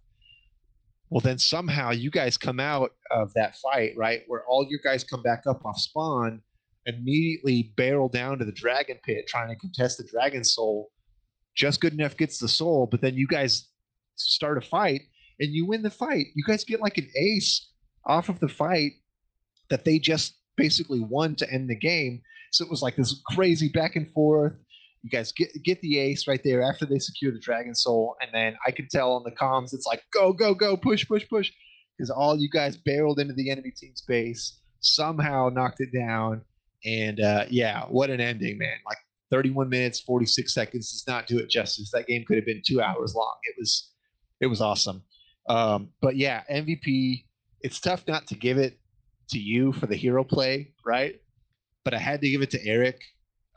[1.10, 4.24] Well, then somehow you guys come out of that fight, right?
[4.28, 6.42] Where all your guys come back up off spawn,
[6.86, 10.92] immediately barrel down to the Dragon Pit, trying to contest the Dragon Soul.
[11.56, 13.70] Just good enough gets the soul, but then you guys
[14.16, 15.02] start a fight
[15.40, 16.28] and you win the fight.
[16.36, 17.70] You guys get like an ace
[18.06, 18.94] off of the fight
[19.70, 22.22] that they just basically won to end the game.
[22.52, 24.54] So it was like this crazy back and forth.
[25.03, 28.30] You guys get get the ace right there after they secure the Dragon Soul, and
[28.34, 31.52] then I could tell on the comms it's like go go go push push push
[31.98, 36.41] because all you guys barreled into the enemy team's base, somehow knocked it down,
[36.86, 38.78] and uh, yeah, what an ending, man!
[38.86, 38.98] Like
[39.32, 41.91] 31 minutes 46 seconds does not do it justice.
[41.91, 43.36] That game could have been two hours long.
[43.44, 43.91] It was
[44.41, 45.03] it was awesome.
[45.49, 47.24] Um, but yeah, MVP.
[47.61, 48.80] It's tough not to give it
[49.30, 51.19] to you for the hero play, right?
[51.84, 53.02] But I had to give it to Eric.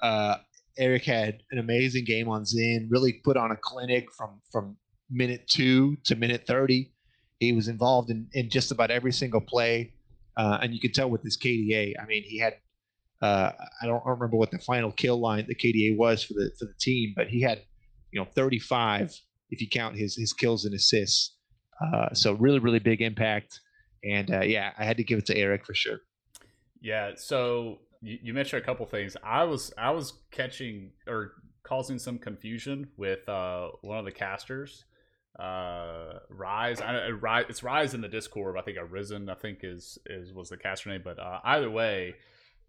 [0.03, 0.37] Uh,
[0.81, 2.89] Eric had an amazing game on Xin.
[2.90, 4.77] Really put on a clinic from from
[5.11, 6.93] minute two to minute thirty.
[7.39, 9.93] He was involved in, in just about every single play,
[10.36, 11.94] uh, and you could tell with his KDA.
[12.02, 12.55] I mean, he had
[13.23, 13.52] uh,
[13.82, 16.74] I don't remember what the final kill line the KDA was for the for the
[16.81, 17.62] team, but he had
[18.11, 19.15] you know 35
[19.51, 21.36] if you count his his kills and assists.
[21.81, 23.61] Uh, so really, really big impact.
[24.05, 25.98] And uh, yeah, I had to give it to Eric for sure.
[26.81, 27.12] Yeah.
[27.16, 29.17] So you, you mentioned a couple things.
[29.23, 31.33] I was I was catching or
[31.63, 34.85] causing some confusion with uh, one of the casters.
[35.39, 39.97] uh rise I, rise it's rise in the discord i think arisen i think is
[40.07, 42.17] is was the caster name but uh, either way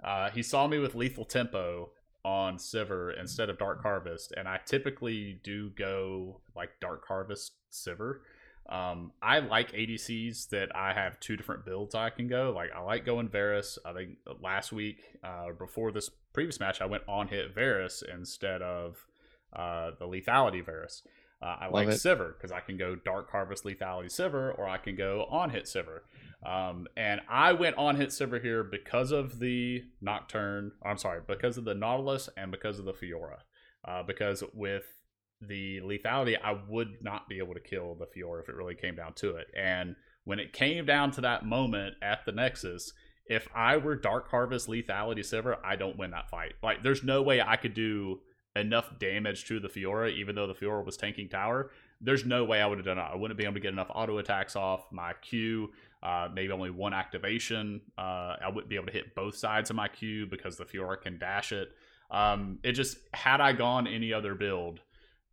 [0.04, 1.90] uh he saw me with lethal tempo
[2.24, 8.20] on Sivir instead of Dark Harvest, and I typically do go like Dark Harvest Sivir.
[8.70, 12.54] Um, I like ADCs that I have two different builds I can go.
[12.56, 13.78] Like I like going Varus.
[13.86, 18.62] I think last week, uh, before this previous match, I went on hit Varus instead
[18.62, 19.06] of
[19.54, 21.04] uh, the lethality Varus.
[21.42, 21.94] Uh, I Love like it.
[21.96, 25.66] Sivir because I can go Dark Harvest Lethality Sivir, or I can go on hit
[25.66, 26.02] Sivir.
[26.46, 30.72] Um, and I went on hit Sivir here because of the Nocturne.
[30.86, 33.40] I'm sorry, because of the Nautilus and because of the Fiora.
[33.84, 35.01] Uh, because with
[35.42, 38.96] the lethality, I would not be able to kill the Fiora if it really came
[38.96, 39.48] down to it.
[39.56, 42.94] And when it came down to that moment at the Nexus,
[43.26, 46.54] if I were Dark Harvest lethality Sivir, I don't win that fight.
[46.62, 48.20] Like, there's no way I could do
[48.56, 51.72] enough damage to the Fiora, even though the Fiora was tanking tower.
[52.02, 53.02] There's no way I would have done it.
[53.02, 54.92] I wouldn't be able to get enough auto attacks off.
[54.92, 55.70] My Q
[56.04, 57.82] uh, maybe only one activation.
[57.98, 61.00] Uh, I wouldn't be able to hit both sides of my Q because the Fiora
[61.00, 61.72] can dash it.
[62.10, 64.82] Um, it just had I gone any other build,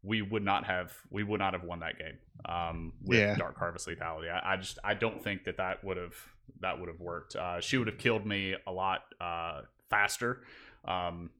[0.03, 3.37] we would not have we would not have won that game um, with yeah.
[3.37, 4.31] Dark Harvest lethality.
[4.31, 6.15] I, I, just I don't think that that would have
[6.61, 7.37] that would have worked.
[7.37, 10.43] Uh, she would have killed me a lot uh, faster,
[10.85, 11.31] um,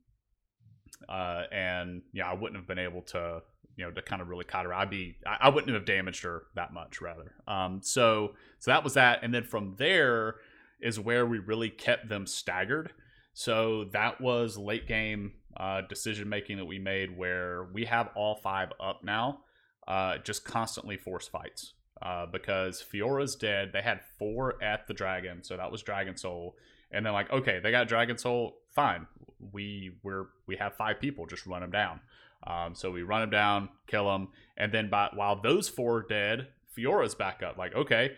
[1.09, 3.43] uh, and yeah, I wouldn't have been able to
[3.77, 4.75] you know to kind of really cut her.
[4.75, 7.33] I'd be I, I wouldn't have damaged her that much rather.
[7.47, 10.37] Um, so so that was that, and then from there
[10.81, 12.91] is where we really kept them staggered.
[13.35, 18.37] So that was late game uh, decision making that we made where we have all
[18.37, 19.41] five up now,
[19.87, 21.75] uh, just constantly force fights.
[22.01, 23.71] Uh, because Fiora's dead.
[23.73, 26.55] They had four at the dragon, so that was Dragon Soul.
[26.93, 29.09] And then like, okay, they got Dragon Soul, fine.
[29.53, 32.01] We we're we have five people, just run them down.
[32.47, 36.03] Um, so we run them down, kill them, and then by, while those four are
[36.03, 37.59] dead, Fiora's back up.
[37.59, 38.13] Like, okay,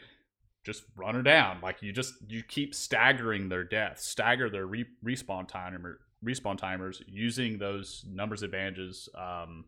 [0.63, 1.61] just run her down.
[1.63, 7.03] Like you just you keep staggering their death, stagger their re- respawn timer, respawn timers
[7.07, 9.65] using those numbers advantages, um,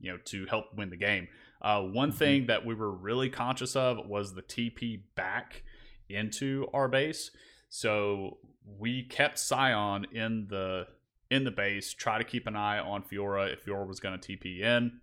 [0.00, 1.28] you know, to help win the game.
[1.60, 2.18] Uh, one mm-hmm.
[2.18, 5.62] thing that we were really conscious of was the TP back
[6.08, 7.30] into our base.
[7.68, 8.38] So
[8.78, 10.86] we kept scion in the
[11.30, 14.36] in the base, try to keep an eye on Fiora if Fiora was going to
[14.36, 15.00] TP in.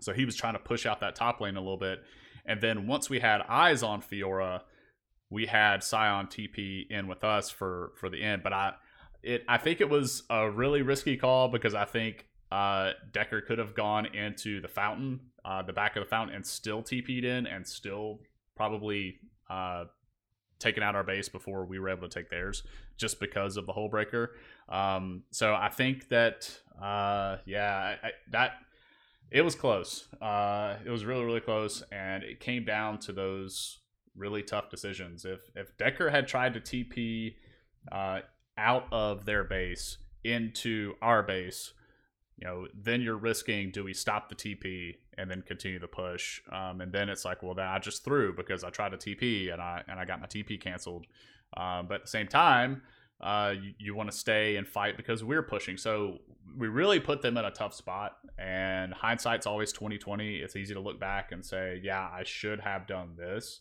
[0.00, 2.02] So he was trying to push out that top lane a little bit.
[2.44, 4.62] And then once we had eyes on Fiora,
[5.30, 8.42] we had scion TP in with us for for the end.
[8.42, 8.74] But I
[9.26, 13.58] it I think it was a really risky call because I think uh, Decker could
[13.58, 17.46] have gone into the fountain, uh, the back of the fountain, and still TP'd in
[17.46, 18.20] and still
[18.56, 19.16] probably
[19.50, 19.84] uh,
[20.60, 22.62] taken out our base before we were able to take theirs
[22.96, 24.28] just because of the Hullbreaker.
[24.68, 28.52] Um, so I think that, uh, yeah, I, I, that
[29.30, 30.06] it was close.
[30.22, 31.82] Uh, it was really, really close.
[31.90, 33.80] And it came down to those
[34.14, 35.24] really tough decisions.
[35.24, 37.34] If, if Decker had tried to TP
[37.90, 38.20] uh,
[38.58, 41.72] out of their base into our base,
[42.36, 46.40] you know, then you're risking do we stop the TP and then continue the push?
[46.52, 49.52] Um, and then it's like, well, then I just threw because I tried to TP
[49.52, 51.06] and I and I got my TP canceled.
[51.56, 52.82] Um, but at the same time,
[53.20, 55.76] uh, you, you want to stay and fight because we're pushing.
[55.76, 56.18] So
[56.56, 58.18] we really put them in a tough spot.
[58.38, 60.36] And hindsight's always 2020.
[60.36, 63.60] It's easy to look back and say, yeah, I should have done this,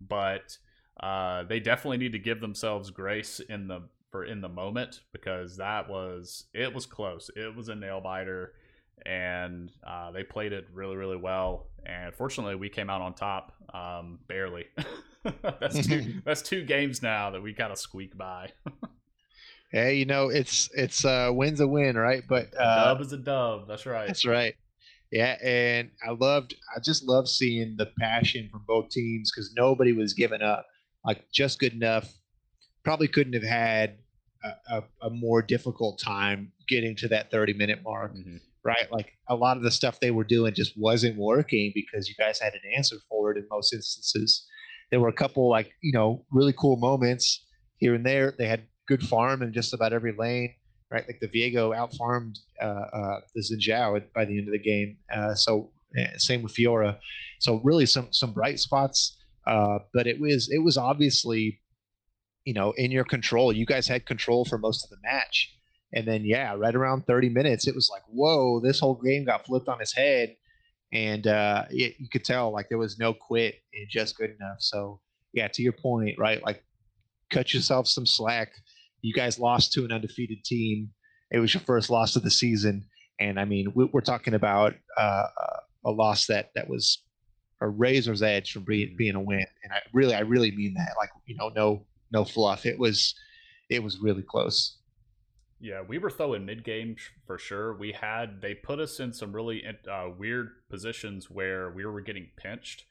[0.00, 0.58] but
[1.00, 3.82] uh, they definitely need to give themselves grace in the
[4.16, 7.30] for in the moment because that was it was close.
[7.36, 8.52] It was a nail biter,
[9.04, 11.66] and uh, they played it really really well.
[11.84, 14.66] And fortunately, we came out on top um, barely.
[15.42, 18.50] that's two that's two games now that we kind of squeak by.
[19.70, 22.22] hey, you know it's it's uh, win's a win, right?
[22.26, 23.68] But uh, dub is a dub.
[23.68, 24.06] That's right.
[24.06, 24.54] That's right.
[25.12, 29.92] Yeah, and I loved I just love seeing the passion from both teams because nobody
[29.92, 30.66] was giving up.
[31.04, 32.12] Like just good enough
[32.86, 33.98] probably couldn't have had
[34.70, 38.36] a, a, more difficult time getting to that 30 minute mark, mm-hmm.
[38.64, 38.90] right?
[38.90, 42.38] Like a lot of the stuff they were doing just wasn't working because you guys
[42.38, 44.46] had an answer for it in most instances.
[44.90, 47.44] There were a couple like, you know, really cool moments
[47.78, 48.34] here and there.
[48.38, 50.54] They had good farm in just about every lane,
[50.90, 51.04] right?
[51.06, 54.58] Like the Viego out farmed uh, uh, the Xin Zhao by the end of the
[54.58, 54.96] game.
[55.12, 56.98] Uh, so eh, same with Fiora.
[57.40, 59.16] So really some some bright spots.
[59.46, 61.60] Uh, but it was it was obviously
[62.46, 63.52] you know in your control.
[63.52, 65.52] You guys had control for most of the match,
[65.92, 69.44] and then yeah, right around 30 minutes, it was like whoa, this whole game got
[69.44, 70.34] flipped on its head,
[70.92, 74.56] and uh, it, you could tell like there was no quit and just good enough.
[74.60, 75.00] So
[75.34, 76.42] yeah, to your point, right?
[76.42, 76.64] Like
[77.30, 78.52] cut yourself some slack.
[79.02, 80.90] You guys lost to an undefeated team.
[81.30, 82.86] It was your first loss of the season,
[83.20, 85.26] and I mean we, are talking about uh,
[85.84, 87.02] a loss that that was
[87.60, 88.96] a razor's edge from being Mhm.
[88.96, 89.46] being a win.
[89.64, 90.94] And I really I really mean that.
[90.98, 92.66] Like you know, no no fluff.
[92.66, 93.14] It was
[93.68, 94.78] it was really close.
[95.58, 96.96] Yeah, we were throwing mid game
[97.26, 97.74] for sure.
[97.76, 102.28] We had they put us in some really uh, weird positions where we were getting
[102.36, 102.84] pinched,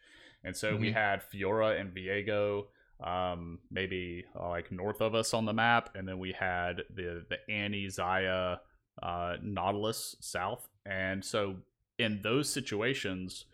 [0.43, 0.93] and so we Mhm.
[0.93, 2.67] had Fiora and Viego
[3.03, 7.25] um, maybe uh, like north of us on the map, and then we had the
[7.29, 8.59] the Annie Xayah
[9.03, 11.57] uh, Nautilus south, and so
[11.99, 13.45] in those situations.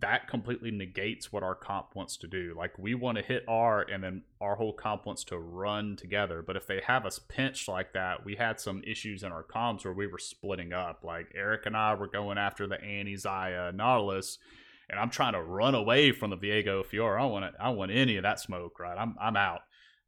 [0.00, 2.54] That completely negates what our comp wants to do.
[2.56, 6.42] Like we want to hit R, and then our whole comp wants to run together.
[6.42, 9.84] But if they have us pinched like that, we had some issues in our comps
[9.84, 11.00] where we were splitting up.
[11.04, 14.38] Like Eric and I were going after the Annie Xayah Nautilus,
[14.88, 17.20] and I'm trying to run away from the Viego Fiora.
[17.20, 18.96] I want I don't want any of that smoke, right?
[18.96, 19.60] I'm I'm out.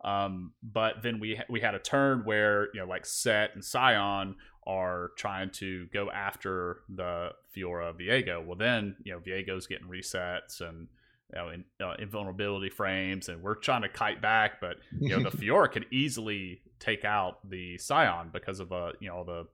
[0.05, 4.36] Um, but then we we had a turn where you know like Sett and Scion
[4.66, 8.45] are trying to go after the Fiora Viego.
[8.45, 10.89] Well, then you know Viego's getting resets and
[11.32, 15.28] you know in, uh, invulnerability frames, and we're trying to kite back, but you know
[15.28, 19.47] the Fiora could easily take out the Scion because of uh you know the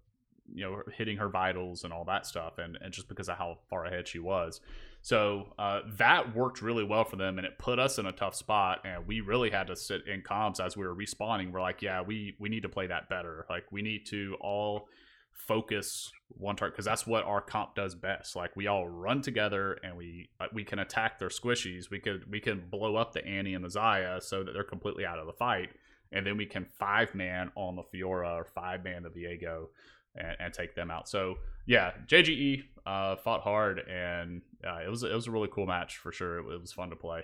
[0.54, 3.58] you know hitting her vitals and all that stuff, and and just because of how
[3.68, 4.60] far ahead she was.
[5.02, 8.34] So uh, that worked really well for them, and it put us in a tough
[8.34, 8.80] spot.
[8.84, 11.52] And we really had to sit in comms as we were respawning.
[11.52, 13.46] We're like, yeah, we we need to play that better.
[13.48, 14.88] Like we need to all
[15.32, 18.36] focus one target because that's what our comp does best.
[18.36, 21.90] Like we all run together and we uh, we can attack their squishies.
[21.90, 25.04] We could we can blow up the Annie and the Xayah so that they're completely
[25.04, 25.70] out of the fight,
[26.12, 29.66] and then we can five man on the Fiora or five man the Viego
[30.14, 31.08] and, and take them out.
[31.08, 31.36] So
[31.66, 35.98] yeah, JGE uh, fought hard, and uh, it was it was a really cool match
[35.98, 36.38] for sure.
[36.38, 37.22] It, it was fun to play.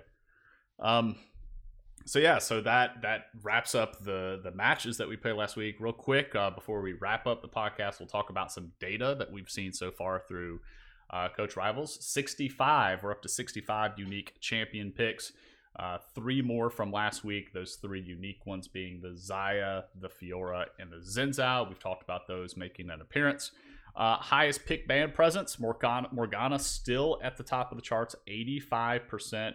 [0.78, 1.16] Um,
[2.06, 5.76] so yeah, so that that wraps up the the matches that we played last week.
[5.80, 9.30] Real quick, uh, before we wrap up the podcast, we'll talk about some data that
[9.32, 10.60] we've seen so far through
[11.10, 11.98] uh, Coach Rivals.
[12.04, 15.32] Sixty five, we're up to sixty five unique champion picks.
[15.78, 17.52] Uh, three more from last week.
[17.52, 21.68] Those three unique ones being the Xayah, the Fiora, and the Xin Zhao.
[21.68, 23.50] We've talked about those making an appearance.
[23.96, 29.54] Uh, highest pick band presence, Morgana, Morgana still at the top of the charts, 85%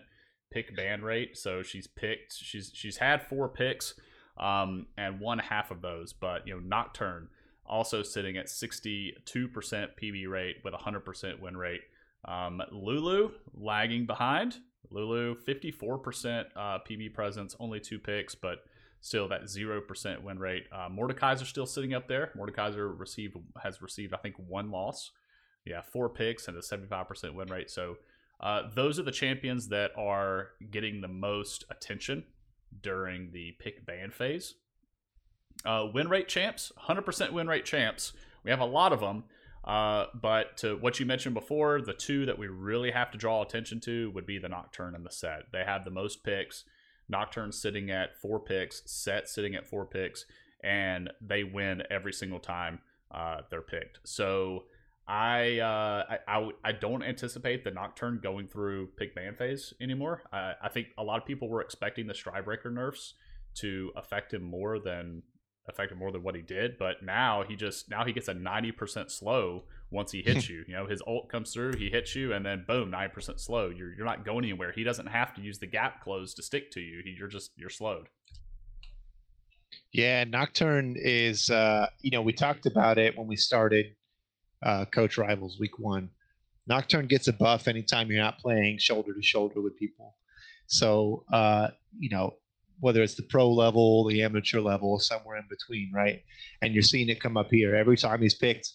[0.51, 1.37] pick ban rate.
[1.37, 3.95] So she's picked, she's she's had four picks
[4.37, 6.13] um, and one half of those.
[6.13, 7.29] But, you know, Nocturne
[7.65, 11.81] also sitting at 62% PB rate with 100% win rate.
[12.25, 14.57] Um, Lulu lagging behind.
[14.89, 18.65] Lulu, 54% uh, PB presence, only two picks, but
[18.99, 20.65] still that 0% win rate.
[20.71, 22.31] Uh, Mordekaiser still sitting up there.
[22.37, 25.11] Mordekaiser received, has received, I think, one loss.
[25.65, 27.69] Yeah, four picks and a 75% win rate.
[27.69, 27.97] So
[28.41, 32.23] uh, those are the champions that are getting the most attention
[32.81, 34.55] during the pick ban phase.
[35.65, 38.13] Uh, win rate champs, 100% win rate champs.
[38.43, 39.25] We have a lot of them.
[39.63, 43.43] Uh, but to what you mentioned before, the two that we really have to draw
[43.43, 45.51] attention to would be the Nocturne and the Sett.
[45.51, 46.63] They have the most picks.
[47.07, 50.25] Nocturne sitting at four picks, Sett sitting at four picks,
[50.63, 52.79] and they win every single time
[53.11, 53.99] uh, they're picked.
[54.03, 54.63] So
[55.07, 60.21] I, uh, I, I I don't anticipate the Nocturne going through pick ban phase anymore.
[60.31, 63.15] Uh, I think a lot of people were expecting the Stridebreaker nerfs
[63.55, 65.23] to affect him more than
[65.67, 66.77] affect him more than what he did.
[66.77, 70.63] But now he just now he gets a ninety percent slow once he hits you.
[70.67, 73.69] You know, his ult comes through, he hits you, and then boom, nine percent slow.
[73.69, 74.71] You're you're not going anywhere.
[74.71, 77.01] He doesn't have to use the gap close to stick to you.
[77.03, 78.07] He, you're just you're slowed.
[79.93, 83.93] Yeah, Nocturne is, uh, you know, we talked about it when we started
[84.63, 86.09] uh, Coach Rivals week one.
[86.67, 90.15] Nocturne gets a buff anytime you're not playing shoulder to shoulder with people.
[90.67, 92.35] So, uh, you know,
[92.79, 96.21] whether it's the pro level, the amateur level, somewhere in between, right?
[96.61, 98.69] And you're seeing it come up here every time he's picked.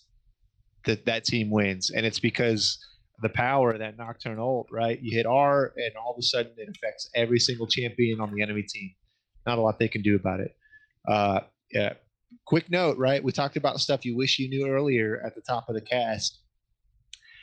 [0.85, 2.79] That that team wins, and it's because
[3.21, 5.01] the power of that Nocturne ult, right?
[5.03, 8.41] You hit R, and all of a sudden it affects every single champion on the
[8.41, 8.95] enemy team.
[9.47, 10.57] Not a lot they can do about it.
[11.09, 11.41] Uh,
[11.73, 11.95] yeah.
[12.47, 13.23] Quick note, right?
[13.23, 16.41] We talked about stuff you wish you knew earlier at the top of the cast.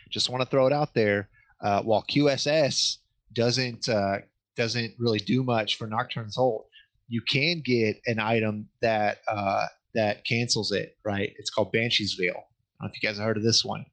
[0.10, 1.30] Just want to throw it out there.
[1.62, 2.98] Uh, while QSS
[3.34, 4.20] doesn't uh,
[4.56, 6.68] doesn't really do much for Nocturne's ult,
[7.08, 9.66] you can get an item that uh,
[9.96, 10.98] that cancels it.
[11.04, 11.34] Right?
[11.38, 12.36] It's called Banshee's Veil.
[12.36, 13.86] I don't know if you guys have heard of this one.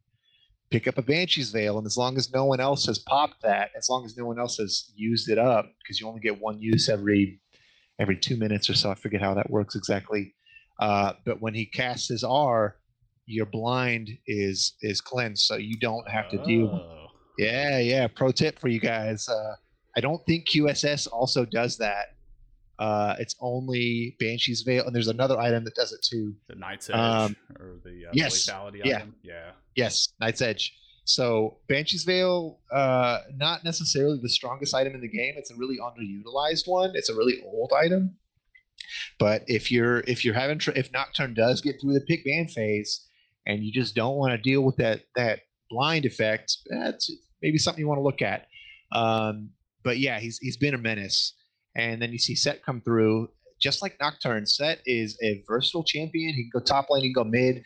[0.70, 3.70] Pick up a Banshee's Veil, and as long as no one else has popped that,
[3.76, 6.60] as long as no one else has used it up, because you only get one
[6.60, 7.40] use every
[7.98, 8.90] every two minutes or so.
[8.90, 10.34] I forget how that works exactly.
[10.81, 12.77] Uh, but when he casts his R,
[13.27, 16.69] your blind is is cleansed, so you don't have to deal.
[16.69, 17.07] Oh.
[17.39, 18.07] Yeah, yeah.
[18.09, 19.28] Pro tip for you guys.
[19.28, 19.55] Uh,
[19.97, 22.07] I don't think QSS also does that.
[22.78, 26.35] Uh, it's only Banshee's Veil, and there's another item that does it too.
[26.48, 28.97] The Knight's Edge Um, or the uh, yes, lethality yeah.
[28.97, 29.15] item.
[29.23, 29.51] Yeah.
[29.77, 30.74] Yes, Knight's Edge.
[31.05, 35.35] So Banshee's Veil, uh, not necessarily the strongest item in the game.
[35.36, 36.93] It's a really underutilized one.
[36.94, 38.16] It's a really old item.
[39.19, 43.07] But if you're if you're having if Nocturne does get through the pick ban phase,
[43.47, 45.40] and you just don't want to deal with that that
[45.70, 47.11] blind effect, that's
[47.43, 48.47] maybe something you want to look at.
[48.93, 49.51] Um,
[49.85, 51.35] but yeah, he's he's been a menace.
[51.77, 53.28] And then you see Sett come through,
[53.61, 54.44] just like Nocturne.
[54.44, 56.35] Sett is a versatile champion.
[56.35, 57.62] He can go top lane, he can go mid.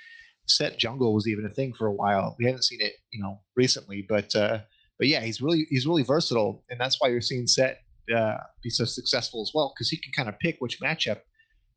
[0.47, 2.37] Sett jungle was even a thing for a while.
[2.39, 4.59] We haven't seen it, you know, recently, but uh,
[4.99, 7.79] but yeah, he's really he's really versatile, and that's why you're seeing Sett
[8.15, 11.21] uh, be so successful as well because he can kind of pick which matchup.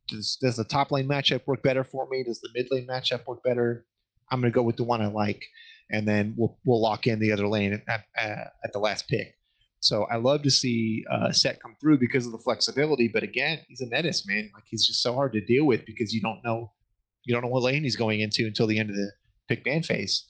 [0.08, 2.24] Does does the top lane matchup work better for me?
[2.24, 3.86] Does the mid lane matchup work better?
[4.32, 5.44] I'm going to go with the one I like,
[5.91, 9.36] and then we'll we'll lock in the other lane at, at, at the last pick.
[9.80, 13.08] So I love to see uh, Sett come through because of the flexibility.
[13.08, 14.49] But again, he's a menace, man.
[14.54, 16.72] Like he's just so hard to deal with because you don't know
[17.26, 19.12] you don't know what lane he's going into until the end of the
[19.49, 20.26] pick ban phase.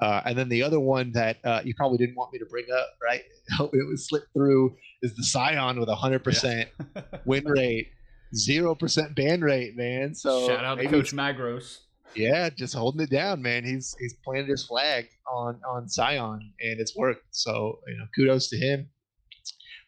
[0.00, 2.66] Uh, and then the other one that uh, you probably didn't want me to bring
[2.72, 3.22] up, right?
[3.60, 6.68] it was slipped through is the Sion with hundred percent
[7.24, 7.88] win rate,
[8.34, 10.14] zero percent ban rate, man.
[10.14, 11.78] So shout out to Coach Magros.
[12.14, 13.64] Yeah, just holding it down, man.
[13.64, 17.26] He's he's planted his flag on on Sion, and it's worked.
[17.30, 18.88] So you know, kudos to him.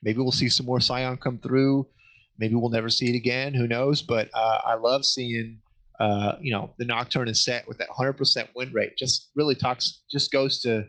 [0.03, 1.87] Maybe we'll see some more Sion come through.
[2.39, 3.55] Maybe we'll never see it again.
[3.55, 4.03] Who knows?
[4.03, 5.61] But uh, I love seeing
[6.01, 8.97] uh, you know the Nocturne is set with that 100% win rate.
[8.97, 10.87] Just really talks, just goes to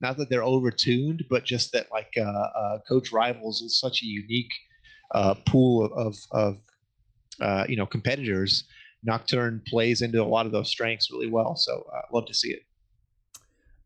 [0.00, 4.06] not that they're overtuned, but just that like uh, uh, Coach Rivals is such a
[4.06, 4.52] unique
[5.14, 6.56] uh, pool of of
[7.40, 8.64] uh, you know competitors
[9.02, 11.56] Nocturne plays into a lot of those strengths really well.
[11.56, 12.62] So I uh, love to see it.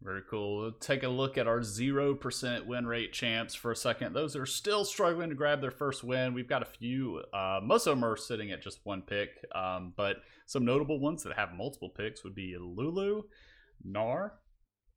[0.00, 0.58] Very cool.
[0.58, 4.12] We'll take a look at our 0% win rate champs for a second.
[4.12, 6.34] Those are still struggling to grab their first win.
[6.34, 9.92] We've got a few, uh, most of them are sitting at just one pick, um,
[9.96, 13.24] but some notable ones that have multiple picks would be Lulu,
[13.84, 14.30] Gnar,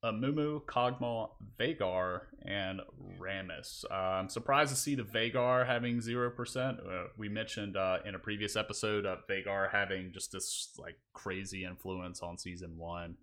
[0.03, 1.29] Amumu, Kog'Maw,
[1.59, 2.81] Veigar, and
[3.19, 3.83] Rammus.
[3.89, 6.79] Uh, I'm surprised to see the Veigar having 0%.
[6.79, 11.65] Uh, we mentioned uh, in a previous episode of Veigar having just this like crazy
[11.65, 13.15] influence on season one.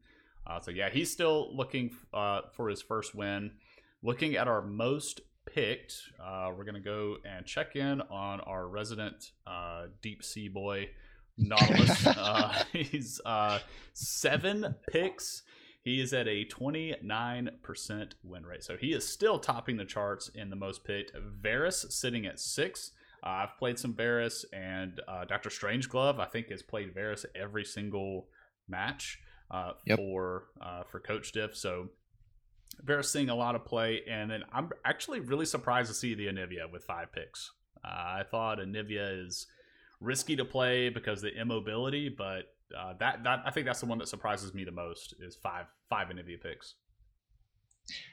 [0.49, 3.53] Uh, so yeah, he's still looking uh, for his first win.
[4.03, 5.95] Looking at our most picked,
[6.25, 9.33] uh, we're gonna go and check in on our resident
[10.03, 10.89] deep sea boy,
[11.37, 12.07] Nautilus.
[12.73, 13.21] he's
[13.93, 15.43] seven picks.
[15.83, 18.63] He is at a 29% win rate.
[18.63, 21.13] So he is still topping the charts in the most picked.
[21.17, 22.91] Varus sitting at six.
[23.25, 25.49] Uh, I've played some Varus, and uh, Dr.
[25.49, 28.29] Strangeglove, I think, has played Varus every single
[28.69, 29.19] match
[29.51, 29.99] uh, yep.
[29.99, 31.57] for uh, for Coach Diff.
[31.57, 31.89] So
[32.83, 36.27] Varus seeing a lot of play, and then I'm actually really surprised to see the
[36.27, 37.51] Anivia with five picks.
[37.85, 39.47] Uh, I thought Anivia is
[40.01, 42.45] risky to play because the immobility, but
[42.77, 45.67] uh, that that I think that's the one that surprises me the most is five
[45.89, 46.75] five Anivia picks.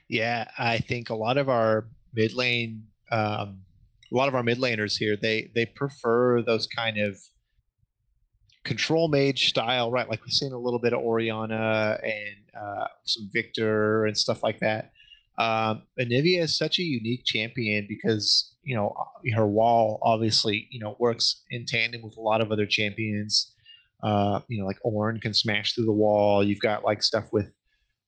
[0.08, 3.62] Yeah, I think a lot of our mid lane, um,
[4.12, 7.18] a lot of our mid laners here, they they prefer those kind of
[8.66, 10.10] control mage style, right?
[10.10, 14.60] Like we've seen a little bit of Orianna and uh, some Viktor and stuff like
[14.60, 14.92] that.
[15.38, 18.96] Um, Anivia is such a unique champion because you know
[19.36, 23.54] her wall obviously you know works in tandem with a lot of other champions.
[24.04, 26.44] Uh, you know, like Ornn can smash through the wall.
[26.44, 27.52] You've got like stuff with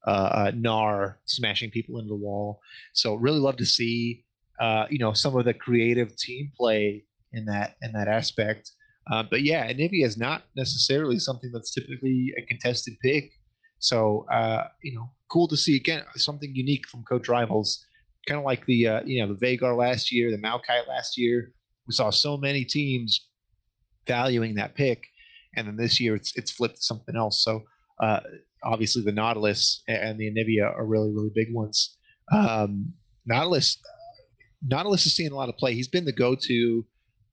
[0.06, 2.62] uh, uh, Gnar smashing people into the wall.
[2.94, 4.26] So really love to see
[4.60, 7.04] uh, you know some of the creative team play
[7.34, 8.72] in that in that aspect.
[9.12, 13.32] Uh, but yeah, Anivia is not necessarily something that's typically a contested pick.
[13.80, 17.84] So uh, you know, cool to see again something unique from Coach Rivals.
[18.28, 21.54] Kind of like the uh, you know the Veigar last year, the Maokai last year.
[21.88, 23.30] We saw so many teams
[24.08, 25.04] valuing that pick
[25.58, 27.44] and then this year it's it's flipped to something else.
[27.44, 27.64] So
[28.02, 28.20] uh,
[28.64, 31.98] obviously the Nautilus and the Anivia are really really big ones.
[32.32, 32.94] Um,
[33.26, 33.78] Nautilus
[34.62, 35.74] Nautilus is seeing a lot of play.
[35.74, 36.86] He's been the go-to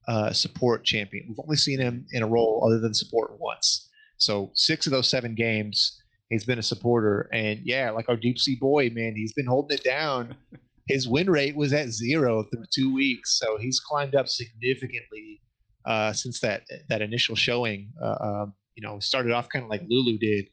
[0.09, 1.27] uh, support champion.
[1.29, 3.89] We've only seen him in a role other than support once.
[4.19, 6.01] So six of those seven games,
[6.31, 7.29] he's been a supporter.
[7.33, 10.35] And yeah, like our deep sea boy, man, he's been holding it down.
[10.87, 15.41] His win rate was at zero through two weeks, so he's climbed up significantly
[15.87, 17.91] uh, since that that initial showing.
[18.03, 20.47] Uh, um, you know, started off kind of like Lulu did.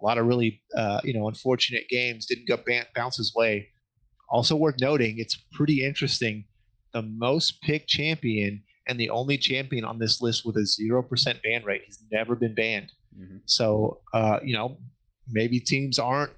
[0.00, 3.68] A lot of really, uh, you know, unfortunate games didn't go ban- bounce his way.
[4.28, 6.44] Also worth noting, it's pretty interesting.
[6.92, 11.40] The most picked champion and the only champion on this list with a zero percent
[11.42, 11.82] ban rate.
[11.86, 12.92] He's never been banned.
[13.18, 13.38] Mm-hmm.
[13.46, 14.78] So, uh, you know,
[15.30, 16.32] maybe teams aren't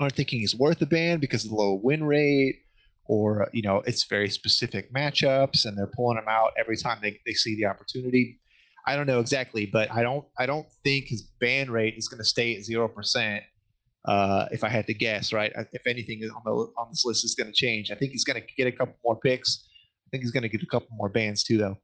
[0.00, 2.60] aren't thinking he's worth a ban because of the low win rate
[3.06, 7.18] or you know it's very specific matchups and they're pulling them out every time they,
[7.26, 8.38] they see the opportunity
[8.86, 12.18] i don't know exactly but i don't i don't think his ban rate is going
[12.18, 13.40] to stay at 0%
[14.04, 15.52] Uh, if I had to guess, right?
[15.72, 18.40] If anything on the on this list is going to change, I think he's going
[18.40, 19.67] to get a couple more picks.
[20.08, 21.76] I think he's going to get a couple more bans too, though.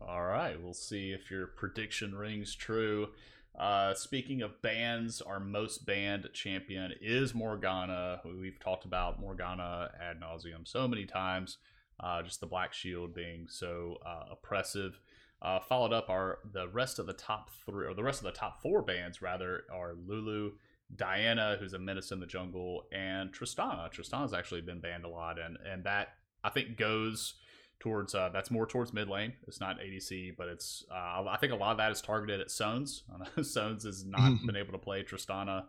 [0.00, 3.10] All right, we'll see if your prediction rings true.
[3.56, 8.20] Uh, speaking of bans, our most banned champion is Morgana.
[8.24, 11.58] We've talked about Morgana ad nauseum so many times.
[12.00, 15.00] Uh, just the Black Shield being so uh, oppressive.
[15.40, 18.32] Uh, followed up are the rest of the top three, or the rest of the
[18.32, 20.52] top four bands rather, are Lulu,
[20.96, 23.92] Diana, who's a menace in the jungle, and Tristana.
[23.92, 26.14] Tristana's actually been banned a lot, and and that
[26.48, 27.34] I think goes
[27.78, 29.34] towards uh, that's more towards mid lane.
[29.46, 32.48] It's not ADC, but it's uh, I think a lot of that is targeted at
[32.48, 33.02] Sones.
[33.38, 35.64] Sones has not been able to play Tristana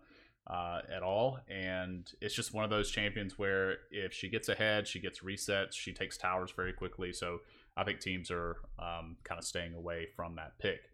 [0.47, 4.87] uh, at all, and it's just one of those champions where if she gets ahead,
[4.87, 5.73] she gets resets.
[5.73, 7.39] She takes towers very quickly, so
[7.77, 10.89] I think teams are um, kind of staying away from that pick.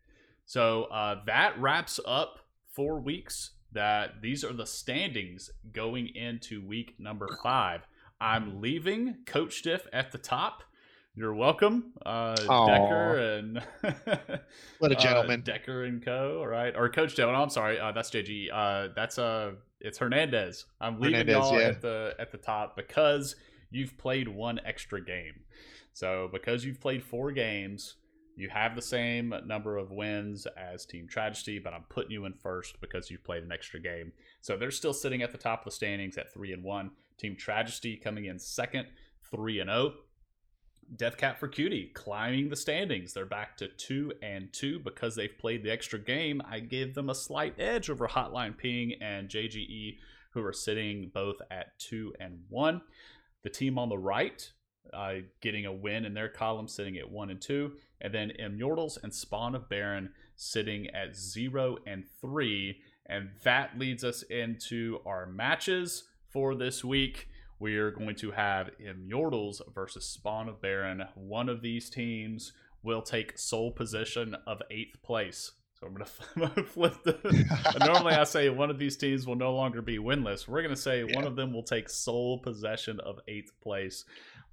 [0.46, 2.40] So uh, that wraps up
[2.72, 3.52] four weeks.
[3.72, 7.82] That these are the standings going into week number five.
[8.20, 10.64] I'm leaving Coach Diff at the top.
[11.18, 13.62] You're welcome, uh, Decker and
[14.80, 16.40] what a uh, gentleman, uh, Decker and Co.
[16.40, 17.26] All right, or Coach Diff.
[17.26, 18.50] Oh, I'm sorry, uh, that's JG.
[18.52, 20.66] Uh, that's uh, it's Hernandez.
[20.82, 21.68] I'm leaving Hernandez, y'all yeah.
[21.68, 23.38] at the at the top because
[23.72, 25.36] you've played one extra game.
[25.94, 27.96] So because you've played four games,
[28.36, 32.34] you have the same number of wins as Team Tragedy, but I'm putting you in
[32.34, 34.12] first because you've played an extra game.
[34.42, 36.92] So they're still sitting at the top of the standings at three and one.
[37.18, 38.88] Team Tragedy coming in second,
[39.32, 39.94] three and zero.
[39.94, 39.94] Oh.
[40.96, 43.14] Deathcat for Cutie climbing the standings.
[43.14, 46.42] They're back to two and two because they've played the extra game.
[46.48, 49.98] I give them a slight edge over Hotline Ping and JGE,
[50.32, 52.82] who are sitting both at two and one.
[53.44, 54.48] The team on the right,
[54.94, 59.00] uh, getting a win in their column, sitting at one and two, and then Immortals
[59.02, 65.26] and Spawn of Baron sitting at zero and three, and that leads us into our
[65.26, 66.04] matches
[66.36, 67.30] for this week
[67.60, 71.06] we are going to have Immortals versus Spawn of Baron.
[71.16, 72.52] One of these teams
[72.84, 75.54] will take sole possession of eighth place.
[75.80, 77.80] So I'm gonna, I'm gonna flip the.
[77.86, 80.46] normally I say one of these teams will no longer be winless.
[80.46, 81.16] We're gonna say yeah.
[81.16, 84.04] one of them will take sole possession of eighth place,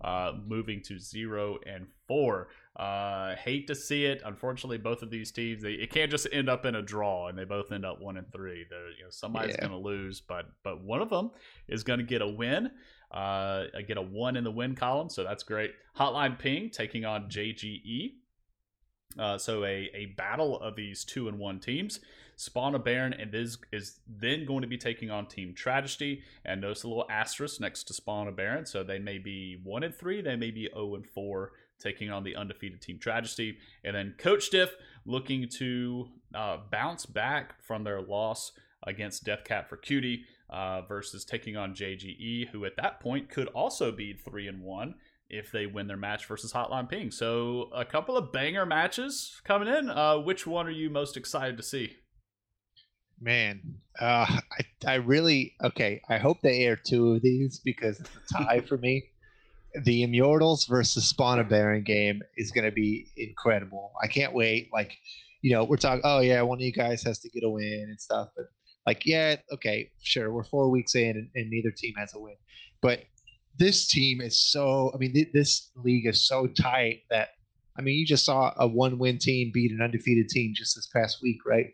[0.02, 2.46] uh, moving to zero and four.
[2.74, 4.22] Uh, hate to see it.
[4.24, 7.38] Unfortunately, both of these teams they, it can't just end up in a draw, and
[7.38, 8.64] they both end up one and three.
[8.68, 9.68] They're, you know, somebody's yeah.
[9.68, 11.32] going to lose, but but one of them
[11.68, 12.70] is going to get a win.
[13.10, 15.72] Uh, get a one in the win column, so that's great.
[15.98, 18.14] Hotline Ping taking on JGE.
[19.18, 22.00] Uh, so a, a battle of these two and one teams.
[22.36, 26.22] Spawn of Baron and is is then going to be taking on Team Tragedy.
[26.44, 28.64] And notice a little asterisk next to Spawn of Baron.
[28.64, 32.22] So they may be one and three, they may be 0 and four taking on
[32.24, 33.58] the undefeated Team Tragedy.
[33.84, 34.70] And then Coach Diff
[35.04, 38.52] looking to uh, bounce back from their loss
[38.86, 43.92] against Deathcat for Cutie uh, versus taking on JGE, who at that point could also
[43.92, 44.94] be 3 and 1
[45.28, 47.10] if they win their match versus Hotline Ping.
[47.10, 49.88] So a couple of banger matches coming in.
[49.88, 51.96] Uh, which one are you most excited to see?
[53.20, 56.02] Man, uh, I, I really okay.
[56.08, 59.11] I hope they air two of these because it's a tie for me
[59.84, 63.92] the Immortals versus Spawn of Baron game is going to be incredible.
[64.02, 64.70] I can't wait.
[64.72, 64.96] Like,
[65.40, 66.02] you know, we're talking.
[66.04, 68.28] Oh yeah, one of you guys has to get a win and stuff.
[68.36, 68.46] But
[68.86, 70.32] like, yeah, okay, sure.
[70.32, 72.36] We're four weeks in, and, and neither team has a win.
[72.80, 73.00] But
[73.58, 74.92] this team is so.
[74.94, 77.30] I mean, th- this league is so tight that.
[77.78, 81.22] I mean, you just saw a one-win team beat an undefeated team just this past
[81.22, 81.68] week, right?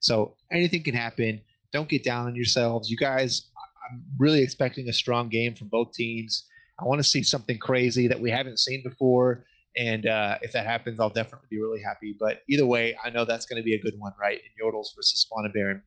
[0.00, 1.40] So anything can happen.
[1.72, 2.90] Don't get down on yourselves.
[2.90, 3.48] You guys,
[3.90, 6.46] I'm really expecting a strong game from both teams.
[6.80, 9.44] I want to see something crazy that we haven't seen before.
[9.76, 12.16] And uh, if that happens, I'll definitely be really happy.
[12.18, 14.38] But either way, I know that's going to be a good one, right?
[14.38, 15.82] In Yordles versus Spawn of Baron.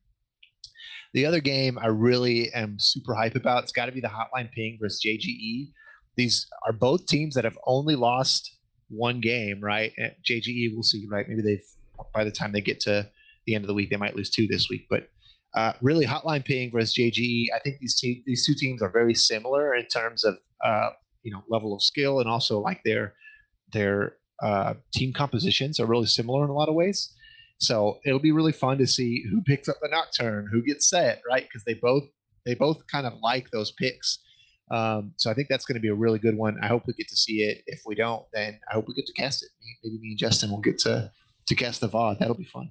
[1.14, 4.50] The other game I really am super hype about, it's got to be the Hotline
[4.52, 5.70] Ping versus JGE.
[6.16, 8.50] These are both teams that have only lost
[8.88, 9.92] one game, right?
[9.98, 11.28] And JGE, we'll see, right?
[11.28, 11.64] Maybe they've,
[12.14, 13.08] by the time they get to
[13.46, 14.86] the end of the week, they might lose two this week.
[14.88, 15.08] But
[15.54, 19.14] uh, really, Hotline Ping versus JGE, I think these, te- these two teams are very
[19.14, 20.90] similar in terms of uh,
[21.22, 23.14] you know level of skill and also like their
[23.72, 27.12] their uh, team compositions are really similar in a lot of ways.
[27.58, 31.22] So it'll be really fun to see who picks up the nocturne, who gets Sett,
[31.28, 31.44] right?
[31.44, 32.04] Because they both
[32.44, 34.18] they both kind of like those picks.
[34.70, 36.58] Um, so I think that's going to be a really good one.
[36.62, 37.62] I hope we get to see it.
[37.66, 39.50] If we don't, then I hope we get to cast it.
[39.84, 41.10] Maybe me and Justin will get to
[41.46, 42.18] to cast the VOD.
[42.18, 42.70] That'll be fun.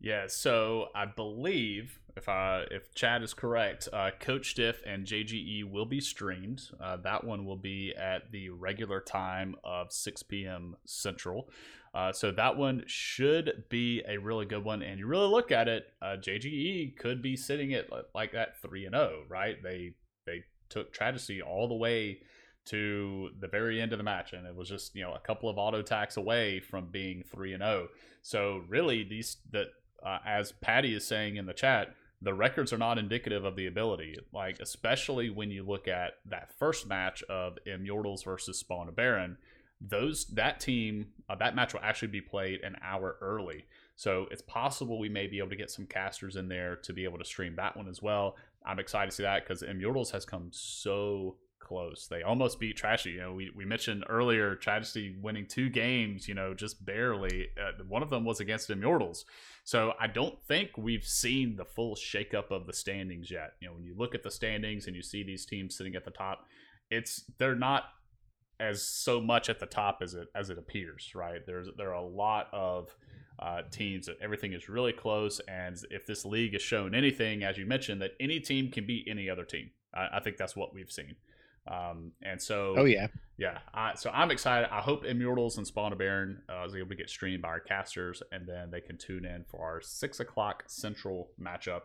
[0.00, 5.70] Yeah, so I believe if uh, if Chad is correct, uh, Coach Diff and JGE
[5.70, 6.62] will be streamed.
[6.80, 10.76] Uh, that one will be at the regular time of 6 p.m.
[10.84, 11.48] Central.
[11.94, 14.82] Uh, so that one should be a really good one.
[14.82, 18.86] And you really look at it, uh, JGE could be sitting at like that three
[18.86, 19.62] and zero, oh, right?
[19.62, 19.94] They
[20.26, 22.20] they took Tragedy all the way
[22.64, 25.50] to the very end of the match, and it was just you know a couple
[25.50, 27.88] of auto attacks away from being three and zero.
[27.88, 27.94] Oh.
[28.22, 29.68] So really, these that
[30.02, 33.66] uh, as Patty is saying in the chat, the records are not indicative of the
[33.66, 34.16] ability.
[34.32, 39.36] Like especially when you look at that first match of Immortals versus Spawn of Baron,
[39.80, 43.64] those that team uh, that match will actually be played an hour early.
[43.96, 47.04] So it's possible we may be able to get some casters in there to be
[47.04, 48.36] able to stream that one as well.
[48.64, 51.36] I'm excited to see that because Immortals has come so
[51.72, 52.06] close.
[52.06, 53.12] They almost beat Trashy.
[53.12, 57.48] You know, we, we mentioned earlier Tragedy winning two games, you know, just barely.
[57.58, 59.24] Uh, one of them was against Immortals.
[59.64, 63.54] So I don't think we've seen the full shakeup of the standings yet.
[63.60, 66.04] You know, when you look at the standings and you see these teams sitting at
[66.04, 66.46] the top,
[66.90, 67.84] it's they're not
[68.60, 71.40] as so much at the top as it as it appears, right?
[71.46, 72.94] There's there are a lot of
[73.38, 77.56] uh, teams that everything is really close, and if this league has shown anything, as
[77.56, 79.70] you mentioned, that any team can beat any other team.
[79.94, 81.16] I, I think that's what we've seen.
[81.70, 83.06] Um, and so, oh yeah,
[83.38, 83.58] yeah.
[83.72, 84.68] I, so I'm excited.
[84.72, 87.60] I hope Immortals and Spawn of Baron uh, is able to get streamed by our
[87.60, 91.82] casters, and then they can tune in for our six o'clock central matchup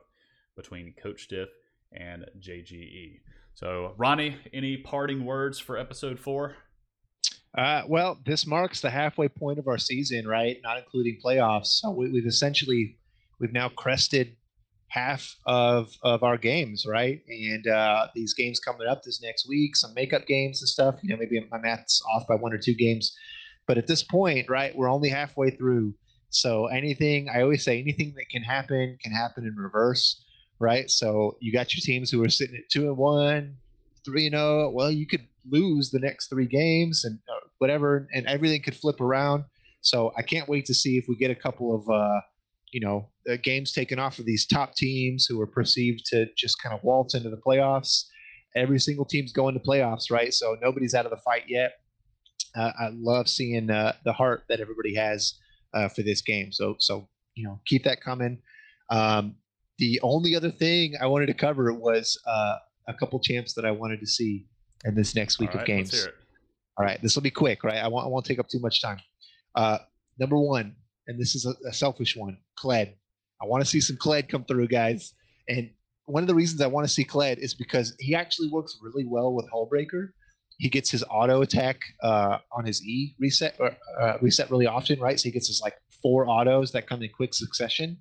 [0.55, 1.49] between Coach Diff
[1.93, 3.19] and JGE.
[3.53, 6.55] So, Ronnie, any parting words for episode four?
[7.57, 10.57] Uh, well, this marks the halfway point of our season, right?
[10.63, 11.67] Not including playoffs.
[11.67, 12.97] So we, we've essentially
[13.39, 14.35] we've now crested
[14.89, 17.22] half of of our games, right?
[17.27, 20.95] And uh, these games coming up this next week, some makeup games and stuff.
[21.01, 23.15] You know, maybe my math's off by one or two games,
[23.68, 25.93] but at this point, right, we're only halfway through.
[26.30, 30.23] So anything, I always say, anything that can happen can happen in reverse,
[30.59, 30.89] right?
[30.89, 33.55] So you got your teams who are sitting at two and one,
[34.05, 34.68] three and zero.
[34.68, 34.72] Oh.
[34.73, 38.99] Well, you could lose the next three games and uh, whatever, and everything could flip
[38.99, 39.45] around.
[39.81, 41.89] So I can't wait to see if we get a couple of.
[41.89, 42.22] Uh,
[42.72, 46.61] you know, uh, games taken off of these top teams who are perceived to just
[46.61, 48.06] kind of waltz into the playoffs.
[48.56, 50.34] Every single team's going to playoffs, right?
[50.34, 51.73] So nobody's out of the fight yet.
[52.56, 55.35] Uh, I love seeing uh, the heart that everybody has
[55.73, 56.52] uh, for this game.
[56.52, 58.39] So, so you know, keep that coming.
[58.89, 59.35] Um,
[59.77, 62.56] the only other thing I wanted to cover was uh,
[62.88, 64.48] a couple champs that I wanted to see
[64.85, 66.07] in this next week right, of games.
[66.77, 67.77] All right, this will be quick, right?
[67.77, 68.99] I won't, I won't take up too much time.
[69.56, 69.80] Uh,
[70.19, 70.76] number one,
[71.07, 72.93] and this is a, a selfish one, Kled.
[73.41, 75.13] I want to see some Kled come through, guys.
[75.47, 75.69] And
[76.05, 79.05] one of the reasons I want to see Kled is because he actually works really
[79.05, 80.09] well with Hullbreaker.
[80.57, 84.99] He gets his auto attack uh, on his E reset or, uh, reset really often,
[84.99, 85.19] right?
[85.19, 87.97] So he gets his like four autos that come in quick succession.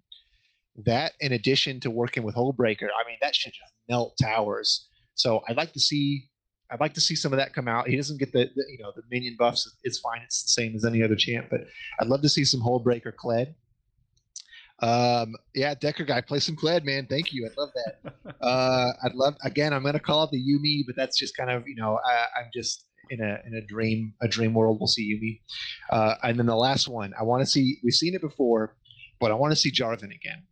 [0.84, 4.88] That, in addition to working with Hullbreaker, I mean, that should just melt towers.
[5.14, 6.28] So I'd like to see
[6.70, 7.88] I'd like to see some of that come out.
[7.88, 9.70] He doesn't get the, the, you know the minion buffs.
[9.84, 10.20] It's fine.
[10.24, 11.60] It's the same as any other champ, but
[12.00, 13.54] I'd love to see some Hullbreaker Kled.
[14.80, 17.06] Um, yeah, Decker guy, play some Kled, man.
[17.06, 17.46] Thank you.
[17.46, 18.14] I'd love that.
[18.40, 19.72] Uh, I'd love again.
[19.72, 22.50] I'm gonna call it the Yuumi, but that's just kind of you know I, am
[22.52, 24.78] just in a in a dream a dream world.
[24.78, 25.40] We'll see Yuumi,
[25.90, 27.12] uh, and then the last one.
[27.18, 27.78] I want to see.
[27.82, 28.76] We've seen it before,
[29.18, 30.42] but I want to see Jarvan again.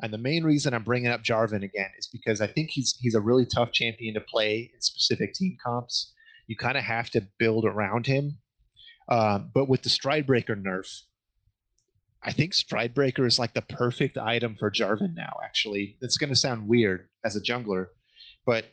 [0.00, 3.16] And the main reason I'm bringing up Jarvan again is because I think he's he's
[3.16, 6.12] a really tough champion to play in specific team comps.
[6.46, 8.38] You kind of have to build around him.
[9.08, 11.02] Um, but with the Stridebreaker nerf,
[12.28, 15.32] I think Stridebreaker is like the perfect item for Jarvan now.
[15.42, 17.86] Actually, it's going to sound weird as a jungler,
[18.44, 18.66] but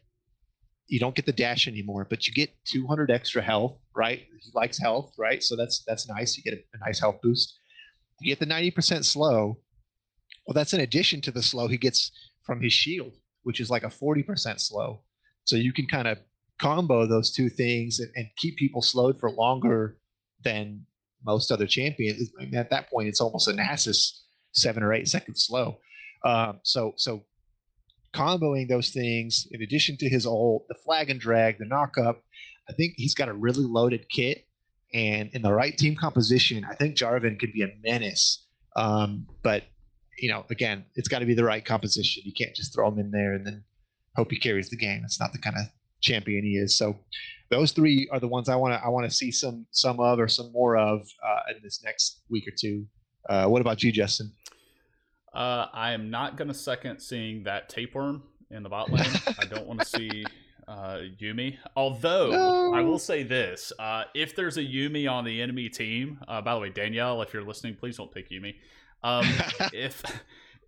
[0.87, 4.23] you don't get the dash anymore, but you get 200 extra health, right?
[4.41, 5.41] He likes health, right?
[5.41, 6.35] So that's that's nice.
[6.35, 7.57] You get a, a nice health boost.
[8.19, 9.59] You get the 90% slow,
[10.45, 12.11] well, that's in addition to the slow he gets
[12.43, 13.13] from his shield,
[13.43, 15.01] which is like a 40% slow.
[15.45, 16.17] So you can kind of
[16.61, 19.97] combo those two things and, and, keep people slowed for longer
[20.43, 20.85] than
[21.25, 22.29] most other champions.
[22.53, 24.21] At that point, it's almost a Nasus
[24.53, 25.79] seven or eight seconds slow.
[26.23, 27.23] Um, so so
[28.13, 32.23] comboing those things in addition to his ult, the flag and drag, the knock up,
[32.69, 34.47] I think he's got a really loaded kit.
[34.93, 38.45] And in the right team composition, I think Jarvan could be a menace.
[38.75, 39.63] Um, but
[40.17, 42.23] you know, again, it's got to be the right composition.
[42.25, 43.63] You can't just throw him in there and then
[44.15, 45.01] hope he carries the game.
[45.03, 45.65] It's not the kind of
[46.01, 46.77] champion he is.
[46.77, 46.97] So
[47.49, 50.19] those three are the ones I want to I want to see some some of
[50.19, 52.85] or some more of uh, in this next week or two.
[53.29, 54.31] Uh, what about you, Justin?
[55.33, 59.05] Uh, I am not going to second seeing that tapeworm in the bot lane.
[59.39, 60.25] I don't want to see
[60.67, 61.57] uh, Yuumi.
[61.75, 62.73] Although no.
[62.73, 66.53] I will say this: uh, if there's a Yuumi on the enemy team, uh, by
[66.53, 68.55] the way, Danielle, if you're listening, please don't pick Yuumi.
[69.03, 69.25] Um,
[69.73, 70.03] if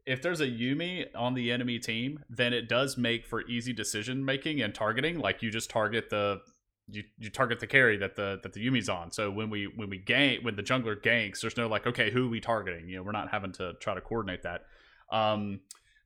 [0.06, 4.24] if there's a Yuumi on the enemy team, then it does make for easy decision
[4.24, 5.20] making and targeting.
[5.20, 6.42] Like you just target the
[6.90, 9.12] you, you target the carry that the that the Yuumi's on.
[9.12, 12.28] So when we when we gank when the jungler ganks, there's no like okay who
[12.28, 12.90] are we targeting?
[12.90, 14.66] You know we're not having to try to coordinate that.
[15.12, 15.62] Um,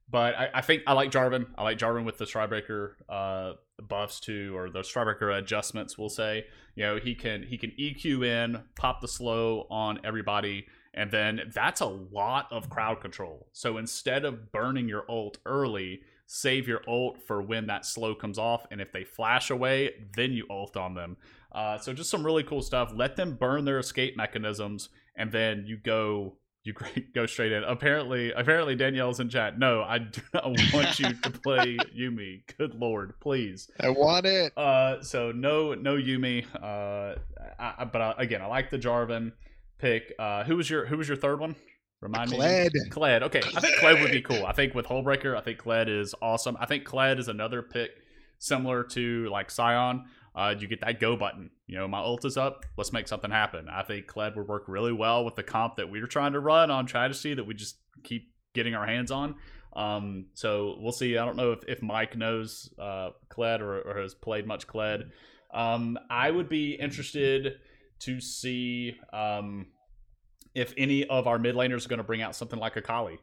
[0.10, 1.48] but I, I think I like Jarvan.
[1.58, 5.98] I like Jarvan with the Stridebreaker uh, buffs too, or the Stridebreaker adjustments.
[5.98, 6.46] We'll say
[6.76, 11.52] you know he can he can EQ in, pop the slow on everybody and then
[11.54, 13.48] that's a lot of crowd control.
[13.54, 16.02] So instead of burning your ult early,
[16.34, 18.66] save your ult for when that slow comes off.
[18.72, 21.18] And if they flash away, then you ult on them.
[21.52, 22.94] Uh, so just some really cool stuff.
[22.96, 24.88] Let them burn their escape mechanisms,
[25.18, 26.74] and then you go you
[27.16, 27.66] go straight in.
[27.66, 29.60] Apparently, apparently Danielle's in chat.
[29.60, 32.44] No, I do not want you to play Yuumi.
[32.58, 33.70] Good lord, please.
[33.82, 34.58] I want it.
[34.58, 36.46] Uh, so no, no Yuumi.
[36.56, 37.20] Uh,
[37.60, 39.34] I, but uh, again, I like the Jarvan
[39.80, 40.14] pick.
[40.18, 41.58] Uh, who was your Who was your third one?
[42.02, 42.74] Remind Kled.
[42.74, 42.90] me.
[42.90, 43.22] Kled.
[43.24, 43.58] Okay, Kled.
[43.58, 44.46] I think Kled would be cool.
[44.46, 46.58] I think with Hullbreaker, I think Kled is awesome.
[46.60, 47.92] I think Kled is another pick
[48.40, 50.06] similar to like Sion.
[50.34, 51.52] Uh, you get that go button.
[51.68, 52.66] You know, my ult is up.
[52.78, 53.68] Let's make something happen.
[53.70, 56.40] I think Kled would work really well with the comp that we were trying to
[56.40, 59.36] run on Tragedy that we just keep getting our hands on.
[59.74, 61.18] Um, so we'll see.
[61.18, 65.10] I don't know if, if Mike knows uh, Kled or, or has played much Kled.
[65.54, 67.56] Um, I would be interested
[68.00, 69.68] to see um,
[70.56, 73.20] if any of our mid laners are going to bring out something like Akali.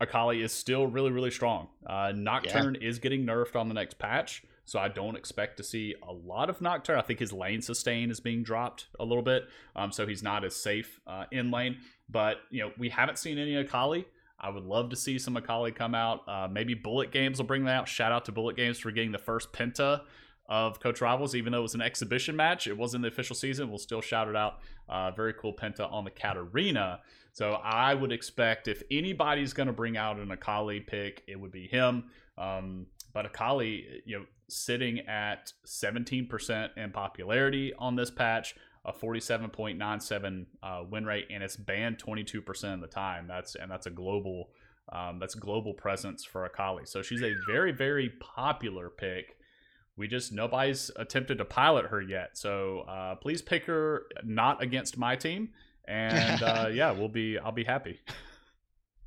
[0.00, 1.68] Akali is still really, really strong.
[1.86, 2.88] Uh, Nocturne yeah.
[2.88, 6.50] is getting nerfed on the next patch, so I don't expect to see a lot
[6.50, 6.98] of Nocturne.
[6.98, 9.44] I think his lane sustain is being dropped a little bit,
[9.76, 11.76] um, so he's not as safe uh, in lane.
[12.08, 14.06] But you know, we haven't seen any Akali.
[14.40, 16.28] I would love to see some Akali come out.
[16.28, 17.88] Uh, maybe Bullet Games will bring that out.
[17.88, 20.02] Shout out to Bullet Games for getting the first Penta
[20.48, 22.66] of Coach Rivals, even though it was an exhibition match.
[22.66, 23.68] It wasn't the official season.
[23.68, 24.58] We'll still shout it out.
[24.92, 27.00] Uh, very cool Penta on the Katarina.
[27.32, 31.50] So I would expect if anybody's going to bring out an Akali pick, it would
[31.50, 32.04] be him.
[32.36, 38.54] Um, but Akali, you know, sitting at 17% in popularity on this patch,
[38.84, 43.26] a 47.97 uh, win rate, and it's banned 22% of the time.
[43.26, 44.50] That's and that's a global.
[44.90, 46.84] Um, that's global presence for Akali.
[46.84, 49.38] So she's a very, very popular pick
[49.96, 52.30] we just nobody's attempted to pilot her yet.
[52.34, 55.50] So uh, please pick her not against my team,
[55.86, 58.00] and uh, yeah, we'll be I'll be happy.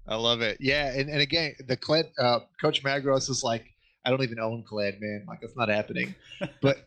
[0.08, 0.58] I love it.
[0.60, 3.66] Yeah, and, and again, the Kled, uh, Coach Magros is like,
[4.06, 5.26] I don't even own Kled, man.
[5.28, 6.14] Like that's not happening.
[6.62, 6.86] but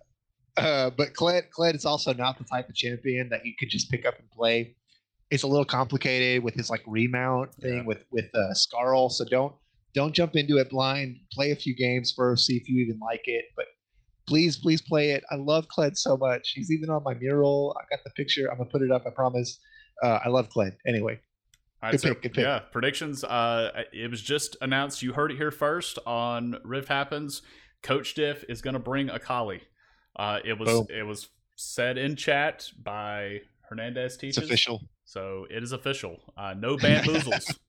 [0.56, 3.90] uh, but Kled Kled is also not the type of champion that you could just
[3.90, 4.76] pick up and play.
[5.30, 7.82] It's a little complicated with his like remount thing yeah.
[7.82, 9.10] with with uh, Skaarl.
[9.10, 9.52] So don't
[9.94, 11.18] don't jump into it blind.
[11.32, 13.46] Play a few games first, see if you even like it.
[13.56, 13.66] But
[14.28, 15.24] please, please play it.
[15.30, 16.52] I love Kled so much.
[16.54, 17.76] He's even on my mural.
[17.80, 18.50] I got the picture.
[18.50, 19.04] I'm gonna put it up.
[19.06, 19.58] I promise.
[20.02, 20.76] Uh, I love Kled.
[20.86, 21.18] Anyway.
[21.82, 22.42] All right, good so, pick, good pick.
[22.42, 23.24] Yeah, predictions.
[23.24, 25.02] Uh, it was just announced.
[25.02, 27.42] You heard it here first on Rift Happens.
[27.82, 29.62] Coach Diff is going to bring Akali.
[30.16, 30.86] Uh, it was Boom.
[30.90, 34.38] it was said in chat by Hernandez teaches.
[34.38, 34.82] It's official.
[35.04, 36.20] So it is official.
[36.36, 37.56] Uh, no bamboozles.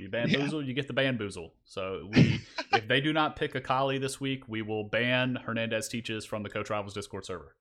[0.00, 0.68] You bamboozle, yeah.
[0.68, 1.52] you get the bamboozle.
[1.64, 2.40] So we,
[2.72, 6.48] if they do not pick Akali this week, we will ban Hernandez teaches from the
[6.48, 7.54] Coach Rivals Discord server.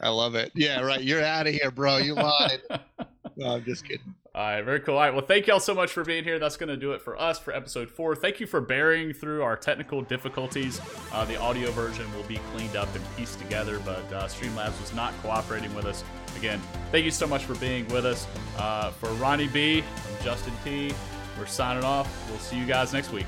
[0.00, 0.52] I love it.
[0.54, 1.02] Yeah, right.
[1.02, 1.98] You're out of here, bro.
[1.98, 2.62] You lied.
[3.36, 4.14] no, I'm just kidding.
[4.36, 4.96] All right, very cool.
[4.96, 6.38] All right, well, thank y'all so much for being here.
[6.38, 8.14] That's going to do it for us for episode four.
[8.14, 10.78] Thank you for bearing through our technical difficulties.
[11.10, 14.92] Uh, the audio version will be cleaned up and pieced together, but uh, Streamlabs was
[14.92, 16.04] not cooperating with us.
[16.36, 16.60] Again,
[16.92, 18.26] thank you so much for being with us.
[18.58, 20.92] Uh, for Ronnie B, I'm Justin T.
[21.38, 22.06] We're signing off.
[22.28, 23.26] We'll see you guys next week.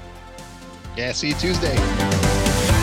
[0.94, 2.77] Yeah, see you Tuesday.